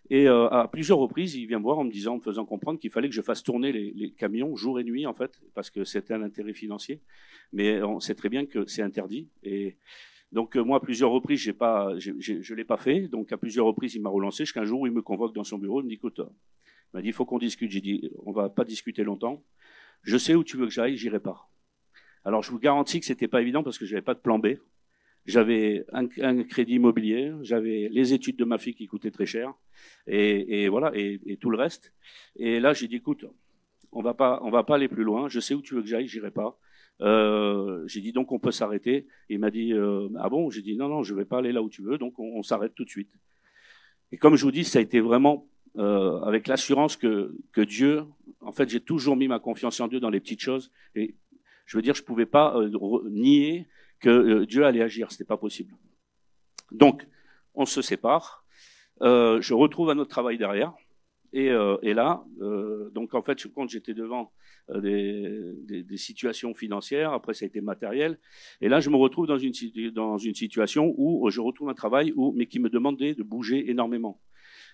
Et 0.09 0.27
euh, 0.27 0.47
à 0.49 0.67
plusieurs 0.67 0.97
reprises, 0.97 1.35
il 1.35 1.45
vient 1.45 1.59
me 1.59 1.63
voir 1.63 1.77
en 1.77 1.83
me 1.83 1.91
disant, 1.91 2.13
en 2.13 2.17
me 2.17 2.21
faisant 2.21 2.45
comprendre 2.45 2.79
qu'il 2.79 2.89
fallait 2.89 3.09
que 3.09 3.15
je 3.15 3.21
fasse 3.21 3.43
tourner 3.43 3.71
les, 3.71 4.11
camions 4.11 4.55
jour 4.55 4.79
et 4.79 4.83
nuit, 4.83 5.05
en 5.05 5.13
fait, 5.13 5.39
parce 5.53 5.69
que 5.69 5.83
c'était 5.83 6.13
un 6.13 6.23
intérêt 6.23 6.53
financier. 6.53 7.01
Mais 7.53 7.81
on 7.83 7.99
sait 7.99 8.15
très 8.15 8.29
bien 8.29 8.45
que 8.45 8.65
c'est 8.65 8.81
interdit. 8.81 9.29
Et 9.43 9.77
donc 10.31 10.55
euh, 10.55 10.63
moi, 10.63 10.77
à 10.77 10.79
plusieurs 10.79 11.11
reprises, 11.11 11.39
j'ai 11.39 11.53
pas, 11.53 11.97
je 11.99 12.11
ne 12.11 12.55
l'ai 12.55 12.65
pas 12.65 12.77
fait. 12.77 13.07
Donc 13.07 13.31
à 13.31 13.37
plusieurs 13.37 13.65
reprises, 13.65 13.95
il 13.95 14.01
m'a 14.01 14.09
relancé. 14.09 14.45
Jusqu'à 14.45 14.61
un 14.61 14.65
jour 14.65 14.81
où 14.81 14.87
il 14.87 14.93
me 14.93 15.01
convoque 15.01 15.35
dans 15.35 15.43
son 15.43 15.59
bureau, 15.59 15.81
il 15.81 15.83
me 15.83 15.89
dit, 15.89 15.95
écoute, 15.95 16.19
il 16.19 16.97
m'a 16.97 17.01
dit, 17.01 17.09
il 17.09 17.13
faut 17.13 17.25
qu'on 17.25 17.37
discute. 17.37 17.69
J'ai 17.69 17.81
dit, 17.81 18.09
on 18.25 18.31
va 18.31 18.49
pas 18.49 18.63
discuter 18.63 19.03
longtemps. 19.03 19.43
Je 20.01 20.17
sais 20.17 20.33
où 20.33 20.43
tu 20.43 20.57
veux 20.57 20.65
que 20.65 20.71
j'aille, 20.71 20.95
j'irai 20.95 21.19
pas. 21.19 21.49
Alors 22.25 22.43
je 22.43 22.51
vous 22.51 22.59
garantis 22.59 22.99
que 22.99 23.05
c'était 23.05 23.27
pas 23.27 23.41
évident 23.41 23.63
parce 23.63 23.77
que 23.77 23.85
j'avais 23.85 24.01
pas 24.01 24.13
de 24.13 24.19
plan 24.19 24.39
B. 24.39 24.47
J'avais 25.25 25.85
un, 25.91 26.07
un, 26.21 26.43
crédit 26.43 26.75
immobilier, 26.75 27.33
j'avais 27.41 27.89
les 27.91 28.13
études 28.13 28.37
de 28.37 28.45
ma 28.45 28.57
fille 28.57 28.73
qui 28.73 28.87
coûtaient 28.87 29.11
très 29.11 29.27
cher, 29.27 29.53
et, 30.07 30.63
et 30.63 30.69
voilà, 30.69 30.91
et, 30.95 31.19
et, 31.25 31.37
tout 31.37 31.51
le 31.51 31.57
reste. 31.57 31.93
Et 32.37 32.59
là, 32.59 32.73
j'ai 32.73 32.87
dit, 32.87 32.95
écoute, 32.95 33.25
on 33.91 34.01
va 34.01 34.13
pas, 34.13 34.39
on 34.43 34.49
va 34.49 34.63
pas 34.63 34.75
aller 34.75 34.87
plus 34.87 35.03
loin. 35.03 35.27
Je 35.29 35.39
sais 35.39 35.53
où 35.53 35.61
tu 35.61 35.75
veux 35.75 35.81
que 35.81 35.87
j'aille, 35.87 36.07
j'irai 36.07 36.31
pas. 36.31 36.57
Euh, 37.01 37.87
j'ai 37.87 38.01
dit 38.01 38.11
donc 38.11 38.31
on 38.31 38.39
peut 38.39 38.51
s'arrêter. 38.51 39.07
Il 39.29 39.39
m'a 39.39 39.51
dit 39.51 39.73
euh, 39.73 40.09
ah 40.19 40.29
bon? 40.29 40.49
J'ai 40.49 40.61
dit 40.61 40.75
non 40.75 40.89
non, 40.89 41.03
je 41.03 41.13
vais 41.15 41.25
pas 41.25 41.39
aller 41.39 41.51
là 41.51 41.61
où 41.61 41.69
tu 41.69 41.81
veux, 41.81 41.97
donc 41.97 42.19
on, 42.19 42.43
s'arrête 42.43 42.75
tout 42.75 42.83
de 42.83 42.89
suite. 42.89 43.11
Et 44.11 44.17
comme 44.17 44.35
je 44.35 44.43
vous 44.43 44.51
dis, 44.51 44.63
ça 44.63 44.79
a 44.79 44.81
été 44.81 44.99
vraiment 44.99 45.47
euh, 45.77 46.19
avec 46.21 46.47
l'assurance 46.47 46.97
que 46.97 47.35
que 47.51 47.61
Dieu, 47.61 48.03
en 48.41 48.51
fait, 48.51 48.69
j'ai 48.69 48.81
toujours 48.81 49.15
mis 49.15 49.27
ma 49.27 49.39
confiance 49.39 49.79
en 49.79 49.87
Dieu 49.87 49.99
dans 49.99 50.09
les 50.09 50.19
petites 50.19 50.41
choses. 50.41 50.71
Je 51.69 51.77
veux 51.77 51.83
dire, 51.83 51.93
je 51.93 52.01
pouvais 52.01 52.25
pas 52.25 52.57
euh, 52.57 52.67
nier 53.11 53.67
que 53.99 54.09
euh, 54.09 54.45
Dieu 54.47 54.65
allait 54.65 54.81
agir. 54.81 55.11
C'était 55.11 55.23
pas 55.23 55.37
possible. 55.37 55.75
Donc, 56.71 57.05
on 57.53 57.65
se 57.65 57.83
sépare. 57.83 58.43
Euh, 59.03 59.39
je 59.39 59.53
retrouve 59.53 59.91
un 59.91 59.99
autre 59.99 60.09
travail 60.09 60.39
derrière. 60.39 60.73
Et, 61.31 61.51
euh, 61.51 61.77
et 61.83 61.93
là, 61.93 62.25
euh, 62.41 62.89
donc 62.89 63.13
en 63.13 63.21
fait, 63.21 63.39
je 63.39 63.47
compte, 63.47 63.69
j'étais 63.69 63.93
devant 63.93 64.31
euh, 64.71 64.81
des, 64.81 65.53
des, 65.67 65.83
des, 65.83 65.97
situations 65.97 66.55
financières. 66.55 67.13
Après, 67.13 67.35
ça 67.35 67.45
a 67.45 67.47
été 67.47 67.61
matériel. 67.61 68.17
Et 68.61 68.67
là, 68.67 68.79
je 68.79 68.89
me 68.89 68.95
retrouve 68.95 69.27
dans 69.27 69.37
une, 69.37 69.53
dans 69.91 70.17
une 70.17 70.33
situation 70.33 70.95
où 70.97 71.29
je 71.29 71.39
retrouve 71.39 71.69
un 71.69 71.75
travail 71.75 72.13
où, 72.15 72.33
mais 72.35 72.47
qui 72.47 72.57
me 72.57 72.69
demandait 72.69 73.13
de 73.13 73.21
bouger 73.21 73.69
énormément. 73.69 74.19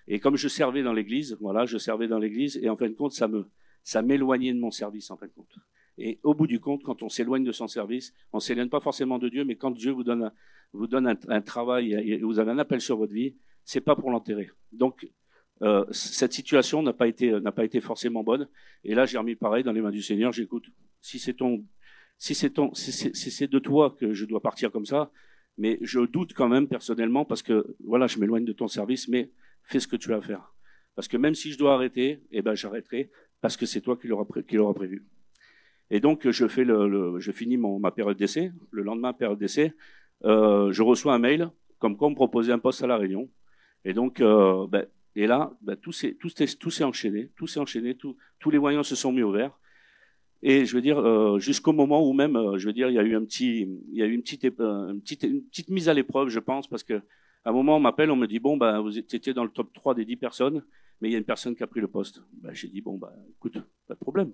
Et 0.07 0.21
comme 0.21 0.37
je 0.37 0.47
servais 0.47 0.81
dans 0.81 0.93
l'église, 0.93 1.35
voilà, 1.41 1.65
je 1.65 1.77
servais 1.77 2.07
dans 2.07 2.19
l'église, 2.19 2.57
et 2.63 2.69
en 2.69 2.77
fin 2.77 2.87
de 2.87 2.93
compte, 2.93 3.11
ça 3.11 3.27
me, 3.27 3.49
ça 3.83 4.01
m'éloignait 4.01 4.53
de 4.53 4.59
mon 4.59 4.71
service, 4.71 5.11
en 5.11 5.17
fin 5.17 5.25
de 5.25 5.33
compte. 5.33 5.57
Et 5.97 6.19
au 6.23 6.33
bout 6.33 6.47
du 6.47 6.59
compte, 6.59 6.83
quand 6.83 7.03
on 7.03 7.09
s'éloigne 7.09 7.43
de 7.43 7.51
son 7.51 7.67
service, 7.67 8.13
on 8.33 8.39
s'éloigne 8.39 8.69
pas 8.69 8.81
forcément 8.81 9.17
de 9.17 9.29
Dieu, 9.29 9.45
mais 9.45 9.55
quand 9.55 9.71
Dieu 9.71 9.91
vous 9.91 10.03
donne 10.03 10.23
un, 10.23 10.33
vous 10.73 10.87
donne 10.87 11.07
un, 11.07 11.41
travail 11.41 11.93
et 11.93 12.17
vous 12.17 12.39
avez 12.39 12.51
un 12.51 12.59
appel 12.59 12.81
sur 12.81 12.97
votre 12.97 13.13
vie, 13.13 13.35
c'est 13.63 13.81
pas 13.81 13.95
pour 13.95 14.11
l'enterrer. 14.11 14.49
Donc 14.71 15.07
euh, 15.61 15.85
cette 15.91 16.33
situation 16.33 16.83
n'a 16.83 16.93
pas 16.93 17.07
été 17.07 17.31
n'a 17.39 17.51
pas 17.51 17.63
été 17.63 17.79
forcément 17.79 18.23
bonne. 18.23 18.49
Et 18.83 18.93
là, 18.93 19.05
j'ai 19.05 19.17
remis 19.17 19.35
pareil 19.35 19.63
dans 19.63 19.71
les 19.71 19.81
mains 19.81 19.91
du 19.91 20.01
Seigneur. 20.01 20.31
J'écoute. 20.31 20.65
Si 21.01 21.19
c'est 21.19 21.35
ton, 21.35 21.65
si 22.17 22.35
c'est 22.35 22.51
ton, 22.51 22.73
si 22.73 22.91
c'est 22.91 23.47
de 23.47 23.59
toi 23.59 23.95
que 23.97 24.13
je 24.13 24.25
dois 24.25 24.41
partir 24.41 24.71
comme 24.71 24.85
ça, 24.85 25.11
mais 25.57 25.77
je 25.81 26.01
doute 26.01 26.33
quand 26.33 26.49
même 26.49 26.67
personnellement 26.67 27.25
parce 27.25 27.41
que 27.41 27.75
voilà, 27.83 28.07
je 28.07 28.19
m'éloigne 28.19 28.45
de 28.45 28.53
ton 28.53 28.67
service, 28.67 29.07
mais 29.07 29.31
fais 29.63 29.79
ce 29.79 29.87
que 29.87 29.95
tu 29.95 30.13
as 30.13 30.17
à 30.17 30.21
faire. 30.21 30.53
Parce 30.95 31.07
que 31.07 31.17
même 31.17 31.35
si 31.35 31.51
je 31.51 31.57
dois 31.57 31.73
arrêter, 31.73 32.21
eh 32.31 32.41
ben 32.41 32.55
j'arrêterai 32.55 33.11
parce 33.41 33.57
que 33.57 33.65
c'est 33.65 33.81
toi 33.81 33.97
qui 33.97 34.07
l'auras 34.07 34.73
prévu. 34.73 35.05
Et 35.91 35.99
donc, 35.99 36.29
je 36.29 37.31
finis 37.31 37.57
ma 37.57 37.91
période 37.91 38.17
d'essai. 38.17 38.51
Le 38.71 38.83
lendemain, 38.83 39.13
période 39.13 39.37
d'essai, 39.37 39.73
euh, 40.23 40.71
je 40.71 40.81
reçois 40.81 41.13
un 41.13 41.19
mail 41.19 41.49
comme 41.79 41.97
quoi 41.97 42.07
on 42.07 42.11
me 42.11 42.15
proposait 42.15 42.51
un 42.51 42.59
poste 42.59 42.83
à 42.83 42.87
la 42.87 42.97
Réunion. 42.97 43.29
Et 43.83 43.93
donc, 43.93 44.21
euh, 44.21 44.65
ben, 44.67 44.87
et 45.15 45.27
là, 45.27 45.51
ben, 45.61 45.75
tout 45.75 45.91
s'est 45.91 46.15
enchaîné, 46.83 47.29
tout 47.35 47.47
s'est 47.47 47.59
enchaîné, 47.59 47.95
tous 47.95 48.15
les 48.49 48.57
voyants 48.57 48.83
se 48.83 48.95
sont 48.95 49.11
mis 49.11 49.21
au 49.21 49.31
vert. 49.31 49.51
Et 50.41 50.65
je 50.65 50.75
veux 50.75 50.81
dire, 50.81 50.99
euh, 50.99 51.39
jusqu'au 51.39 51.73
moment 51.73 52.07
où 52.07 52.13
même, 52.13 52.57
je 52.57 52.67
veux 52.67 52.73
dire, 52.73 52.89
il 52.89 52.95
y 52.95 52.99
a 52.99 53.03
eu 53.03 53.15
une 53.15 53.25
petite, 53.25 53.67
mise 55.69 55.89
à 55.89 55.93
l'épreuve, 55.93 56.29
je 56.29 56.39
pense, 56.39 56.67
parce 56.67 56.83
que 56.83 57.01
à 57.43 57.51
un 57.51 57.53
moment, 57.53 57.77
on 57.77 57.79
m'appelle, 57.79 58.09
on 58.09 58.15
me 58.15 58.25
dit 58.25 58.39
bon, 58.39 58.57
ben, 58.57 58.81
vous 58.81 58.97
étiez 58.97 59.33
dans 59.33 59.43
le 59.43 59.51
top 59.51 59.71
3 59.73 59.93
des 59.93 60.05
10 60.05 60.15
personnes, 60.15 60.63
mais 60.99 61.09
il 61.09 61.11
y 61.11 61.15
a 61.15 61.19
une 61.19 61.25
personne 61.25 61.55
qui 61.55 61.61
a 61.61 61.67
pris 61.67 61.81
le 61.81 61.87
poste. 61.87 62.23
J'ai 62.51 62.67
dit 62.67 62.81
bon, 62.81 62.97
ben, 62.97 63.11
écoute, 63.37 63.59
pas 63.87 63.93
de 63.93 63.99
problème. 63.99 64.31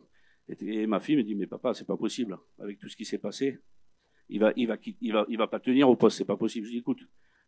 Et, 0.50 0.88
ma 0.88 1.00
fille 1.00 1.16
me 1.16 1.24
dit, 1.24 1.36
mais 1.36 1.48
papa, 1.48 1.74
c'est 1.74 1.88
pas 1.88 1.98
possible. 1.98 2.38
Avec 2.60 2.80
tout 2.80 2.88
ce 2.88 2.96
qui 2.96 3.06
s'est 3.06 3.18
passé, 3.18 3.60
il 4.30 4.40
va, 4.40 4.54
il 4.56 4.68
va, 4.68 4.78
il 5.02 5.14
va, 5.14 5.26
il 5.30 5.38
va 5.38 5.48
pas 5.48 5.60
tenir 5.60 5.90
au 5.90 5.96
poste. 5.96 6.18
C'est 6.18 6.26
pas 6.26 6.38
possible. 6.38 6.66
Je 6.66 6.72
dis, 6.72 6.78
écoute, 6.80 7.00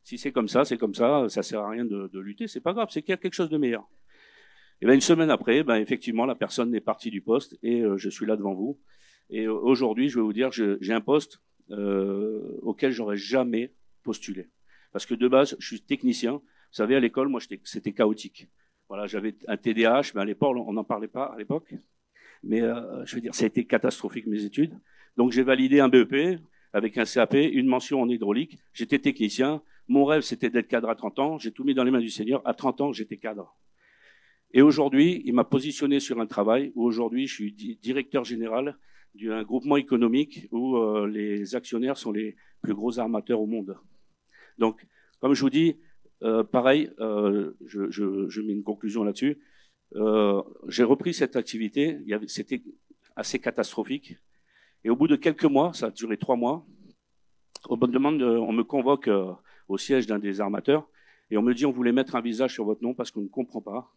si 0.03 0.17
c'est 0.17 0.31
comme 0.31 0.47
ça, 0.47 0.65
c'est 0.65 0.77
comme 0.77 0.93
ça. 0.93 1.27
Ça 1.29 1.43
sert 1.43 1.61
à 1.61 1.69
rien 1.69 1.85
de, 1.85 2.07
de 2.07 2.19
lutter. 2.19 2.47
C'est 2.47 2.61
pas 2.61 2.73
grave. 2.73 2.89
C'est 2.91 3.01
qu'il 3.01 3.11
y 3.11 3.13
a 3.13 3.17
quelque 3.17 3.33
chose 3.33 3.49
de 3.49 3.57
meilleur. 3.57 3.87
Et 4.81 4.85
ben 4.85 4.95
une 4.95 5.01
semaine 5.01 5.29
après, 5.29 5.63
ben 5.63 5.77
effectivement, 5.77 6.25
la 6.25 6.35
personne 6.35 6.75
est 6.75 6.81
partie 6.81 7.09
du 7.09 7.21
poste 7.21 7.57
et 7.63 7.81
euh, 7.81 7.95
je 7.95 8.09
suis 8.09 8.25
là 8.25 8.35
devant 8.35 8.53
vous. 8.53 8.81
Et 9.29 9.45
euh, 9.45 9.53
aujourd'hui, 9.53 10.09
je 10.09 10.15
vais 10.15 10.21
vous 10.21 10.33
dire, 10.33 10.51
j'ai 10.51 10.93
un 10.93 10.99
poste 10.99 11.41
euh, 11.71 12.59
auquel 12.61 12.91
j'aurais 12.91 13.15
jamais 13.15 13.73
postulé. 14.03 14.49
Parce 14.91 15.05
que 15.05 15.13
de 15.13 15.27
base, 15.29 15.55
je 15.57 15.67
suis 15.67 15.81
technicien. 15.81 16.33
Vous 16.33 16.41
savez, 16.71 16.97
à 16.97 16.99
l'école, 16.99 17.29
moi, 17.29 17.39
c'était 17.63 17.93
chaotique. 17.93 18.49
Voilà, 18.89 19.07
j'avais 19.07 19.35
un 19.47 19.55
TDAH, 19.55 20.11
mais 20.15 20.21
à 20.21 20.25
l'époque, 20.25 20.57
on 20.57 20.73
n'en 20.73 20.83
parlait 20.83 21.07
pas 21.07 21.25
à 21.25 21.37
l'époque. 21.37 21.73
Mais 22.43 22.61
euh, 22.61 23.05
je 23.05 23.15
veux 23.15 23.21
dire, 23.21 23.33
ça 23.33 23.45
a 23.45 23.47
été 23.47 23.65
catastrophique 23.65 24.27
mes 24.27 24.43
études. 24.43 24.77
Donc 25.17 25.31
j'ai 25.31 25.43
validé 25.43 25.79
un 25.79 25.89
BEP 25.89 26.39
avec 26.73 26.97
un 26.97 27.05
CAP, 27.05 27.35
une 27.35 27.67
mention 27.67 28.01
en 28.01 28.09
hydraulique. 28.09 28.57
J'étais 28.73 28.99
technicien. 28.99 29.61
Mon 29.87 30.05
rêve, 30.05 30.21
c'était 30.21 30.49
d'être 30.49 30.67
cadre 30.67 30.89
à 30.89 30.95
30 30.95 31.19
ans. 31.19 31.37
J'ai 31.37 31.51
tout 31.51 31.63
mis 31.63 31.73
dans 31.73 31.83
les 31.83 31.91
mains 31.91 31.99
du 31.99 32.09
Seigneur. 32.09 32.41
À 32.45 32.53
30 32.53 32.81
ans, 32.81 32.91
j'étais 32.91 33.17
cadre. 33.17 33.55
Et 34.51 34.61
aujourd'hui, 34.61 35.21
il 35.25 35.33
m'a 35.33 35.43
positionné 35.43 35.99
sur 35.99 36.19
un 36.19 36.27
travail 36.27 36.71
où 36.75 36.83
aujourd'hui, 36.85 37.27
je 37.27 37.33
suis 37.33 37.77
directeur 37.81 38.23
général 38.23 38.77
d'un 39.15 39.43
groupement 39.43 39.77
économique 39.77 40.47
où 40.51 40.77
euh, 40.77 41.07
les 41.07 41.55
actionnaires 41.55 41.97
sont 41.97 42.11
les 42.11 42.35
plus 42.61 42.73
gros 42.73 42.99
armateurs 42.99 43.41
au 43.41 43.45
monde. 43.45 43.77
Donc, 44.57 44.85
comme 45.19 45.33
je 45.33 45.41
vous 45.41 45.49
dis, 45.49 45.77
euh, 46.23 46.43
pareil, 46.43 46.89
euh, 46.99 47.53
je, 47.65 47.89
je, 47.89 48.29
je 48.29 48.41
mets 48.41 48.53
une 48.53 48.63
conclusion 48.63 49.03
là-dessus. 49.03 49.39
Euh, 49.95 50.41
j'ai 50.67 50.83
repris 50.83 51.13
cette 51.13 51.35
activité. 51.35 51.99
C'était 52.27 52.61
assez 53.15 53.39
catastrophique. 53.39 54.17
Et 54.83 54.89
au 54.89 54.95
bout 54.95 55.07
de 55.07 55.15
quelques 55.15 55.45
mois, 55.45 55.73
ça 55.73 55.87
a 55.87 55.91
duré 55.91 56.17
trois 56.17 56.35
mois, 56.35 56.65
on 57.69 57.77
me 57.77 57.87
demande, 57.87 58.21
on 58.21 58.51
me 58.51 58.63
convoque 58.63 59.07
euh, 59.07 59.31
au 59.69 59.77
siège 59.77 60.07
d'un 60.07 60.19
des 60.19 60.41
armateurs 60.41 60.89
et 61.31 61.37
on 61.37 61.41
me 61.41 61.53
dit 61.53 61.65
on 61.65 61.71
voulait 61.71 61.93
mettre 61.93 62.15
un 62.15 62.21
visage 62.21 62.53
sur 62.53 62.65
votre 62.65 62.83
nom 62.83 62.93
parce 62.93 63.11
qu'on 63.11 63.21
ne 63.21 63.27
comprend 63.27 63.61
pas 63.61 63.93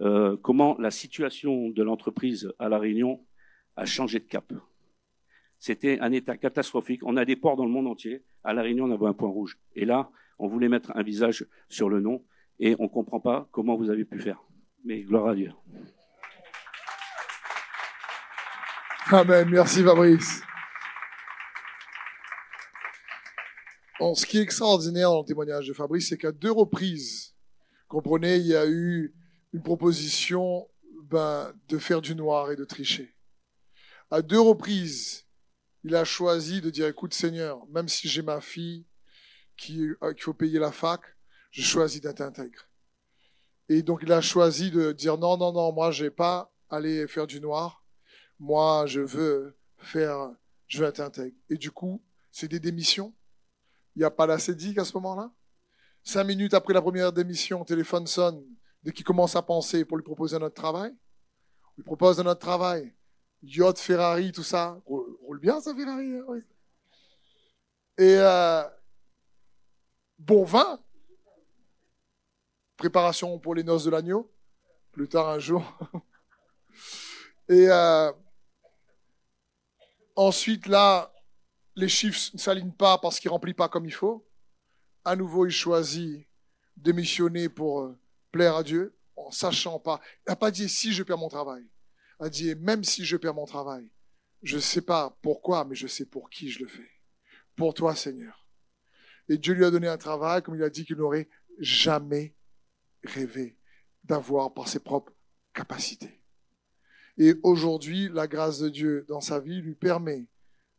euh, 0.00 0.36
comment 0.36 0.76
la 0.78 0.90
situation 0.90 1.70
de 1.70 1.82
l'entreprise 1.82 2.52
à 2.58 2.68
la 2.68 2.78
Réunion 2.78 3.24
a 3.76 3.84
changé 3.84 4.18
de 4.18 4.24
cap. 4.24 4.52
C'était 5.58 6.00
un 6.00 6.12
état 6.12 6.36
catastrophique. 6.36 7.02
On 7.04 7.16
a 7.16 7.24
des 7.24 7.36
ports 7.36 7.56
dans 7.56 7.64
le 7.64 7.70
monde 7.70 7.86
entier. 7.86 8.24
À 8.44 8.52
la 8.52 8.62
Réunion, 8.62 8.84
on 8.86 8.90
avait 8.90 9.06
un 9.06 9.14
point 9.14 9.28
rouge. 9.28 9.58
Et 9.74 9.84
là, 9.84 10.10
on 10.38 10.48
voulait 10.48 10.68
mettre 10.68 10.92
un 10.94 11.02
visage 11.02 11.46
sur 11.68 11.88
le 11.88 12.00
nom 12.00 12.24
et 12.58 12.74
on 12.78 12.84
ne 12.84 12.88
comprend 12.88 13.20
pas 13.20 13.48
comment 13.52 13.76
vous 13.76 13.90
avez 13.90 14.04
pu 14.04 14.18
faire 14.18 14.45
mais 14.86 15.02
gloire 15.02 15.28
à 15.28 15.34
Dieu. 15.34 15.52
Amen. 19.10 19.48
Merci 19.50 19.82
Fabrice. 19.82 20.42
ce 24.14 24.24
qui 24.24 24.38
est 24.38 24.42
extraordinaire 24.42 25.10
dans 25.10 25.20
le 25.20 25.26
témoignage 25.26 25.66
de 25.66 25.72
Fabrice, 25.72 26.08
c'est 26.08 26.18
qu'à 26.18 26.30
deux 26.30 26.52
reprises, 26.52 27.34
comprenez, 27.88 28.36
il 28.36 28.46
y 28.46 28.54
a 28.54 28.66
eu 28.66 29.12
une 29.52 29.62
proposition 29.62 30.68
ben, 31.02 31.52
de 31.68 31.78
faire 31.78 32.00
du 32.00 32.14
noir 32.14 32.52
et 32.52 32.56
de 32.56 32.64
tricher. 32.64 33.14
À 34.10 34.22
deux 34.22 34.40
reprises, 34.40 35.24
il 35.82 35.96
a 35.96 36.04
choisi 36.04 36.60
de 36.60 36.70
dire, 36.70 36.86
écoute 36.86 37.14
Seigneur, 37.14 37.66
même 37.68 37.88
si 37.88 38.08
j'ai 38.08 38.22
ma 38.22 38.40
fille 38.40 38.86
qui, 39.56 39.88
euh, 40.02 40.12
qu'il 40.12 40.22
faut 40.22 40.34
payer 40.34 40.60
la 40.60 40.70
fac, 40.70 41.00
je 41.50 41.62
choisis 41.62 42.00
d'être 42.00 42.20
intègre. 42.20 42.68
Et 43.68 43.82
donc 43.82 44.00
il 44.02 44.12
a 44.12 44.20
choisi 44.20 44.70
de 44.70 44.92
dire 44.92 45.18
non, 45.18 45.36
non, 45.36 45.52
non, 45.52 45.72
moi 45.72 45.90
je 45.90 46.04
vais 46.04 46.10
pas 46.10 46.52
aller 46.68 47.06
faire 47.08 47.26
du 47.26 47.40
noir. 47.40 47.84
Moi 48.38 48.86
je 48.86 49.00
veux 49.00 49.56
faire, 49.78 50.30
je 50.66 50.80
veux 50.80 50.88
être 50.88 51.00
intègre. 51.00 51.36
Et 51.50 51.56
du 51.56 51.70
coup, 51.70 52.02
c'est 52.30 52.48
des 52.48 52.60
démissions. 52.60 53.14
Il 53.94 54.00
n'y 54.00 54.04
a 54.04 54.10
pas 54.10 54.26
la 54.26 54.38
CEDIC 54.38 54.78
à 54.78 54.84
ce 54.84 54.92
moment-là. 54.94 55.32
Cinq 56.02 56.24
minutes 56.24 56.54
après 56.54 56.74
la 56.74 56.82
première 56.82 57.12
démission, 57.12 57.64
téléphone 57.64 58.06
sonne 58.06 58.44
dès 58.82 58.92
qu'il 58.92 59.04
commence 59.04 59.34
à 59.34 59.42
penser 59.42 59.84
pour 59.84 59.96
lui 59.96 60.04
proposer 60.04 60.38
notre 60.38 60.54
travail. 60.54 60.94
lui 61.76 61.82
propose 61.82 62.20
un 62.20 62.26
autre 62.26 62.40
travail. 62.40 62.94
Yacht, 63.42 63.78
Ferrari, 63.78 64.30
tout 64.30 64.44
ça. 64.44 64.80
Roule, 64.86 65.40
bien 65.40 65.60
ça, 65.60 65.74
Ferrari. 65.74 66.16
Hein. 66.16 66.40
Et 67.98 68.16
euh, 68.18 68.62
bon 70.18 70.44
vin. 70.44 70.78
Préparation 72.76 73.38
pour 73.38 73.54
les 73.54 73.64
noces 73.64 73.84
de 73.84 73.90
l'agneau. 73.90 74.30
Plus 74.92 75.08
tard 75.08 75.28
un 75.28 75.38
jour. 75.38 75.62
Et 77.48 77.68
euh, 77.68 78.12
ensuite, 80.14 80.66
là, 80.66 81.12
les 81.76 81.88
chiffres 81.88 82.30
ne 82.34 82.38
s'alignent 82.38 82.72
pas 82.72 82.98
parce 82.98 83.20
qu'il 83.20 83.30
remplit 83.30 83.54
pas 83.54 83.68
comme 83.68 83.86
il 83.86 83.92
faut. 83.92 84.26
À 85.04 85.14
nouveau, 85.14 85.46
il 85.46 85.52
choisit 85.52 86.26
de 86.76 86.92
missionner 86.92 87.48
pour 87.48 87.82
euh, 87.82 87.98
plaire 88.32 88.56
à 88.56 88.62
Dieu, 88.62 88.96
en 89.16 89.30
sachant 89.30 89.78
pas. 89.78 90.00
Il 90.26 90.30
n'a 90.30 90.36
pas 90.36 90.50
dit 90.50 90.68
si 90.68 90.92
je 90.92 91.02
perds 91.02 91.18
mon 91.18 91.28
travail. 91.28 91.64
Il 92.20 92.26
a 92.26 92.28
dit 92.28 92.54
même 92.56 92.84
si 92.84 93.04
je 93.04 93.16
perds 93.16 93.34
mon 93.34 93.46
travail, 93.46 93.90
je 94.42 94.56
ne 94.56 94.60
sais 94.60 94.82
pas 94.82 95.16
pourquoi, 95.22 95.64
mais 95.64 95.74
je 95.74 95.86
sais 95.86 96.06
pour 96.06 96.30
qui 96.30 96.50
je 96.50 96.60
le 96.60 96.68
fais. 96.68 96.90
Pour 97.54 97.74
toi, 97.74 97.94
Seigneur. 97.94 98.46
Et 99.28 99.38
Dieu 99.38 99.54
lui 99.54 99.64
a 99.64 99.70
donné 99.70 99.88
un 99.88 99.98
travail, 99.98 100.42
comme 100.42 100.56
il 100.56 100.62
a 100.62 100.70
dit 100.70 100.84
qu'il 100.84 100.96
n'aurait 100.96 101.28
jamais 101.58 102.35
rêvé 103.06 103.58
d'avoir 104.04 104.54
par 104.54 104.68
ses 104.68 104.80
propres 104.80 105.12
capacités. 105.52 106.22
Et 107.18 107.34
aujourd'hui, 107.42 108.08
la 108.10 108.26
grâce 108.26 108.58
de 108.58 108.68
Dieu 108.68 109.06
dans 109.08 109.20
sa 109.20 109.40
vie 109.40 109.60
lui 109.60 109.74
permet 109.74 110.28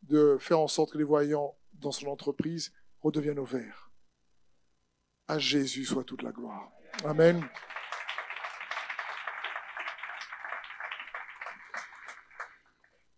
de 0.02 0.36
faire 0.38 0.60
en 0.60 0.68
sorte 0.68 0.92
que 0.92 0.98
les 0.98 1.04
voyants 1.04 1.58
dans 1.72 1.92
son 1.92 2.06
entreprise 2.06 2.72
redeviennent 3.00 3.38
au 3.38 3.44
vert. 3.44 3.90
À 5.26 5.38
Jésus 5.38 5.84
soit 5.84 6.04
toute 6.04 6.22
la 6.22 6.32
gloire. 6.32 6.70
Amen. 7.04 7.44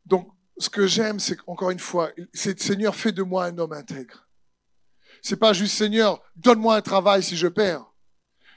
Donc, 0.07 0.33
ce 0.59 0.69
que 0.69 0.87
j'aime, 0.87 1.21
c'est 1.21 1.37
qu'encore 1.37 1.71
une 1.71 1.79
fois, 1.79 2.11
Seigneur, 2.35 2.95
fais 2.95 3.13
de 3.13 3.23
moi 3.23 3.45
un 3.45 3.57
homme 3.59 3.73
intègre. 3.73 4.29
C'est 5.23 5.39
pas 5.39 5.53
juste 5.53 5.77
Seigneur, 5.77 6.23
donne-moi 6.37 6.77
un 6.77 6.83
travail 6.83 7.23
si 7.23 7.37
je 7.37 7.47
perds. 7.47 7.90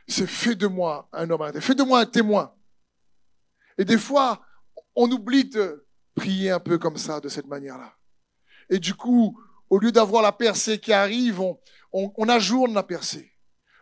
C'est 0.08 0.28
fais 0.28 0.56
de 0.56 0.68
moi 0.68 1.08
un 1.14 1.30
homme 1.30 1.42
intègre. 1.42 1.64
Fais 1.64 1.76
de 1.76 1.84
moi 1.84 2.00
un 2.00 2.06
témoin. 2.06 2.54
Et 3.78 3.86
des 3.86 3.98
fois, 3.98 4.42
on 4.96 5.10
oublie 5.10 5.46
de 5.46 5.86
prier 6.16 6.52
un 6.52 6.60
peu 6.60 6.78
comme 6.78 6.98
ça, 6.98 7.20
de 7.20 7.30
cette 7.30 7.48
manière-là. 7.48 7.94
Et 8.70 8.80
du 8.80 8.94
coup, 8.94 9.40
au 9.70 9.80
lieu 9.80 9.92
d'avoir 9.92 10.22
la 10.22 10.32
percée 10.32 10.80
qui 10.80 10.94
arrive, 10.94 11.42
on, 11.92 12.30
ajourne 12.30 12.74
la 12.74 12.84
percée. 12.84 13.32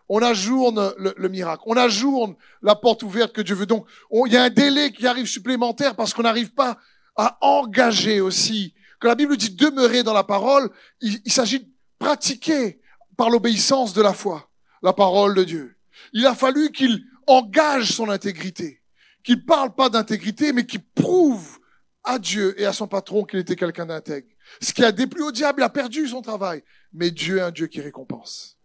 On 0.08 0.22
ajourne 0.22 0.94
le, 0.98 1.30
miracle. 1.30 1.64
On 1.66 1.76
ajourne 1.76 2.36
la 2.62 2.76
porte 2.76 3.04
ouverte 3.04 3.34
que 3.34 3.42
Dieu 3.42 3.56
veut. 3.56 3.66
Donc, 3.66 3.88
il 4.26 4.32
y 4.32 4.38
a 4.38 4.44
un 4.44 4.50
délai 4.50 4.92
qui 4.92 5.08
arrive 5.08 5.26
supplémentaire 5.26 5.96
parce 5.96 6.14
qu'on 6.14 6.24
n'arrive 6.24 6.54
pas 6.54 6.78
à 7.16 7.38
engager 7.42 8.22
aussi. 8.22 8.74
Quand 9.00 9.10
la 9.10 9.16
Bible 9.16 9.36
dit 9.36 9.56
demeurer 9.56 10.04
dans 10.04 10.14
la 10.14 10.24
parole, 10.24 10.70
il 11.02 11.32
s'agit 11.32 11.60
de 11.62 11.70
pratiquer 12.00 12.82
par 13.18 13.30
l'obéissance 13.30 13.94
de 13.94 14.02
la 14.02 14.14
foi 14.14 14.52
la 14.82 14.94
parole 14.94 15.36
de 15.36 15.44
Dieu. 15.44 15.78
Il 16.14 16.26
a 16.26 16.36
fallu 16.36 16.72
qu'il 16.72 17.06
engage 17.28 17.92
son 17.92 18.10
intégrité, 18.10 18.82
qu'il 19.24 19.46
parle 19.46 19.74
pas 19.74 19.90
d'intégrité, 19.90 20.54
mais 20.54 20.66
qu'il 20.66 20.84
prouve 20.84 21.60
à 22.04 22.20
Dieu 22.20 22.60
et 22.60 22.66
à 22.66 22.74
son 22.74 22.88
patron 22.88 23.24
qu'il 23.24 23.40
était 23.40 23.56
quelqu'un 23.56 23.86
d'intègre. 23.86 24.28
Ce 24.62 24.74
qui 24.74 24.84
a 24.84 24.92
déplu 24.92 25.22
au 25.24 25.32
diable, 25.32 25.62
il 25.62 25.64
a 25.64 25.70
perdu 25.70 26.08
son 26.08 26.22
travail. 26.22 26.64
Mais 26.94 27.12
Dieu 27.12 27.38
est 27.38 27.42
un 27.42 27.52
Dieu 27.52 27.68
qui 27.68 27.80
récompense. 27.80 28.58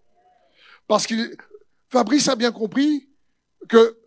Parce 0.89 1.07
que 1.07 1.37
Fabrice 1.91 2.29
a 2.29 2.37
bien 2.37 2.53
compris 2.53 3.09
que 3.69 3.99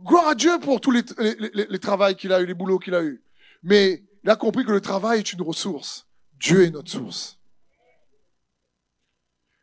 gloire 0.00 0.28
à 0.28 0.34
Dieu 0.34 0.58
pour 0.60 0.80
tous 0.80 0.90
les, 0.90 1.02
les, 1.18 1.66
les, 1.68 1.78
travails 1.78 2.16
qu'il 2.16 2.32
a 2.32 2.40
eu, 2.40 2.46
les 2.46 2.54
boulots 2.54 2.78
qu'il 2.78 2.94
a 2.94 3.02
eu. 3.02 3.22
Mais 3.62 4.02
il 4.24 4.30
a 4.30 4.36
compris 4.36 4.64
que 4.64 4.72
le 4.72 4.80
travail 4.80 5.20
est 5.20 5.32
une 5.32 5.42
ressource. 5.42 6.08
Dieu 6.34 6.64
est 6.64 6.70
notre 6.70 6.90
source. 6.90 7.38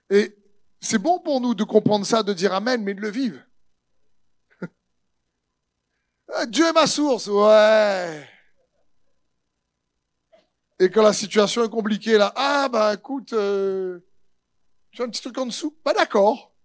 Et 0.09 0.35
c'est 0.81 0.99
bon 0.99 1.19
pour 1.19 1.41
nous 1.41 1.55
de 1.55 1.63
comprendre 1.63 2.05
ça, 2.05 2.23
de 2.23 2.33
dire 2.33 2.53
Amen, 2.53 2.83
mais 2.83 2.93
de 2.93 3.01
le 3.01 3.09
vivre. 3.09 3.39
Dieu 6.47 6.65
est 6.65 6.73
ma 6.73 6.87
source, 6.87 7.27
ouais. 7.27 8.27
Et 10.79 10.89
quand 10.89 11.03
la 11.03 11.13
situation 11.13 11.63
est 11.63 11.69
compliquée, 11.69 12.17
là, 12.17 12.31
ah 12.35 12.69
bah 12.71 12.93
écoute, 12.93 13.33
euh, 13.33 13.99
tu 14.91 15.01
as 15.01 15.05
un 15.05 15.09
petit 15.09 15.21
truc 15.21 15.37
en 15.37 15.45
dessous, 15.45 15.71
pas 15.83 15.93
d'accord. 15.93 16.55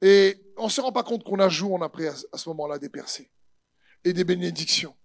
Et 0.00 0.42
on 0.56 0.68
se 0.68 0.80
rend 0.80 0.90
pas 0.90 1.04
compte 1.04 1.22
qu'on 1.22 1.38
a 1.38 1.48
joué, 1.48 1.70
on 1.72 1.80
a 1.80 1.88
pris 1.88 2.08
à, 2.08 2.14
ce 2.14 2.48
moment-là 2.48 2.78
des 2.78 2.88
percées 2.88 3.30
et 4.02 4.12
des 4.12 4.24
bénédictions. 4.24 4.96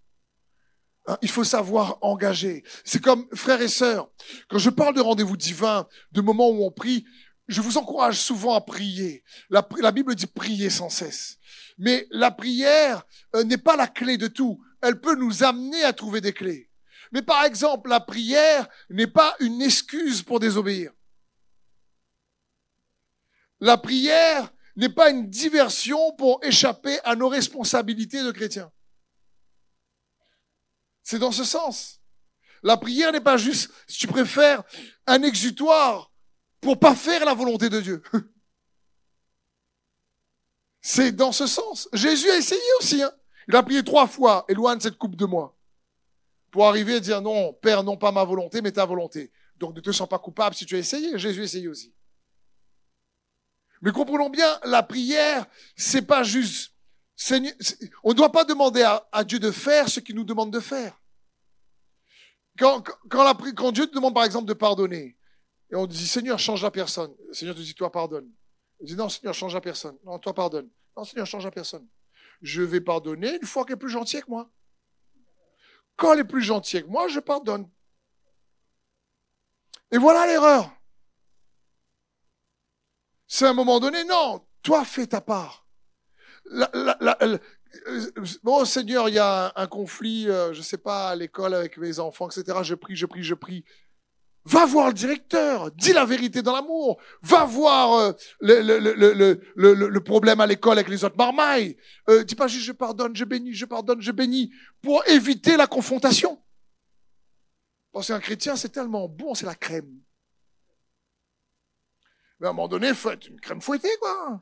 Hein, 1.05 1.19
il 1.21 1.29
faut 1.29 1.43
savoir 1.43 1.99
engager. 2.01 2.63
C'est 2.83 3.01
comme 3.01 3.27
frères 3.33 3.61
et 3.61 3.67
sœurs. 3.67 4.09
Quand 4.49 4.57
je 4.57 4.71
parle 4.71 4.95
de 4.95 5.01
rendez-vous 5.01 5.37
divin, 5.37 5.87
de 6.11 6.21
moments 6.21 6.49
où 6.49 6.65
on 6.65 6.71
prie, 6.71 7.05
je 7.47 7.61
vous 7.61 7.77
encourage 7.77 8.19
souvent 8.19 8.55
à 8.55 8.61
prier. 8.61 9.23
La, 9.49 9.91
Bible 9.91 10.15
dit 10.15 10.27
prier 10.27 10.69
sans 10.69 10.89
cesse. 10.89 11.37
Mais 11.77 12.07
la 12.11 12.31
prière 12.31 13.05
euh, 13.35 13.43
n'est 13.43 13.57
pas 13.57 13.75
la 13.75 13.87
clé 13.87 14.17
de 14.17 14.27
tout. 14.27 14.61
Elle 14.81 14.99
peut 14.99 15.15
nous 15.15 15.43
amener 15.43 15.83
à 15.83 15.93
trouver 15.93 16.21
des 16.21 16.33
clés. 16.33 16.69
Mais 17.11 17.21
par 17.21 17.45
exemple, 17.45 17.89
la 17.89 18.01
prière 18.01 18.67
n'est 18.89 19.07
pas 19.07 19.35
une 19.39 19.61
excuse 19.61 20.21
pour 20.23 20.39
désobéir. 20.39 20.91
La 23.61 23.77
prière 23.77 24.51
n'est 24.75 24.89
pas 24.89 25.09
une 25.09 25.29
diversion 25.29 26.13
pour 26.17 26.43
échapper 26.43 26.99
à 27.03 27.15
nos 27.15 27.29
responsabilités 27.29 28.23
de 28.23 28.31
chrétiens. 28.31 28.71
C'est 31.01 31.19
dans 31.19 31.31
ce 31.31 31.45
sens. 31.45 32.01
La 32.61 32.75
prière 32.75 33.13
n'est 33.13 33.21
pas 33.21 33.37
juste, 33.37 33.71
si 33.87 33.99
tu 33.99 34.07
préfères, 34.07 34.63
un 35.05 35.23
exutoire 35.23 36.11
pour 36.61 36.79
pas 36.79 36.95
faire 36.95 37.25
la 37.25 37.33
volonté 37.33 37.69
de 37.69 37.81
Dieu. 37.81 38.01
C'est 40.81 41.11
dans 41.11 41.31
ce 41.31 41.47
sens. 41.47 41.89
Jésus 41.93 42.29
a 42.29 42.37
essayé 42.37 42.61
aussi. 42.79 43.01
Hein. 43.01 43.11
Il 43.47 43.55
a 43.55 43.63
prié 43.63 43.83
trois 43.83 44.07
fois, 44.07 44.45
éloigne 44.47 44.79
cette 44.79 44.97
coupe 44.97 45.15
de 45.15 45.25
moi 45.25 45.55
pour 46.51 46.67
arriver 46.67 46.95
à 46.95 46.99
dire 46.99 47.21
non, 47.21 47.53
Père, 47.53 47.83
non 47.83 47.97
pas 47.97 48.11
ma 48.11 48.23
volonté, 48.23 48.61
mais 48.61 48.71
ta 48.71 48.85
volonté. 48.85 49.31
Donc 49.57 49.75
ne 49.75 49.81
te 49.81 49.91
sens 49.91 50.07
pas 50.07 50.19
coupable 50.19 50.55
si 50.55 50.65
tu 50.65 50.75
as 50.75 50.79
essayé. 50.79 51.17
Jésus 51.17 51.41
a 51.41 51.43
essayé 51.43 51.67
aussi. 51.67 51.93
Mais 53.81 53.91
comprenons 53.91 54.29
bien, 54.29 54.59
la 54.63 54.83
prière, 54.83 55.45
c'est 55.75 56.01
pas 56.01 56.23
juste. 56.23 56.73
on 58.03 58.09
ne 58.09 58.13
doit 58.13 58.31
pas 58.31 58.43
demander 58.43 58.83
à, 59.11 59.23
Dieu 59.23 59.39
de 59.39 59.51
faire 59.51 59.89
ce 59.89 59.99
qu'il 59.99 60.15
nous 60.15 60.23
demande 60.23 60.51
de 60.51 60.59
faire. 60.59 60.99
Quand, 62.57 62.83
quand, 63.09 63.71
Dieu 63.71 63.85
te 63.85 63.93
demande 63.93 64.15
par 64.15 64.23
exemple 64.23 64.47
de 64.47 64.53
pardonner, 64.53 65.16
et 65.71 65.75
on 65.75 65.85
dit 65.85 66.07
Seigneur, 66.07 66.39
change 66.39 66.63
la 66.63 66.71
personne. 66.71 67.13
Seigneur 67.31 67.55
te 67.55 67.61
dit 67.61 67.73
toi 67.73 67.91
pardonne. 67.91 68.29
Il 68.79 68.87
dit 68.87 68.95
non 68.95 69.09
Seigneur, 69.09 69.33
change 69.33 69.53
la 69.53 69.61
personne. 69.61 69.97
Non, 70.05 70.19
toi 70.19 70.33
pardonne. 70.33 70.69
Non 70.95 71.03
Seigneur, 71.03 71.25
change 71.27 71.43
la 71.43 71.51
personne. 71.51 71.87
Je 72.41 72.61
vais 72.61 72.81
pardonner 72.81 73.35
une 73.35 73.47
fois 73.47 73.65
qu'elle 73.65 73.73
est 73.73 73.79
plus 73.79 73.89
gentille 73.89 74.21
que 74.21 74.29
moi. 74.29 74.49
Quand 75.95 76.13
elle 76.13 76.19
est 76.19 76.23
plus 76.23 76.43
gentille 76.43 76.83
que 76.83 76.87
moi, 76.87 77.07
je 77.07 77.19
pardonne. 77.19 77.69
Et 79.91 79.97
voilà 79.97 80.27
l'erreur. 80.27 80.71
C'est 83.27 83.45
à 83.45 83.49
un 83.49 83.53
moment 83.53 83.79
donné, 83.79 84.03
non, 84.05 84.45
toi 84.61 84.85
fais 84.85 85.07
ta 85.07 85.21
part. 85.21 85.67
bon 88.43 88.65
Seigneur, 88.65 89.09
il 89.09 89.15
y 89.15 89.19
a 89.19 89.51
un, 89.55 89.67
conflit, 89.67 90.29
euh, 90.29 90.53
je 90.53 90.61
sais 90.61 90.77
pas, 90.77 91.09
à 91.09 91.15
l'école 91.15 91.53
avec 91.53 91.77
mes 91.77 91.99
enfants, 91.99 92.29
etc. 92.29 92.59
Je 92.63 92.75
prie, 92.75 92.95
je 92.95 93.05
prie, 93.05 93.23
je 93.23 93.33
prie. 93.33 93.65
Va 94.47 94.65
voir 94.65 94.87
le 94.87 94.93
directeur, 94.93 95.71
dis 95.73 95.91
la 95.91 96.05
vérité 96.05 96.41
dans 96.41 96.55
l'amour. 96.55 97.01
Va 97.21 97.43
voir 97.43 97.95
euh, 97.95 98.13
le, 98.39 99.99
problème 99.99 100.39
à 100.39 100.45
l'école 100.47 100.77
avec 100.77 100.87
les 100.87 101.03
autres 101.03 101.17
marmailles. 101.17 101.75
Euh, 102.07 102.23
dis 102.23 102.33
pas 102.33 102.47
juste 102.47 102.63
je 102.63 102.71
pardonne, 102.71 103.13
je 103.13 103.25
bénis, 103.25 103.53
je 103.53 103.65
pardonne, 103.65 103.99
je 103.99 104.11
bénis, 104.13 104.49
pour 104.81 105.05
éviter 105.09 105.57
la 105.57 105.67
confrontation. 105.67 106.41
Parce 107.91 108.07
qu'un 108.07 108.21
chrétien, 108.21 108.55
c'est 108.55 108.69
tellement 108.69 109.09
bon, 109.09 109.35
c'est 109.35 109.45
la 109.45 109.55
crème. 109.55 109.99
Mais 112.39 112.47
à 112.47 112.51
un 112.51 112.53
moment 112.53 112.69
donné, 112.69 112.87
être 112.87 113.27
une 113.27 113.41
crème 113.41 113.59
fouettée, 113.59 113.97
quoi. 113.99 114.41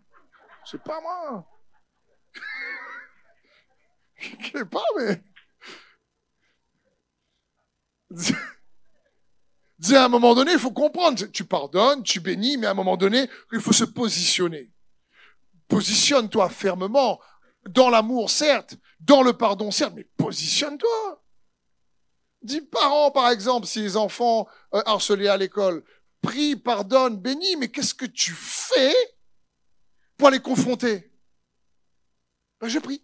Sais 0.65 0.77
pas 0.77 1.01
moi. 1.01 1.47
Je 4.19 4.51
sais 4.51 4.65
pas, 4.65 4.83
mais. 4.99 5.23
Dis 9.77 9.95
à 9.95 10.05
un 10.05 10.09
moment 10.09 10.33
donné, 10.35 10.53
il 10.53 10.59
faut 10.59 10.71
comprendre. 10.71 11.25
Tu 11.31 11.43
pardonnes, 11.45 12.03
tu 12.03 12.19
bénis, 12.19 12.57
mais 12.57 12.67
à 12.67 12.71
un 12.71 12.75
moment 12.75 12.97
donné, 12.97 13.29
il 13.51 13.59
faut 13.59 13.73
se 13.73 13.83
positionner. 13.83 14.71
Positionne-toi 15.67 16.49
fermement. 16.49 17.19
Dans 17.67 17.89
l'amour, 17.89 18.29
certes. 18.29 18.75
Dans 18.99 19.21
le 19.21 19.33
pardon, 19.33 19.71
certes. 19.71 19.93
Mais 19.95 20.07
positionne-toi. 20.17 21.23
Dis 22.41 22.61
parents, 22.61 23.11
par 23.11 23.31
exemple, 23.31 23.65
si 23.65 23.81
les 23.81 23.97
enfants 23.97 24.47
euh, 24.73 24.81
harcelés 24.85 25.27
à 25.27 25.35
l'école, 25.35 25.83
prie, 26.21 26.55
pardonne, 26.55 27.17
bénis, 27.17 27.55
mais 27.57 27.69
qu'est-ce 27.69 27.95
que 27.95 28.05
tu 28.05 28.33
fais 28.33 28.95
pour 30.15 30.29
les 30.29 30.39
confronter? 30.39 31.11
Ben, 32.61 32.67
Je 32.67 32.79
prie. 32.79 33.03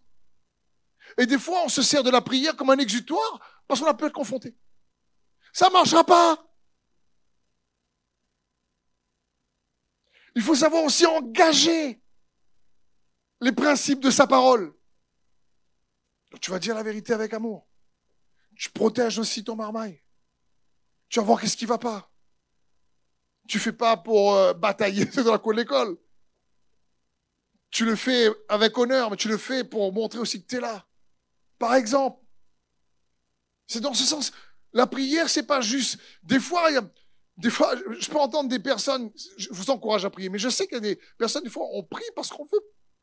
Et 1.18 1.26
des 1.26 1.40
fois, 1.40 1.64
on 1.66 1.70
se 1.70 1.82
sert 1.82 2.04
de 2.04 2.10
la 2.10 2.22
prière 2.22 2.56
comme 2.56 2.70
un 2.70 2.78
exutoire 2.78 3.40
parce 3.68 3.80
qu'on 3.80 3.88
a 3.88 3.94
peur 3.94 4.08
être 4.08 4.14
confronté. 4.14 4.56
Ça 5.52 5.70
marchera 5.70 6.04
pas. 6.04 6.51
Il 10.36 10.42
faut 10.42 10.56
savoir 10.56 10.84
aussi 10.84 11.06
engager 11.06 12.02
les 13.42 13.52
principes 13.52 14.00
de 14.00 14.12
sa 14.12 14.28
parole. 14.28 14.74
tu 16.40 16.52
vas 16.52 16.60
dire 16.60 16.76
la 16.76 16.84
vérité 16.84 17.14
avec 17.14 17.34
amour. 17.34 17.68
Tu 18.56 18.70
protèges 18.70 19.18
aussi 19.18 19.44
ton 19.44 19.56
marmaille. 19.56 20.02
Tu 21.10 21.20
vas 21.20 21.26
voir 21.26 21.42
qu'est-ce 21.42 21.58
qui 21.58 21.66
va 21.66 21.78
pas. 21.78 22.10
Tu 23.48 23.60
fais 23.60 23.74
pas 23.74 23.98
pour 23.98 24.36
euh, 24.36 24.54
batailler 24.54 25.06
dans 25.24 25.32
la 25.32 25.40
cour 25.40 25.54
de 25.54 25.58
l'école. 25.58 25.98
Tu 27.70 27.86
le 27.86 27.96
fais 27.96 28.30
avec 28.48 28.78
honneur, 28.78 29.10
mais 29.10 29.18
tu 29.18 29.28
le 29.28 29.38
fais 29.38 29.64
pour 29.64 29.92
montrer 29.92 30.20
aussi 30.20 30.42
que 30.42 30.48
tu 30.48 30.58
es 30.58 30.60
là. 30.60 30.86
Par 31.58 31.76
exemple. 31.76 32.24
C'est 33.68 33.80
dans 33.80 33.94
ce 33.94 34.04
sens. 34.04 34.32
La 34.74 34.88
prière, 34.88 35.30
c'est 35.30 35.46
pas 35.46 35.62
juste. 35.62 35.98
Des 36.24 36.40
fois, 36.40 36.70
il 36.70 36.76
y 36.76 36.78
a, 36.78 36.90
des 37.38 37.50
fois, 37.50 37.76
je 37.76 38.10
peux 38.10 38.20
entendre 38.20 38.50
des 38.50 38.60
personnes, 38.60 39.12
je 39.38 39.50
vous 39.52 39.70
encourage 39.70 40.06
à 40.06 40.10
prier, 40.10 40.30
mais 40.30 40.38
je 40.38 40.50
sais 40.50 40.68
qu'il 40.68 40.76
y 40.76 40.78
a 40.78 40.82
des 40.82 41.00
personnes, 41.18 41.44
des 41.44 41.50
fois, 41.50 41.66
on 41.72 41.84
prie 41.84 42.04
parce 42.16 42.30
qu'on 42.30 42.46
veut, 42.46 42.60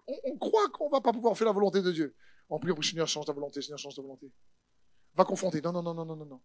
on, 0.06 0.36
croit 0.38 0.68
qu'on 0.68 0.88
va 0.88 1.00
pas 1.00 1.12
pouvoir 1.12 1.36
faire 1.36 1.46
la 1.46 1.52
volonté 1.52 1.82
de 1.82 1.90
Dieu. 1.90 2.14
On 2.48 2.58
prie, 2.58 2.72
Seigneur, 2.82 3.06
change 3.08 3.26
ta 3.26 3.32
volonté, 3.32 3.60
Seigneur, 3.60 3.78
change 3.78 3.94
ta 3.94 4.02
volonté. 4.02 4.30
Va 5.14 5.24
confronter. 5.24 5.60
Non, 5.60 5.72
non, 5.72 5.82
non, 5.82 5.94
non, 5.94 6.04
non, 6.04 6.16
non, 6.16 6.24
non. 6.24 6.40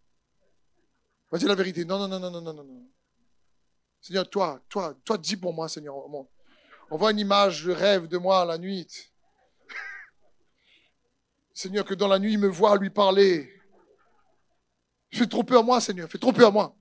Va 1.30 1.38
dire 1.38 1.48
la 1.48 1.54
vérité. 1.54 1.84
Non, 1.84 1.98
non, 1.98 2.08
non, 2.08 2.18
non, 2.18 2.30
non, 2.30 2.52
non, 2.52 2.64
non. 2.64 2.86
Seigneur, 4.00 4.28
toi, 4.28 4.62
toi, 4.68 4.94
toi, 5.04 5.16
dis 5.16 5.36
pour 5.36 5.54
moi, 5.54 5.68
Seigneur. 5.68 5.94
On 6.90 6.96
voit 6.96 7.10
une 7.12 7.18
image, 7.18 7.58
je 7.58 7.70
rêve 7.70 8.06
de 8.06 8.18
moi 8.18 8.44
la 8.44 8.58
nuit. 8.58 8.86
Seigneur, 11.54 11.84
que 11.84 11.94
dans 11.94 12.08
la 12.08 12.18
nuit, 12.18 12.32
il 12.34 12.38
me 12.38 12.48
voit 12.48 12.76
lui 12.76 12.90
parler. 12.90 13.50
Fais 15.12 15.26
trop 15.26 15.44
peu 15.44 15.56
à 15.56 15.62
moi, 15.62 15.80
Seigneur. 15.80 16.08
Fais 16.10 16.18
trop 16.18 16.32
peu 16.32 16.44
à 16.44 16.50
moi. 16.50 16.76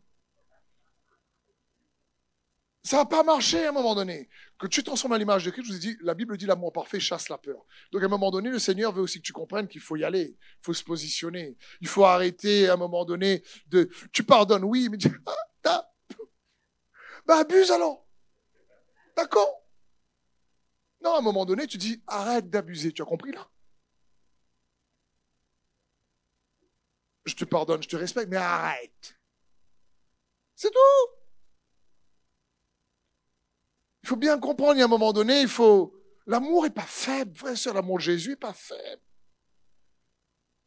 Ça 2.85 2.97
n'a 2.97 3.05
pas 3.05 3.23
marché 3.23 3.65
à 3.65 3.69
un 3.69 3.71
moment 3.71 3.95
donné. 3.95 4.29
Que 4.59 4.67
tu 4.67 4.83
transformes 4.83 5.13
à 5.13 5.17
l'image 5.17 5.45
de 5.45 5.51
Christ, 5.51 5.67
je 5.67 5.71
vous 5.71 5.77
ai 5.77 5.79
dit, 5.79 5.97
la 6.01 6.13
Bible 6.13 6.35
dit 6.35 6.45
l'amour 6.45 6.73
parfait 6.73 6.99
chasse 6.99 7.29
la 7.29 7.37
peur. 7.37 7.65
Donc 7.91 8.01
à 8.01 8.05
un 8.05 8.09
moment 8.09 8.29
donné, 8.29 8.49
le 8.49 8.59
Seigneur 8.59 8.91
veut 8.91 9.01
aussi 9.01 9.19
que 9.19 9.25
tu 9.25 9.31
comprennes 9.31 9.69
qu'il 9.69 9.79
faut 9.79 9.95
y 9.95 10.03
aller, 10.03 10.35
il 10.37 10.63
faut 10.63 10.73
se 10.73 10.83
positionner. 10.83 11.57
Il 11.79 11.87
faut 11.87 12.03
arrêter 12.03 12.67
à 12.67 12.73
un 12.73 12.77
moment 12.77 13.05
donné 13.05 13.43
de... 13.67 13.89
Tu 14.11 14.23
pardonnes, 14.25 14.65
oui, 14.65 14.89
mais 14.91 14.97
ah, 15.63 15.89
bah 17.25 17.37
abuse 17.37 17.71
alors. 17.71 18.05
D'accord? 19.15 19.63
Non, 21.01 21.15
à 21.15 21.19
un 21.19 21.21
moment 21.21 21.45
donné, 21.45 21.67
tu 21.67 21.77
dis, 21.77 22.03
arrête 22.07 22.49
d'abuser. 22.49 22.91
Tu 22.91 23.01
as 23.01 23.05
compris 23.05 23.31
là? 23.31 23.49
Je 27.25 27.35
te 27.35 27.45
pardonne, 27.45 27.81
je 27.81 27.87
te 27.87 27.95
respecte, 27.95 28.29
mais 28.29 28.37
arrête. 28.37 29.17
C'est 30.55 30.71
tout. 30.71 31.22
Il 34.03 34.09
faut 34.09 34.15
bien 34.15 34.37
comprendre, 34.39 34.75
il 34.75 34.79
y 34.79 34.81
a 34.81 34.85
un 34.85 34.89
moment 34.89 35.13
donné, 35.13 35.41
il 35.41 35.47
faut... 35.47 35.93
L'amour 36.25 36.65
est 36.65 36.73
pas 36.73 36.81
faible, 36.81 37.35
frère 37.35 37.73
l'amour 37.73 37.97
de 37.97 38.03
Jésus 38.03 38.31
est 38.33 38.37
pas 38.37 38.53
faible. 38.53 39.01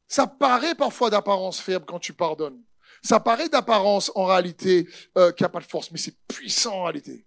Ça 0.08 0.26
paraît 0.26 0.74
parfois 0.74 1.10
d'apparence 1.10 1.60
faible 1.60 1.86
quand 1.86 1.98
tu 1.98 2.12
pardonnes. 2.12 2.62
Ça 3.02 3.20
paraît 3.20 3.48
d'apparence 3.48 4.10
en 4.14 4.26
réalité 4.26 4.88
euh, 5.16 5.32
qu'il 5.32 5.46
a 5.46 5.48
pas 5.48 5.60
de 5.60 5.64
force, 5.64 5.90
mais 5.90 5.98
c'est 5.98 6.16
puissant 6.28 6.80
en 6.80 6.84
réalité. 6.84 7.26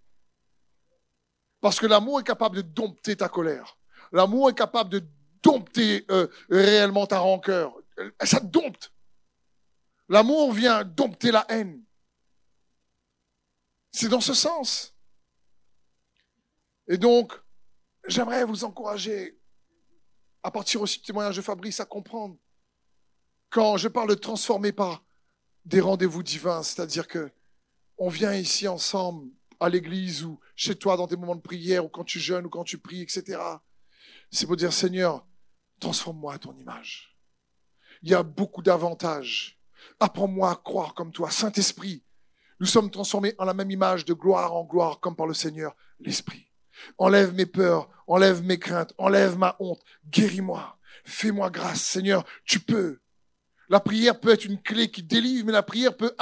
Parce 1.60 1.78
que 1.78 1.86
l'amour 1.86 2.20
est 2.20 2.24
capable 2.24 2.56
de 2.56 2.62
dompter 2.62 3.16
ta 3.16 3.28
colère. 3.28 3.76
L'amour 4.12 4.50
est 4.50 4.54
capable 4.54 4.90
de 4.90 5.02
dompter 5.42 6.04
euh, 6.10 6.26
réellement 6.48 7.06
ta 7.06 7.18
rancœur. 7.18 7.74
Ça 8.22 8.40
dompte. 8.40 8.92
L'amour 10.08 10.52
vient 10.52 10.84
dompter 10.84 11.30
la 11.30 11.44
haine. 11.48 11.82
C'est 13.92 14.08
dans 14.08 14.20
ce 14.20 14.34
sens. 14.34 14.94
Et 16.90 16.98
donc, 16.98 17.32
j'aimerais 18.08 18.44
vous 18.44 18.64
encourager, 18.64 19.38
à 20.42 20.50
partir 20.50 20.82
aussi 20.82 20.98
du 20.98 21.04
témoignage 21.04 21.36
de 21.36 21.42
Fabrice, 21.42 21.78
à 21.78 21.84
comprendre 21.84 22.36
quand 23.48 23.76
je 23.76 23.86
parle 23.86 24.08
de 24.08 24.14
transformer 24.14 24.72
par 24.72 25.04
des 25.64 25.80
rendez-vous 25.80 26.24
divins, 26.24 26.64
c'est-à-dire 26.64 27.06
que 27.06 27.30
on 27.96 28.08
vient 28.08 28.34
ici 28.34 28.66
ensemble 28.66 29.30
à 29.60 29.68
l'église 29.68 30.24
ou 30.24 30.40
chez 30.56 30.74
toi 30.74 30.96
dans 30.96 31.06
tes 31.06 31.16
moments 31.16 31.36
de 31.36 31.40
prière 31.40 31.84
ou 31.84 31.88
quand 31.88 32.02
tu 32.02 32.18
jeûnes 32.18 32.46
ou 32.46 32.50
quand 32.50 32.64
tu 32.64 32.78
pries, 32.78 33.02
etc. 33.02 33.40
C'est 34.32 34.46
pour 34.46 34.56
dire 34.56 34.72
Seigneur, 34.72 35.24
transforme-moi 35.78 36.34
à 36.34 36.38
ton 36.38 36.56
image. 36.56 37.16
Il 38.02 38.08
y 38.08 38.14
a 38.14 38.24
beaucoup 38.24 38.62
d'avantages. 38.62 39.60
Apprends-moi 40.00 40.50
à 40.50 40.56
croire 40.56 40.94
comme 40.94 41.12
toi. 41.12 41.30
Saint-Esprit, 41.30 42.02
nous 42.58 42.66
sommes 42.66 42.90
transformés 42.90 43.36
en 43.38 43.44
la 43.44 43.54
même 43.54 43.70
image 43.70 44.04
de 44.04 44.12
gloire 44.12 44.56
en 44.56 44.64
gloire 44.64 44.98
comme 44.98 45.14
par 45.14 45.28
le 45.28 45.34
Seigneur, 45.34 45.76
l'Esprit. 46.00 46.49
Enlève 46.98 47.34
mes 47.34 47.46
peurs, 47.46 47.88
enlève 48.06 48.42
mes 48.42 48.58
craintes, 48.58 48.92
enlève 48.98 49.38
ma 49.38 49.56
honte, 49.60 49.80
guéris-moi, 50.08 50.78
fais-moi 51.04 51.50
grâce, 51.50 51.82
Seigneur, 51.82 52.24
tu 52.44 52.60
peux. 52.60 52.98
La 53.68 53.78
prière 53.78 54.18
peut 54.18 54.30
être 54.30 54.44
une 54.44 54.60
clé 54.60 54.90
qui 54.90 55.04
délivre, 55.04 55.46
mais 55.46 55.52
la 55.52 55.62
prière 55.62 55.96
peut 55.96 56.12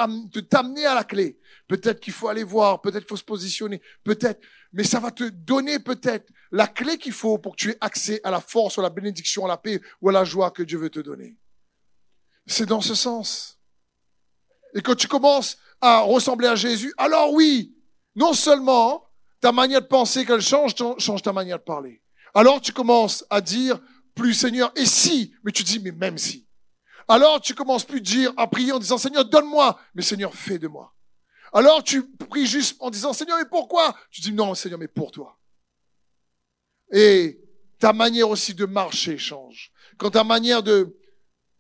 t'amener 0.51 0.85
à 0.85 0.95
la 0.95 1.03
clé. 1.03 1.39
Peut-être 1.67 1.99
qu'il 1.99 2.13
faut 2.13 2.29
aller 2.29 2.45
voir, 2.45 2.83
peut-être 2.83 3.01
qu'il 3.01 3.09
faut 3.09 3.17
se 3.17 3.25
positionner, 3.25 3.81
peut-être, 4.05 4.43
mais 4.73 4.85
ça 4.85 5.01
va 5.01 5.11
te 5.11 5.25
donner 5.25 5.79
peut-être 5.79 6.31
la 6.53 6.67
clé 6.67 6.99
qu'il 6.99 7.13
faut 7.13 7.39
pour 7.39 7.57
que 7.57 7.61
tu 7.63 7.71
aies 7.71 7.79
accès 7.81 8.21
à 8.23 8.31
la 8.31 8.41
force, 8.41 8.79
à 8.79 8.83
la 8.83 8.91
bénédiction, 8.91 9.47
à 9.47 9.49
la 9.49 9.57
paix 9.57 9.81
ou 10.03 10.11
à 10.11 10.13
la 10.13 10.25
joie 10.25 10.51
que 10.51 10.63
Dieu 10.63 10.79
veut 10.79 10.91
te 10.91 11.01
donner. 11.01 11.39
C'est 12.47 12.67
dans 12.67 12.83
ce 12.83 12.95
sens. 12.95 13.59
Et 14.75 14.83
quand 14.83 14.95
tu 14.95 15.09
commences 15.09 15.57
à 15.81 16.01
ressembler 16.01 16.49
à 16.49 16.55
Jésus, 16.55 16.93
alors 16.99 17.33
oui, 17.33 17.75
non 18.15 18.35
seulement 18.35 19.08
ta 19.41 19.53
manière 19.53 19.83
de 19.83 19.87
penser 19.87 20.25
qu'elle 20.25 20.41
change, 20.41 20.75
change 20.99 21.23
ta 21.23 21.33
manière 21.33 21.59
de 21.59 21.65
parler. 21.65 22.03
Alors 22.35 22.61
tu 22.61 22.73
commences 22.73 23.25
à 23.31 23.41
dire 23.41 23.81
plus 24.15 24.35
Seigneur, 24.35 24.73
et 24.77 24.87
si, 24.87 25.35
mais 25.45 25.53
tu 25.53 25.63
dis, 25.63 25.79
mais 25.79 25.93
même 25.93 26.19
si. 26.19 26.49
Alors 27.07 27.41
tu 27.41 27.55
commences 27.55 27.85
plus 27.85 27.99
à 27.99 28.03
dire, 28.03 28.33
à 28.37 28.47
prier 28.47 28.73
en 28.73 28.79
disant 28.79 28.99
Seigneur, 28.99 29.25
donne-moi, 29.25 29.81
mais 29.95 30.03
Seigneur, 30.03 30.35
fais 30.35 30.59
de 30.59 30.69
moi. 30.69 30.95
Alors 31.53 31.83
tu 31.83 32.07
pries 32.11 32.47
juste 32.47 32.77
en 32.81 32.91
disant 32.91 33.13
Seigneur, 33.13 33.39
mais 33.39 33.49
pourquoi? 33.49 33.97
Tu 34.11 34.21
dis 34.21 34.33
non, 34.33 34.55
Seigneur, 34.55 34.79
mais 34.79 34.89
pour 34.89 35.11
toi. 35.11 35.39
Et 36.93 37.41
ta 37.79 37.93
manière 37.93 38.29
aussi 38.29 38.55
de 38.55 38.67
marcher 38.67 39.19
change. 39.19 39.73
Quand 39.99 40.11
ta 40.11 40.25
manière 40.25 40.63
de 40.63 40.97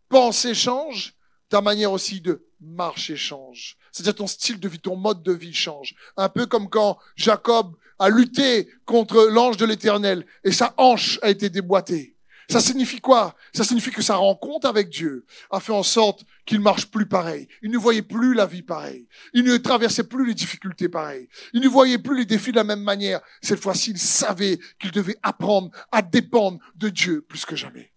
penser 0.08 0.54
change, 0.54 1.14
ta 1.48 1.60
manière 1.60 1.92
aussi 1.92 2.20
de 2.20 2.46
marcher 2.60 3.16
change. 3.16 3.76
C'est-à-dire 3.98 4.14
ton 4.14 4.28
style 4.28 4.60
de 4.60 4.68
vie, 4.68 4.78
ton 4.78 4.94
mode 4.94 5.24
de 5.24 5.32
vie 5.32 5.52
change. 5.52 5.96
Un 6.16 6.28
peu 6.28 6.46
comme 6.46 6.68
quand 6.68 6.98
Jacob 7.16 7.74
a 7.98 8.08
lutté 8.08 8.68
contre 8.84 9.26
l'ange 9.26 9.56
de 9.56 9.66
l'éternel 9.66 10.24
et 10.44 10.52
sa 10.52 10.72
hanche 10.76 11.18
a 11.20 11.30
été 11.30 11.50
déboîtée. 11.50 12.14
Ça 12.48 12.60
signifie 12.60 13.00
quoi? 13.00 13.34
Ça 13.52 13.64
signifie 13.64 13.90
que 13.90 14.02
sa 14.02 14.14
rencontre 14.14 14.68
avec 14.68 14.88
Dieu 14.88 15.26
a 15.50 15.58
fait 15.58 15.72
en 15.72 15.82
sorte 15.82 16.24
qu'il 16.46 16.60
marche 16.60 16.86
plus 16.86 17.06
pareil. 17.06 17.48
Il 17.60 17.72
ne 17.72 17.76
voyait 17.76 18.02
plus 18.02 18.34
la 18.34 18.46
vie 18.46 18.62
pareil. 18.62 19.08
Il 19.34 19.42
ne 19.42 19.56
traversait 19.56 20.04
plus 20.04 20.28
les 20.28 20.34
difficultés 20.34 20.88
pareil. 20.88 21.28
Il 21.52 21.60
ne 21.60 21.68
voyait 21.68 21.98
plus 21.98 22.16
les 22.16 22.24
défis 22.24 22.52
de 22.52 22.56
la 22.56 22.62
même 22.62 22.82
manière. 22.82 23.20
Cette 23.42 23.60
fois-ci, 23.60 23.90
il 23.90 23.98
savait 23.98 24.60
qu'il 24.78 24.92
devait 24.92 25.18
apprendre 25.24 25.72
à 25.90 26.02
dépendre 26.02 26.60
de 26.76 26.88
Dieu 26.88 27.20
plus 27.22 27.44
que 27.44 27.56
jamais. 27.56 27.92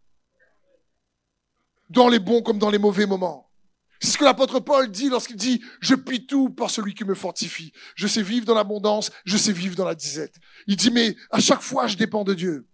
Dans 1.91 2.09
les 2.09 2.19
bons 2.19 2.41
comme 2.41 2.57
dans 2.57 2.71
les 2.71 2.79
mauvais 2.79 3.05
moments. 3.05 3.50
C'est 4.01 4.13
ce 4.13 4.17
que 4.17 4.23
l'apôtre 4.23 4.59
Paul 4.59 4.89
dit 4.89 5.09
lorsqu'il 5.09 5.35
dit, 5.35 5.63
je 5.79 5.93
puis 5.93 6.25
tout 6.25 6.49
par 6.49 6.71
celui 6.71 6.95
qui 6.95 7.05
me 7.05 7.13
fortifie. 7.13 7.71
Je 7.95 8.07
sais 8.07 8.23
vivre 8.23 8.47
dans 8.47 8.55
l'abondance, 8.55 9.11
je 9.25 9.37
sais 9.37 9.53
vivre 9.53 9.75
dans 9.75 9.85
la 9.85 9.93
disette. 9.93 10.35
Il 10.65 10.75
dit, 10.75 10.89
mais 10.89 11.15
à 11.29 11.39
chaque 11.39 11.61
fois, 11.61 11.85
je 11.85 11.97
dépends 11.97 12.23
de 12.23 12.33
Dieu. 12.33 12.67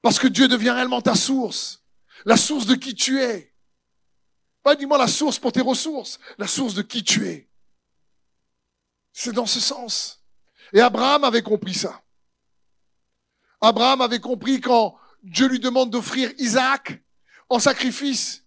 Parce 0.00 0.20
que 0.20 0.28
Dieu 0.28 0.46
devient 0.46 0.70
réellement 0.70 1.02
ta 1.02 1.16
source. 1.16 1.84
La 2.24 2.36
source 2.36 2.66
de 2.66 2.76
qui 2.76 2.94
tu 2.94 3.20
es. 3.20 3.52
Pas 4.62 4.76
dis-moi 4.76 4.96
la 4.96 5.08
source 5.08 5.40
pour 5.40 5.50
tes 5.50 5.60
ressources, 5.60 6.20
la 6.38 6.46
source 6.46 6.74
de 6.74 6.82
qui 6.82 7.02
tu 7.02 7.26
es. 7.26 7.50
C'est 9.12 9.32
dans 9.32 9.46
ce 9.46 9.58
sens. 9.58 10.22
Et 10.72 10.80
Abraham 10.80 11.24
avait 11.24 11.42
compris 11.42 11.74
ça. 11.74 12.00
Abraham 13.60 14.02
avait 14.02 14.20
compris 14.20 14.60
quand 14.60 14.96
Dieu 15.24 15.48
lui 15.48 15.58
demande 15.58 15.90
d'offrir 15.90 16.30
Isaac 16.38 17.02
en 17.48 17.58
sacrifice. 17.58 18.44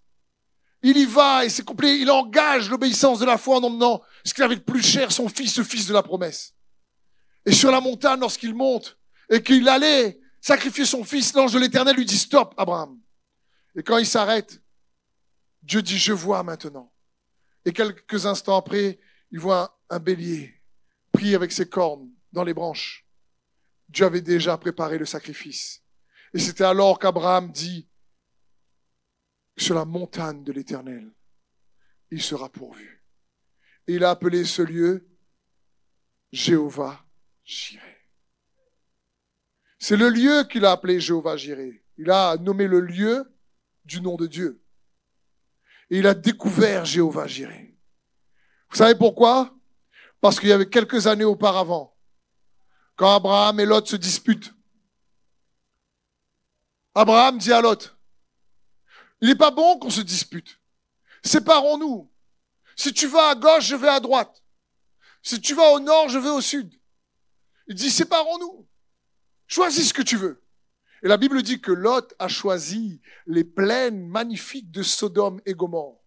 Il 0.84 0.98
y 0.98 1.06
va 1.06 1.46
et 1.46 1.50
c'est 1.50 1.64
complet. 1.64 1.98
Il 2.00 2.12
engage 2.12 2.70
l'obéissance 2.70 3.20
de 3.20 3.26
la 3.26 3.38
foi 3.38 3.58
en 3.58 3.64
emmenant 3.64 4.02
ce 4.26 4.34
qu'il 4.34 4.44
avait 4.44 4.58
de 4.58 4.62
plus 4.62 4.84
cher, 4.84 5.12
son 5.12 5.30
fils, 5.30 5.58
le 5.58 5.64
fils 5.64 5.88
de 5.88 5.94
la 5.94 6.04
promesse. 6.04 6.54
Et 7.46 7.54
sur 7.54 7.72
la 7.72 7.80
montagne, 7.80 8.20
lorsqu'il 8.20 8.54
monte 8.54 8.98
et 9.30 9.42
qu'il 9.42 9.68
allait 9.70 10.20
sacrifier 10.42 10.86
son 10.86 11.06
fils, 11.06 11.34
l'ange 11.34 11.54
de 11.54 11.60
l'éternel 11.60 11.96
lui 11.96 12.06
dit 12.06 12.18
stop, 12.18 12.54
Abraham. 12.58 13.00
Et 13.76 13.82
quand 13.82 13.98
il 13.98 14.06
s'arrête, 14.06 14.62
Dieu 15.62 15.82
dit 15.82 15.98
je 15.98 16.12
vois 16.12 16.44
maintenant. 16.44 16.92
Et 17.66 17.72
quelques 17.72 18.26
instants 18.26 18.58
après, 18.58 19.00
il 19.32 19.40
voit 19.40 19.80
un 19.90 20.00
bélier 20.00 20.62
pris 21.14 21.34
avec 21.34 21.54
ses 21.54 21.68
cornes 21.68 22.10
dans 22.34 22.44
les 22.44 22.54
branches. 22.54 23.06
Dieu 23.88 24.06
avait 24.06 24.22
déjà 24.22 24.58
préparé 24.58 24.98
le 24.98 25.06
sacrifice. 25.06 25.82
Et 26.34 26.40
c'était 26.40 26.64
alors 26.64 27.00
qu'Abraham 27.00 27.52
dit, 27.52 27.88
sur 29.58 29.76
la 29.76 29.86
montagne 29.86 30.44
de 30.44 30.52
l'Éternel, 30.52 31.12
il 32.12 32.22
sera 32.22 32.50
pourvu. 32.50 33.04
Et 33.88 33.96
il 33.96 34.04
a 34.04 34.12
appelé 34.12 34.46
ce 34.46 34.62
lieu 34.62 35.08
Jéhovah 36.32 37.06
Jireh. 37.44 38.08
C'est 39.80 39.98
le 39.98 40.10
lieu 40.10 40.44
qu'il 40.46 40.66
a 40.66 40.72
appelé 40.72 41.00
Jéhovah 41.00 41.36
Jireh. 41.36 41.84
Il 41.98 42.10
a 42.10 42.38
nommé 42.38 42.68
le 42.68 42.80
lieu 42.80 43.36
du 43.86 44.02
nom 44.02 44.16
de 44.16 44.28
Dieu. 44.28 44.64
Et 45.90 46.00
il 46.00 46.08
a 46.08 46.14
découvert 46.14 46.86
Jéhovah 46.86 47.28
Jireh. 47.28 47.78
Vous 48.70 48.78
savez 48.78 48.96
pourquoi? 48.96 49.54
Parce 50.22 50.40
qu'il 50.40 50.50
y 50.50 50.54
avait 50.54 50.70
quelques 50.70 51.06
années 51.06 51.26
auparavant, 51.26 51.96
quand 52.96 53.14
Abraham 53.14 53.60
et 53.60 53.66
Lot 53.66 53.86
se 53.86 53.98
disputent, 53.98 54.54
Abraham 56.96 57.38
dit 57.38 57.52
à 57.52 57.60
Lot, 57.60 57.96
il 59.24 59.30
n'est 59.30 59.36
pas 59.36 59.52
bon 59.52 59.80
qu'on 59.80 59.90
se 59.90 60.02
dispute. 60.02 60.60
Séparons-nous. 61.24 62.12
Si 62.76 62.92
tu 62.92 63.08
vas 63.08 63.30
à 63.30 63.36
gauche, 63.36 63.68
je 63.68 63.76
vais 63.78 63.88
à 63.88 64.02
droite. 64.02 64.44
Si 65.22 65.40
tu 65.40 65.56
vas 65.56 65.72
au 65.72 65.80
nord, 65.80 66.10
je 66.10 66.20
vais 66.20 66.30
au 66.30 66.42
sud. 66.42 66.78
Il 67.68 67.76
dit, 67.76 67.90
séparons-nous. 67.90 68.68
Choisis 69.48 69.88
ce 69.88 69.94
que 69.94 70.02
tu 70.02 70.18
veux. 70.18 70.44
Et 71.04 71.08
la 71.08 71.16
Bible 71.16 71.42
dit 71.42 71.62
que 71.62 71.72
Lot 71.72 72.14
a 72.20 72.28
choisi 72.28 73.00
les 73.26 73.46
plaines 73.46 74.06
magnifiques 74.10 74.72
de 74.72 74.84
Sodome 74.84 75.40
et 75.46 75.54
Gomorre. 75.54 76.04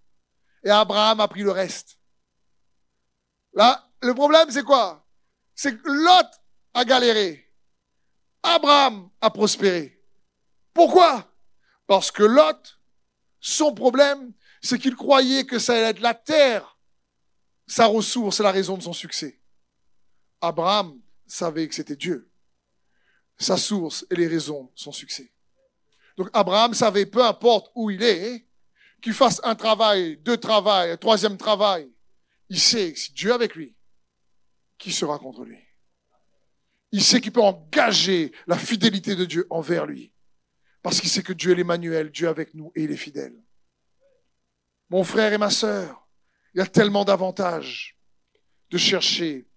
Et 0.62 0.68
Abraham 0.68 1.20
a 1.20 1.28
pris 1.28 1.42
le 1.42 1.52
reste. 1.52 1.98
Là, 3.54 3.90
le 4.02 4.12
problème, 4.12 4.50
c'est 4.50 4.62
quoi? 4.62 5.08
C'est 5.54 5.74
que 5.74 5.88
Lot 5.88 6.28
a 6.74 6.84
galéré. 6.84 7.50
Abraham 8.42 9.08
a 9.22 9.30
prospéré. 9.30 10.04
Pourquoi? 10.74 11.32
Parce 11.86 12.10
que 12.10 12.22
Lot, 12.22 12.75
son 13.40 13.74
problème, 13.74 14.32
c'est 14.60 14.78
qu'il 14.78 14.96
croyait 14.96 15.44
que 15.44 15.58
ça 15.58 15.74
allait 15.74 15.90
être 15.90 16.00
la 16.00 16.14
terre, 16.14 16.78
sa 17.66 17.86
ressource, 17.86 18.40
la 18.40 18.52
raison 18.52 18.76
de 18.76 18.82
son 18.82 18.92
succès. 18.92 19.40
Abraham 20.40 21.00
savait 21.26 21.68
que 21.68 21.74
c'était 21.74 21.96
Dieu 21.96 22.30
sa 23.38 23.56
source 23.56 24.06
et 24.10 24.16
les 24.16 24.26
raisons 24.26 24.64
de 24.64 24.70
son 24.74 24.92
succès. 24.92 25.32
Donc 26.16 26.30
Abraham 26.32 26.74
savait, 26.74 27.06
peu 27.06 27.24
importe 27.24 27.70
où 27.74 27.90
il 27.90 28.02
est, 28.02 28.46
qu'il 29.02 29.12
fasse 29.12 29.40
un 29.44 29.54
travail, 29.54 30.16
deux 30.18 30.38
travails, 30.38 30.90
un 30.90 30.96
troisième 30.96 31.36
travail, 31.36 31.90
il 32.48 32.58
sait 32.58 32.92
que 32.92 32.98
si 32.98 33.12
Dieu 33.12 33.30
est 33.30 33.34
avec 33.34 33.54
lui, 33.54 33.76
qui 34.78 34.92
sera 34.92 35.18
contre 35.18 35.44
lui 35.44 35.58
Il 36.92 37.02
sait 37.02 37.20
qu'il 37.20 37.32
peut 37.32 37.42
engager 37.42 38.32
la 38.46 38.58
fidélité 38.58 39.14
de 39.14 39.24
Dieu 39.24 39.46
envers 39.50 39.86
lui. 39.86 40.12
Parce 40.86 41.00
qu'il 41.00 41.10
sait 41.10 41.24
que 41.24 41.32
Dieu 41.32 41.50
est 41.50 41.56
l'Emmanuel, 41.56 42.12
Dieu 42.12 42.28
avec 42.28 42.54
nous 42.54 42.70
et 42.76 42.84
il 42.84 42.92
est 42.92 42.96
fidèle. 42.96 43.34
Mon 44.88 45.02
frère 45.02 45.32
et 45.32 45.36
ma 45.36 45.50
sœur, 45.50 46.06
il 46.54 46.58
y 46.58 46.60
a 46.60 46.66
tellement 46.66 47.04
d'avantages 47.04 47.98
de 48.70 48.78
chercher 48.78 49.48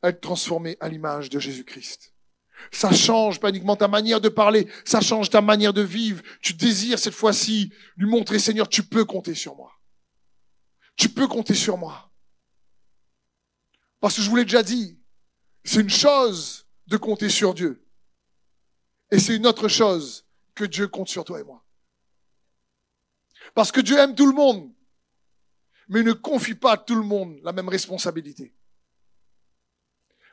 à 0.00 0.10
être 0.10 0.20
transformé 0.20 0.76
à 0.78 0.88
l'image 0.88 1.28
de 1.28 1.40
Jésus-Christ. 1.40 2.14
Ça 2.70 2.92
change 2.92 3.40
pas 3.40 3.48
uniquement 3.48 3.74
ta 3.74 3.88
manière 3.88 4.20
de 4.20 4.28
parler, 4.28 4.68
ça 4.84 5.00
change 5.00 5.28
ta 5.28 5.40
manière 5.40 5.72
de 5.72 5.82
vivre. 5.82 6.22
Tu 6.40 6.54
désires 6.54 7.00
cette 7.00 7.14
fois-ci 7.14 7.72
lui 7.96 8.08
montrer, 8.08 8.38
Seigneur, 8.38 8.68
tu 8.68 8.84
peux 8.84 9.04
compter 9.04 9.34
sur 9.34 9.56
moi. 9.56 9.72
Tu 10.94 11.08
peux 11.08 11.26
compter 11.26 11.54
sur 11.54 11.78
moi. 11.78 12.12
Parce 13.98 14.14
que 14.14 14.22
je 14.22 14.30
vous 14.30 14.36
l'ai 14.36 14.44
déjà 14.44 14.62
dit, 14.62 15.00
c'est 15.64 15.80
une 15.80 15.90
chose 15.90 16.68
de 16.86 16.96
compter 16.96 17.28
sur 17.28 17.54
Dieu. 17.54 17.84
Et 19.10 19.18
c'est 19.18 19.34
une 19.34 19.48
autre 19.48 19.66
chose 19.66 20.25
que 20.56 20.64
Dieu 20.64 20.88
compte 20.88 21.08
sur 21.08 21.24
toi 21.24 21.38
et 21.38 21.44
moi. 21.44 21.64
Parce 23.54 23.70
que 23.70 23.80
Dieu 23.80 23.96
aime 23.98 24.16
tout 24.16 24.26
le 24.26 24.32
monde, 24.32 24.74
mais 25.86 26.02
ne 26.02 26.12
confie 26.12 26.56
pas 26.56 26.72
à 26.72 26.76
tout 26.76 26.96
le 26.96 27.02
monde 27.02 27.38
la 27.44 27.52
même 27.52 27.68
responsabilité. 27.68 28.52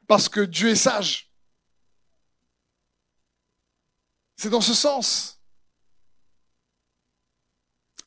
Parce 0.07 0.28
que 0.28 0.39
Dieu 0.39 0.69
est 0.69 0.76
sage. 0.76 1.32
C'est 4.36 4.49
dans 4.49 4.61
ce 4.61 4.74
sens. 4.74 5.39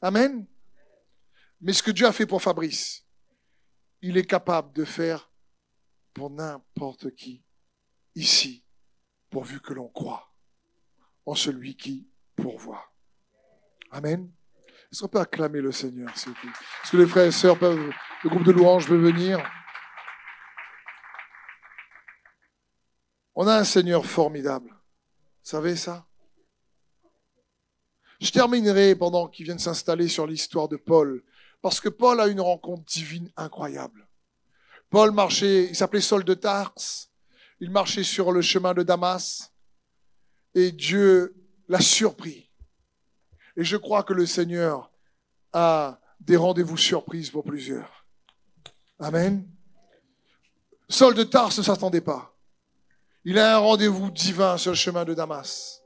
Amen. 0.03 0.47
Mais 1.61 1.73
ce 1.73 1.83
que 1.83 1.91
Dieu 1.91 2.07
a 2.07 2.13
fait 2.13 2.27
pour 2.27 2.43
Fabrice, 2.43 3.07
il 4.03 4.17
est 4.17 4.27
capable 4.27 4.73
de 4.73 4.85
faire 4.85 5.31
pour 6.13 6.31
n'importe 6.31 7.15
qui 7.15 7.45
ici, 8.15 8.65
pourvu 9.31 9.61
que 9.61 9.75
l'on 9.75 9.89
croit 9.89 10.36
en 11.27 11.35
celui 11.35 11.77
qui 11.77 12.09
pourvoit. 12.37 12.93
Amen. 13.91 14.33
Est-ce 14.91 15.03
qu'on 15.03 15.09
peut 15.09 15.21
acclamer 15.21 15.61
le 15.61 15.73
Seigneur, 15.73 16.17
s'il 16.17 16.31
vous 16.31 16.41
plaît? 16.41 16.51
Est-ce 16.51 16.93
que 16.93 16.97
les 16.97 17.07
frères 17.07 17.27
et 17.27 17.33
sœurs 17.33 17.59
peuvent, 17.59 17.93
le 18.23 18.31
groupe 18.31 18.45
de 18.45 18.53
louanges 18.53 18.87
peut 18.87 18.97
venir? 18.97 19.45
On 23.35 23.47
a 23.47 23.57
un 23.57 23.65
Seigneur 23.65 24.07
formidable. 24.07 24.71
Vous 24.71 25.51
savez 25.51 25.77
ça? 25.77 26.07
Je 28.21 28.31
terminerai 28.31 28.95
pendant 28.95 29.29
qu'il 29.29 29.45
vient 29.45 29.57
de 29.57 29.61
s'installer 29.61 30.09
sur 30.09 30.27
l'histoire 30.27 30.69
de 30.69 30.77
Paul, 30.77 31.23
parce 31.61 31.81
que 31.81 31.89
Paul 31.89 32.21
a 32.21 32.29
une 32.29 32.41
rencontre 32.41 32.85
divine 32.85 33.31
incroyable. 33.37 34.09
Paul 34.89 35.11
marchait, 35.11 35.65
il 35.65 35.77
s'appelait 35.77 36.01
Saul 36.01 36.25
de 36.25 36.35
Tars, 36.35 36.75
il 37.61 37.71
marchait 37.71 38.05
sur 38.05 38.33
le 38.33 38.41
chemin 38.41 38.73
de 38.73 38.83
Damas, 38.83 39.53
et 40.57 40.73
Dieu 40.73 41.37
l'a 41.69 41.81
surpris. 41.81 42.51
Et 43.57 43.63
je 43.63 43.77
crois 43.77 44.03
que 44.03 44.15
le 44.15 44.25
Seigneur 44.25 44.91
a 45.53 46.01
des 46.19 46.37
rendez-vous 46.37 46.79
surprises 46.79 47.31
pour 47.31 47.45
plusieurs. 47.45 48.07
Amen. 48.99 49.47
Saul 50.89 51.15
de 51.15 51.25
Tars 51.25 51.53
ne 51.59 51.63
s'attendait 51.63 52.01
pas. 52.01 52.35
Il 53.25 53.39
a 53.39 53.57
un 53.57 53.59
rendez-vous 53.59 54.11
divin 54.11 54.57
sur 54.57 54.71
le 54.71 54.77
chemin 54.77 55.05
de 55.05 55.13
Damas. 55.13 55.83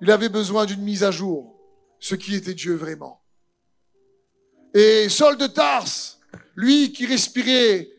Il 0.00 0.10
avait 0.10 0.28
besoin 0.28 0.66
d'une 0.66 0.82
mise 0.82 1.04
à 1.04 1.12
jour, 1.12 1.56
ce 2.00 2.16
qui 2.16 2.34
était 2.34 2.54
Dieu 2.54 2.74
vraiment. 2.74 3.22
Et 4.74 5.08
Saul 5.08 5.36
de 5.36 5.46
Tarse, 5.46 6.18
lui 6.56 6.92
qui 6.92 7.06
respirait 7.06 7.90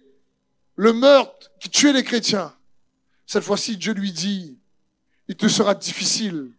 le 0.76 0.92
meurtre, 0.92 1.52
qui 1.62 1.70
tuait 1.70 1.94
les 1.94 2.04
chrétiens, 2.04 2.54
cette 3.26 3.44
fois-ci 3.44 3.78
Dieu 3.78 3.94
lui 3.94 4.12
dit, 4.12 4.59
il 5.30 5.36
te 5.36 5.48
sera 5.48 5.76
difficile 5.76 6.52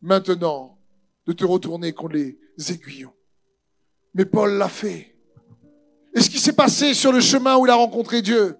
maintenant 0.00 0.78
de 1.26 1.34
te 1.34 1.44
retourner 1.44 1.92
contre 1.92 2.14
les 2.14 2.38
aiguillons. 2.70 3.14
Mais 4.14 4.24
Paul 4.24 4.54
l'a 4.54 4.70
fait. 4.70 5.14
Et 6.14 6.20
ce 6.22 6.30
qui 6.30 6.38
s'est 6.38 6.54
passé 6.54 6.94
sur 6.94 7.12
le 7.12 7.20
chemin 7.20 7.56
où 7.58 7.66
il 7.66 7.70
a 7.70 7.74
rencontré 7.74 8.22
Dieu, 8.22 8.56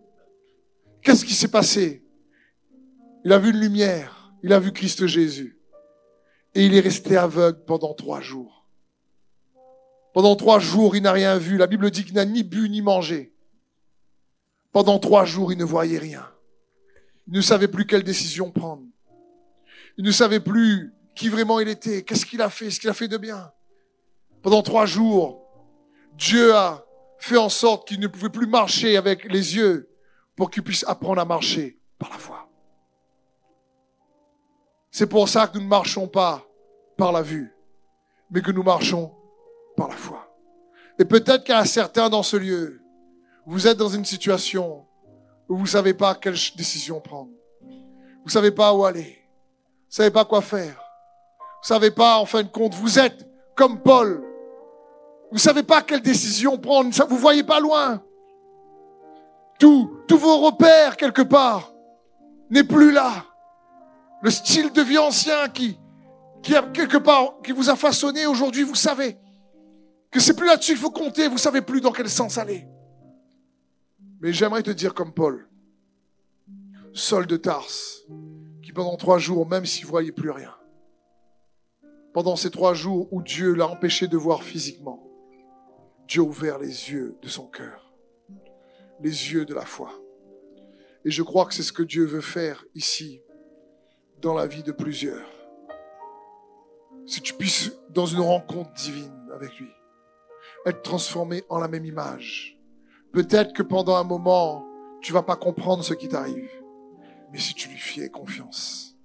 qu'est-ce 1.00 1.24
qui 1.24 1.32
s'est 1.34 1.48
passé? 1.48 2.04
Il 3.24 3.32
a 3.32 3.38
vu 3.38 3.50
une 3.50 3.60
lumière. 3.60 4.34
Il 4.42 4.52
a 4.52 4.60
vu 4.60 4.72
Christ 4.72 5.06
Jésus. 5.06 5.58
Et 6.54 6.66
il 6.66 6.74
est 6.74 6.80
resté 6.80 7.16
aveugle 7.16 7.64
pendant 7.64 7.94
trois 7.94 8.20
jours. 8.20 8.66
Pendant 10.12 10.36
trois 10.36 10.58
jours, 10.58 10.96
il 10.96 11.02
n'a 11.02 11.12
rien 11.12 11.38
vu. 11.38 11.56
La 11.56 11.66
Bible 11.66 11.90
dit 11.90 12.04
qu'il 12.04 12.14
n'a 12.14 12.26
ni 12.26 12.42
bu 12.42 12.68
ni 12.68 12.82
mangé. 12.82 13.34
Pendant 14.70 14.98
trois 14.98 15.24
jours, 15.24 15.50
il 15.50 15.58
ne 15.58 15.64
voyait 15.64 15.98
rien. 15.98 16.28
Il 17.28 17.34
ne 17.34 17.40
savait 17.40 17.68
plus 17.68 17.86
quelle 17.86 18.02
décision 18.02 18.50
prendre. 18.50 18.82
Il 19.96 20.04
ne 20.04 20.10
savait 20.10 20.40
plus 20.40 20.92
qui 21.14 21.28
vraiment 21.28 21.60
il 21.60 21.68
était, 21.68 22.02
qu'est-ce 22.02 22.26
qu'il 22.26 22.42
a 22.42 22.50
fait, 22.50 22.70
ce 22.70 22.80
qu'il 22.80 22.90
a 22.90 22.94
fait 22.94 23.08
de 23.08 23.18
bien. 23.18 23.52
Pendant 24.42 24.62
trois 24.62 24.86
jours, 24.86 25.46
Dieu 26.14 26.54
a 26.54 26.84
fait 27.18 27.36
en 27.36 27.48
sorte 27.48 27.86
qu'il 27.86 28.00
ne 28.00 28.08
pouvait 28.08 28.30
plus 28.30 28.46
marcher 28.46 28.96
avec 28.96 29.24
les 29.30 29.56
yeux 29.56 29.88
pour 30.34 30.50
qu'il 30.50 30.62
puisse 30.62 30.84
apprendre 30.88 31.20
à 31.20 31.24
marcher 31.24 31.78
par 31.98 32.10
la 32.10 32.18
foi. 32.18 32.48
C'est 34.90 35.06
pour 35.06 35.28
ça 35.28 35.46
que 35.46 35.56
nous 35.56 35.64
ne 35.64 35.68
marchons 35.68 36.08
pas 36.08 36.44
par 36.96 37.12
la 37.12 37.22
vue, 37.22 37.54
mais 38.30 38.42
que 38.42 38.50
nous 38.50 38.62
marchons 38.62 39.14
par 39.76 39.88
la 39.88 39.96
foi. 39.96 40.36
Et 40.98 41.04
peut-être 41.04 41.44
qu'à 41.44 41.64
certains 41.64 42.10
dans 42.10 42.22
ce 42.22 42.36
lieu, 42.36 42.82
vous 43.46 43.66
êtes 43.66 43.78
dans 43.78 43.88
une 43.88 44.04
situation 44.04 44.86
vous 45.48 45.62
ne 45.62 45.66
savez 45.66 45.94
pas 45.94 46.14
quelle 46.14 46.36
décision 46.56 47.00
prendre. 47.00 47.30
Vous 47.60 48.26
ne 48.26 48.30
savez 48.30 48.50
pas 48.50 48.72
où 48.72 48.84
aller. 48.84 49.02
Vous 49.02 49.90
ne 49.90 49.94
savez 49.94 50.10
pas 50.10 50.24
quoi 50.24 50.40
faire. 50.40 50.74
Vous 51.38 51.64
ne 51.64 51.66
savez 51.66 51.90
pas, 51.90 52.18
en 52.18 52.26
fin 52.26 52.42
de 52.42 52.48
compte, 52.48 52.74
vous 52.74 52.98
êtes 52.98 53.26
comme 53.54 53.80
Paul. 53.80 54.22
Vous 55.30 55.36
ne 55.36 55.40
savez 55.40 55.62
pas 55.62 55.82
quelle 55.82 56.02
décision 56.02 56.58
prendre. 56.58 56.90
Vous 56.90 57.14
ne 57.14 57.20
voyez 57.20 57.42
pas 57.42 57.60
loin. 57.60 58.02
Tout, 59.58 59.98
tous 60.08 60.18
vos 60.18 60.38
repères, 60.38 60.96
quelque 60.96 61.22
part, 61.22 61.72
n'est 62.50 62.64
plus 62.64 62.92
là 62.92 63.24
le 64.22 64.30
style 64.30 64.72
de 64.72 64.80
vie 64.80 64.98
ancien 64.98 65.48
qui, 65.48 65.78
qui 66.42 66.54
quelque 66.72 66.96
part, 66.96 67.34
qui 67.44 67.52
vous 67.52 67.68
a 67.68 67.76
façonné 67.76 68.24
aujourd'hui, 68.26 68.62
vous 68.62 68.76
savez 68.76 69.18
que 70.10 70.20
c'est 70.20 70.34
plus 70.34 70.46
là-dessus 70.46 70.72
qu'il 70.72 70.80
faut 70.80 70.90
compter, 70.90 71.26
vous 71.26 71.38
savez 71.38 71.60
plus 71.60 71.80
dans 71.80 71.90
quel 71.90 72.08
sens 72.08 72.38
aller. 72.38 72.66
Mais 74.22 74.32
j'aimerais 74.32 74.62
te 74.62 74.70
dire 74.70 74.94
comme 74.94 75.12
Paul, 75.12 75.48
Saul 76.92 77.26
de 77.26 77.36
Tarse, 77.36 78.06
qui 78.62 78.72
pendant 78.72 78.96
trois 78.96 79.18
jours, 79.18 79.48
même 79.48 79.66
s'il 79.66 79.84
voyait 79.84 80.12
plus 80.12 80.30
rien, 80.30 80.54
pendant 82.14 82.36
ces 82.36 82.52
trois 82.52 82.72
jours 82.72 83.12
où 83.12 83.20
Dieu 83.20 83.52
l'a 83.52 83.66
empêché 83.66 84.06
de 84.06 84.16
voir 84.16 84.44
physiquement, 84.44 85.04
Dieu 86.06 86.22
a 86.22 86.24
ouvert 86.24 86.60
les 86.60 86.92
yeux 86.92 87.18
de 87.20 87.28
son 87.28 87.48
cœur, 87.48 87.92
les 89.00 89.32
yeux 89.32 89.44
de 89.44 89.54
la 89.54 89.66
foi. 89.66 89.90
Et 91.04 91.10
je 91.10 91.24
crois 91.24 91.44
que 91.44 91.54
c'est 91.54 91.64
ce 91.64 91.72
que 91.72 91.82
Dieu 91.82 92.04
veut 92.04 92.20
faire 92.20 92.64
ici, 92.76 93.22
dans 94.20 94.34
la 94.34 94.46
vie 94.46 94.62
de 94.62 94.70
plusieurs. 94.70 95.28
Si 97.06 97.20
tu 97.22 97.34
puisses, 97.34 97.72
dans 97.90 98.06
une 98.06 98.20
rencontre 98.20 98.72
divine 98.74 99.28
avec 99.34 99.58
lui, 99.58 99.70
être 100.64 100.82
transformé 100.82 101.42
en 101.48 101.58
la 101.58 101.66
même 101.66 101.84
image. 101.84 102.61
Peut-être 103.12 103.52
que 103.52 103.62
pendant 103.62 103.96
un 103.96 104.04
moment, 104.04 104.66
tu 105.00 105.12
vas 105.12 105.22
pas 105.22 105.36
comprendre 105.36 105.84
ce 105.84 105.94
qui 105.94 106.08
t'arrive. 106.08 106.50
Mais 107.32 107.38
si 107.38 107.54
tu 107.54 107.68
lui 107.68 107.78
fais 107.78 108.08
confiance, 108.08 108.96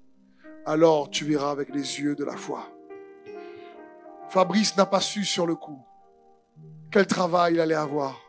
alors 0.65 1.09
tu 1.09 1.25
verras 1.25 1.51
avec 1.51 1.69
les 1.69 1.99
yeux 1.99 2.15
de 2.15 2.23
la 2.23 2.35
foi. 2.35 2.67
Fabrice 4.29 4.75
n'a 4.77 4.85
pas 4.85 5.01
su 5.01 5.23
sur 5.23 5.45
le 5.45 5.55
coup 5.55 5.81
quel 6.91 7.05
travail 7.05 7.55
il 7.55 7.59
allait 7.59 7.75
avoir. 7.75 8.19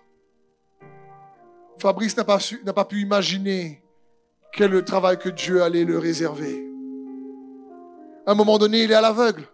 Fabrice 1.78 2.16
n'a 2.16 2.24
pas, 2.24 2.38
n'a 2.64 2.72
pas 2.72 2.84
pu 2.84 3.00
imaginer 3.00 3.82
quel 4.52 4.84
travail 4.84 5.18
que 5.18 5.28
Dieu 5.28 5.62
allait 5.62 5.84
le 5.84 5.98
réserver. 5.98 6.64
À 8.26 8.32
un 8.32 8.34
moment 8.34 8.58
donné, 8.58 8.82
il 8.82 8.90
est 8.90 8.96
à 8.96 9.00
l'aveugle. 9.00 9.44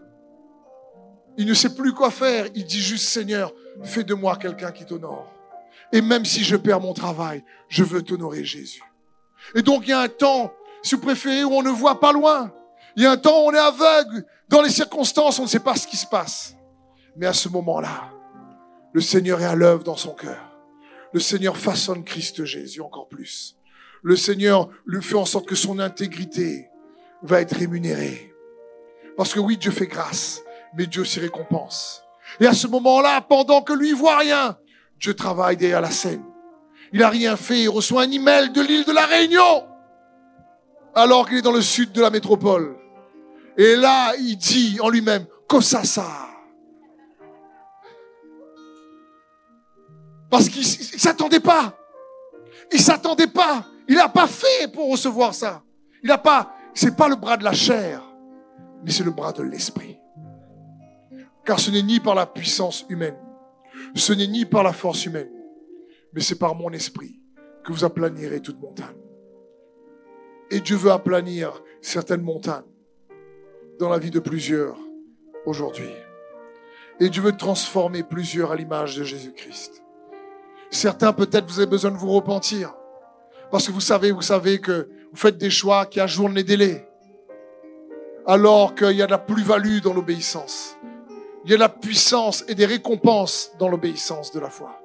Il 1.37 1.47
ne 1.47 1.55
sait 1.55 1.75
plus 1.75 1.93
quoi 1.93 2.11
faire. 2.11 2.47
Il 2.55 2.64
dit 2.64 2.81
juste, 2.81 3.09
Seigneur, 3.09 3.53
fais 3.83 4.05
de 4.05 4.14
moi 4.14 4.37
quelqu'un 4.37 4.72
qui 4.72 4.87
t'honore. 4.87 5.34
Et 5.95 6.03
même 6.03 6.24
si 6.24 6.42
je 6.42 6.57
perds 6.57 6.80
mon 6.80 6.92
travail, 6.92 7.45
je 7.68 7.84
veux 7.84 8.03
t'honorer 8.03 8.45
Jésus. 8.45 8.82
Et 9.55 9.62
donc 9.62 9.84
il 9.86 9.90
y 9.90 9.92
a 9.92 10.01
un 10.01 10.09
temps, 10.09 10.53
si 10.82 10.97
vous 10.97 11.01
préférez, 11.01 11.45
où 11.45 11.53
on 11.53 11.62
ne 11.62 11.70
voit 11.70 12.01
pas 12.01 12.12
loin. 12.12 12.53
Il 12.97 13.05
y 13.05 13.07
a 13.07 13.12
un 13.12 13.16
temps 13.16 13.45
où 13.45 13.47
on 13.47 13.53
est 13.53 13.59
aveugle. 13.59 14.26
Dans 14.49 14.61
les 14.61 14.70
circonstances, 14.70 15.38
on 15.38 15.45
ne 15.45 15.49
sait 15.49 15.61
pas 15.61 15.76
ce 15.76 15.86
qui 15.86 15.97
se 15.97 16.07
passe. 16.09 16.57
Mais 17.16 17.26
à 17.26 17.32
ce 17.32 17.49
moment-là, 17.49 18.11
le 18.92 19.01
Seigneur 19.01 19.40
est 19.40 19.45
à 19.45 19.55
l'œuvre 19.55 19.84
dans 19.84 19.97
son 19.97 20.14
cœur. 20.14 20.59
Le 21.12 21.20
Seigneur 21.20 21.57
façonne 21.57 22.03
Christ 22.03 22.45
Jésus 22.45 22.80
encore 22.80 23.07
plus. 23.07 23.57
Le 24.03 24.16
Seigneur 24.16 24.70
lui 24.86 25.01
fait 25.01 25.14
en 25.14 25.24
sorte 25.24 25.47
que 25.47 25.55
son 25.55 25.78
intégrité 25.78 26.70
va 27.22 27.40
être 27.40 27.55
rémunérée. 27.55 28.34
Parce 29.16 29.32
que 29.32 29.38
oui, 29.38 29.57
Dieu 29.57 29.70
fait 29.70 29.86
grâce, 29.86 30.42
mais 30.76 30.88
Dieu 30.88 31.03
aussi 31.03 31.20
récompense. 31.20 32.03
Et 32.40 32.49
à 32.49 32.53
ce 32.53 32.66
moment-là, 32.66 33.20
pendant 33.20 33.62
que 33.62 33.72
lui 33.72 33.92
voit 33.92 34.18
rien, 34.18 34.59
Dieu 35.05 35.12
travaille 35.12 35.59
derrière 35.59 35.82
la 35.82 35.90
scène. 35.90 36.24
Il 36.90 37.00
n'a 37.00 37.11
rien 37.11 37.36
fait, 37.36 37.61
il 37.61 37.68
reçoit 37.68 38.05
un 38.05 38.11
email 38.11 38.48
de 38.52 38.62
l'île 38.62 38.86
de 38.86 38.92
la 38.92 39.05
Réunion, 39.05 39.66
alors 40.94 41.28
qu'il 41.28 41.36
est 41.36 41.42
dans 41.42 41.52
le 41.52 41.61
sud 41.61 41.92
de 41.92 42.00
la 42.00 42.09
métropole. 42.09 42.74
Et 43.59 43.76
là, 43.76 44.14
il 44.16 44.38
dit 44.38 44.78
en 44.80 44.88
lui-même, 44.88 45.26
ça 45.61 45.82
Parce 50.30 50.48
qu'il 50.48 50.62
ne 50.62 50.98
s'attendait 50.98 51.38
pas. 51.38 51.76
Il 52.72 52.80
s'attendait 52.80 53.26
pas. 53.26 53.66
Il 53.86 53.96
n'a 53.96 54.09
pas 54.09 54.26
fait 54.26 54.72
pour 54.72 54.90
recevoir 54.90 55.34
ça. 55.34 55.62
Il 56.02 56.09
n'a 56.09 56.16
pas, 56.16 56.55
c'est 56.72 56.96
pas 56.96 57.09
le 57.09 57.16
bras 57.16 57.36
de 57.36 57.44
la 57.44 57.52
chair, 57.52 58.00
mais 58.82 58.90
c'est 58.90 59.05
le 59.05 59.11
bras 59.11 59.32
de 59.32 59.42
l'esprit. 59.42 59.98
Car 61.44 61.61
ce 61.61 61.70
n'est 61.70 61.82
ni 61.82 62.00
par 62.00 62.14
la 62.14 62.24
puissance 62.24 62.86
humaine, 62.88 63.18
ce 63.95 64.12
n'est 64.12 64.26
ni 64.26 64.45
par 64.45 64.62
la 64.62 64.72
force 64.72 65.07
humaine, 65.07 65.30
mais 66.12 66.20
c'est 66.20 66.38
par 66.38 66.55
mon 66.55 66.70
esprit 66.70 67.20
que 67.64 67.72
vous 67.72 67.84
aplanirez 67.84 68.40
toute 68.40 68.61
montagne. 68.61 68.97
Et 70.51 70.61
Dieu 70.61 70.76
veut 70.76 70.90
aplanir 70.90 71.62
certaines 71.80 72.22
montagnes 72.22 72.64
dans 73.78 73.88
la 73.88 73.99
vie 73.99 74.11
de 74.11 74.20
plusieurs 74.20 74.78
aujourd'hui. 75.47 75.90
Et 77.01 77.09
Dieu 77.09 77.22
veut 77.22 77.36
transformer 77.36 78.03
plusieurs 78.03 78.53
à 78.53 78.57
l'image 78.57 78.97
de 78.97 79.05
Jésus-Christ. 79.05 79.82
Certains, 80.70 81.12
peut-être, 81.12 81.47
vous 81.47 81.59
avez 81.59 81.70
besoin 81.70 81.90
de 81.90 81.97
vous 81.97 82.12
repentir. 82.12 82.74
Parce 83.51 83.66
que 83.66 83.72
vous 83.72 83.80
savez, 83.80 84.11
vous 84.11 84.22
savez 84.22 84.61
que 84.61 84.88
vous 85.11 85.16
faites 85.16 85.38
des 85.38 85.51
choix 85.51 85.86
qui 85.86 86.01
ajournent 86.01 86.34
les 86.34 86.45
délais. 86.45 86.88
Alors 88.26 88.74
qu'il 88.74 88.92
y 88.92 89.03
a 89.03 89.07
de 89.07 89.11
la 89.11 89.18
plus-value 89.18 89.80
dans 89.80 89.92
l'obéissance. 89.92 90.76
Il 91.45 91.51
y 91.51 91.55
a 91.55 91.57
de 91.57 91.61
la 91.61 91.68
puissance 91.68 92.45
et 92.49 92.55
des 92.55 92.66
récompenses 92.66 93.53
dans 93.59 93.68
l'obéissance 93.68 94.32
de 94.32 94.40
la 94.40 94.51
foi. 94.51 94.80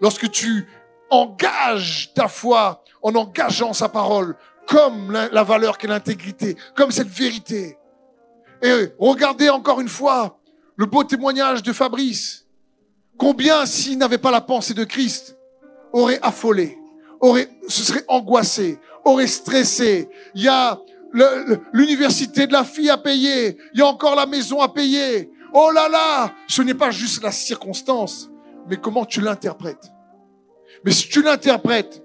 Lorsque 0.00 0.30
tu 0.30 0.66
engages 1.10 2.12
ta 2.14 2.28
foi 2.28 2.84
en 3.02 3.14
engageant 3.14 3.72
sa 3.72 3.88
parole 3.88 4.36
comme 4.66 5.12
la 5.12 5.42
valeur 5.42 5.78
qu'est 5.78 5.88
l'intégrité, 5.88 6.56
comme 6.76 6.90
cette 6.90 7.08
vérité. 7.08 7.78
Et 8.62 8.72
regardez 8.98 9.48
encore 9.48 9.80
une 9.80 9.88
fois 9.88 10.38
le 10.76 10.86
beau 10.86 11.04
témoignage 11.04 11.62
de 11.62 11.72
Fabrice. 11.72 12.46
Combien, 13.16 13.66
s'il 13.66 13.98
n'avait 13.98 14.18
pas 14.18 14.30
la 14.30 14.42
pensée 14.42 14.74
de 14.74 14.84
Christ, 14.84 15.36
aurait 15.92 16.20
affolé, 16.22 16.78
aurait, 17.20 17.48
se 17.66 17.82
serait 17.82 18.04
angoissé, 18.08 18.78
aurait 19.04 19.26
stressé. 19.26 20.08
Il 20.34 20.42
y 20.42 20.48
a 20.48 20.78
l'université 21.72 22.46
de 22.46 22.52
la 22.52 22.64
fille 22.64 22.90
à 22.90 22.98
payer. 22.98 23.56
Il 23.72 23.80
y 23.80 23.82
a 23.82 23.86
encore 23.86 24.14
la 24.14 24.26
maison 24.26 24.60
à 24.60 24.68
payer. 24.68 25.30
Oh 25.52 25.70
là 25.72 25.88
là, 25.88 26.32
ce 26.46 26.62
n'est 26.62 26.74
pas 26.74 26.90
juste 26.90 27.22
la 27.22 27.32
circonstance, 27.32 28.30
mais 28.68 28.76
comment 28.76 29.04
tu 29.04 29.20
l'interprètes. 29.20 29.90
Mais 30.84 30.92
si 30.92 31.08
tu 31.08 31.22
l'interprètes 31.22 32.02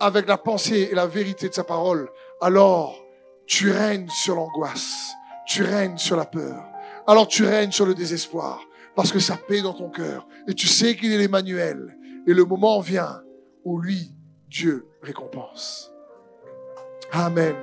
avec 0.00 0.28
la 0.28 0.38
pensée 0.38 0.88
et 0.90 0.94
la 0.94 1.06
vérité 1.06 1.48
de 1.48 1.54
sa 1.54 1.64
parole, 1.64 2.08
alors 2.40 3.04
tu 3.46 3.70
règnes 3.70 4.08
sur 4.08 4.36
l'angoisse, 4.36 5.12
tu 5.46 5.62
règnes 5.62 5.98
sur 5.98 6.16
la 6.16 6.24
peur, 6.24 6.64
alors 7.06 7.26
tu 7.26 7.44
règnes 7.44 7.72
sur 7.72 7.86
le 7.86 7.94
désespoir, 7.94 8.60
parce 8.94 9.12
que 9.12 9.18
ça 9.18 9.36
paie 9.36 9.62
dans 9.62 9.74
ton 9.74 9.90
cœur, 9.90 10.26
et 10.46 10.54
tu 10.54 10.66
sais 10.66 10.96
qu'il 10.96 11.12
est 11.12 11.18
l'Emmanuel, 11.18 11.96
et 12.26 12.34
le 12.34 12.44
moment 12.44 12.80
vient 12.80 13.22
où 13.64 13.80
lui, 13.80 14.14
Dieu, 14.48 14.86
récompense. 15.02 15.90
Amen. 17.12 17.54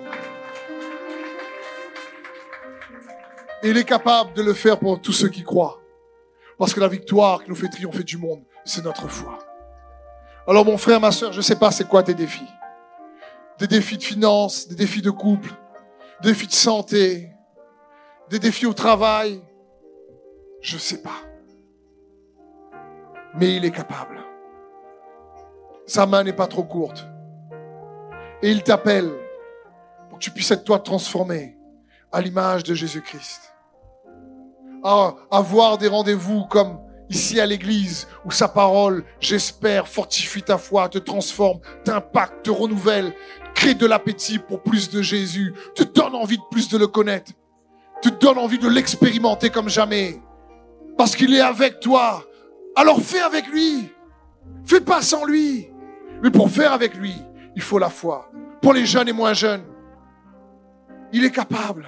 Il 3.70 3.78
est 3.78 3.84
capable 3.84 4.34
de 4.34 4.44
le 4.44 4.54
faire 4.54 4.78
pour 4.78 5.02
tous 5.02 5.12
ceux 5.12 5.30
qui 5.30 5.44
croient. 5.44 5.82
Parce 6.60 6.74
que 6.74 6.80
la 6.80 6.88
victoire 6.88 7.44
qui 7.44 7.50
nous 7.50 7.56
fait 7.56 7.68
triompher 7.68 8.04
du 8.04 8.18
monde, 8.18 8.44
c'est 8.64 8.84
notre 8.84 9.08
foi. 9.08 9.40
Alors 10.48 10.64
mon 10.64 10.78
frère, 10.78 11.02
ma 11.02 11.12
soeur, 11.12 11.32
je 11.32 11.38
ne 11.38 11.42
sais 11.42 11.56
pas 11.56 11.72
c'est 11.72 11.88
quoi 11.88 12.04
tes 12.04 12.14
défis. 12.14 12.48
Des 13.58 13.68
défis 13.68 13.98
de 13.98 14.04
finances, 14.04 14.68
des 14.68 14.76
défis 14.76 15.02
de 15.02 15.10
couple, 15.10 15.50
des 16.22 16.30
défis 16.30 16.46
de 16.46 16.54
santé, 16.54 17.32
des 18.30 18.38
défis 18.38 18.68
au 18.68 18.74
travail. 18.74 19.42
Je 20.62 20.76
ne 20.76 20.80
sais 20.80 21.02
pas. 21.02 21.22
Mais 23.34 23.56
il 23.56 23.66
est 23.66 23.72
capable. 23.72 24.20
Sa 25.88 26.06
main 26.06 26.24
n'est 26.24 26.34
pas 26.34 26.48
trop 26.48 26.64
courte. 26.64 27.08
Et 28.44 28.52
il 28.52 28.62
t'appelle 28.62 29.12
pour 30.10 30.20
que 30.20 30.24
tu 30.24 30.30
puisses 30.30 30.52
être 30.52 30.64
toi 30.64 30.78
transformé 30.78 31.58
à 32.12 32.22
l'image 32.22 32.64
de 32.64 32.76
Jésus-Christ 32.76 33.55
à 34.86 35.16
avoir 35.32 35.80
des 35.80 35.88
rendez-vous 35.88 36.46
comme 36.46 36.80
ici 37.10 37.40
à 37.40 37.46
l'église, 37.46 38.08
où 38.24 38.32
sa 38.32 38.48
parole, 38.48 39.04
j'espère, 39.20 39.88
fortifie 39.88 40.44
ta 40.44 40.58
foi, 40.58 40.90
te 40.90 41.00
transforme, 41.00 41.60
t'impacte, 41.84 42.46
te 42.46 42.52
renouvelle, 42.52 43.14
crée 43.56 43.74
de 43.74 43.86
l'appétit 43.86 44.40
pour 44.40 44.62
plus 44.62 44.90
de 44.90 45.02
Jésus, 45.02 45.54
te 45.76 45.84
donne 45.84 46.14
envie 46.14 46.38
de 46.38 46.44
plus 46.52 46.70
de 46.70 46.78
le 46.78 46.88
connaître, 46.88 47.32
te 48.02 48.10
donne 48.10 48.38
envie 48.38 48.60
de 48.60 48.70
l'expérimenter 48.70 49.50
comme 49.50 49.70
jamais, 49.70 50.22
parce 50.98 51.16
qu'il 51.16 51.34
est 51.34 51.42
avec 51.42 51.80
toi. 51.80 52.24
Alors 52.76 53.02
fais 53.02 53.22
avec 53.22 53.48
lui, 53.48 53.92
fais 54.66 54.82
pas 54.82 55.02
sans 55.02 55.26
lui. 55.26 55.70
Mais 56.22 56.32
pour 56.32 56.50
faire 56.50 56.74
avec 56.74 56.96
lui, 56.96 57.14
il 57.56 57.62
faut 57.62 57.80
la 57.80 57.90
foi. 57.90 58.30
Pour 58.62 58.74
les 58.74 58.86
jeunes 58.86 59.10
et 59.10 59.14
moins 59.14 59.34
jeunes, 59.34 59.64
il 61.12 61.24
est 61.24 61.32
capable. 61.32 61.88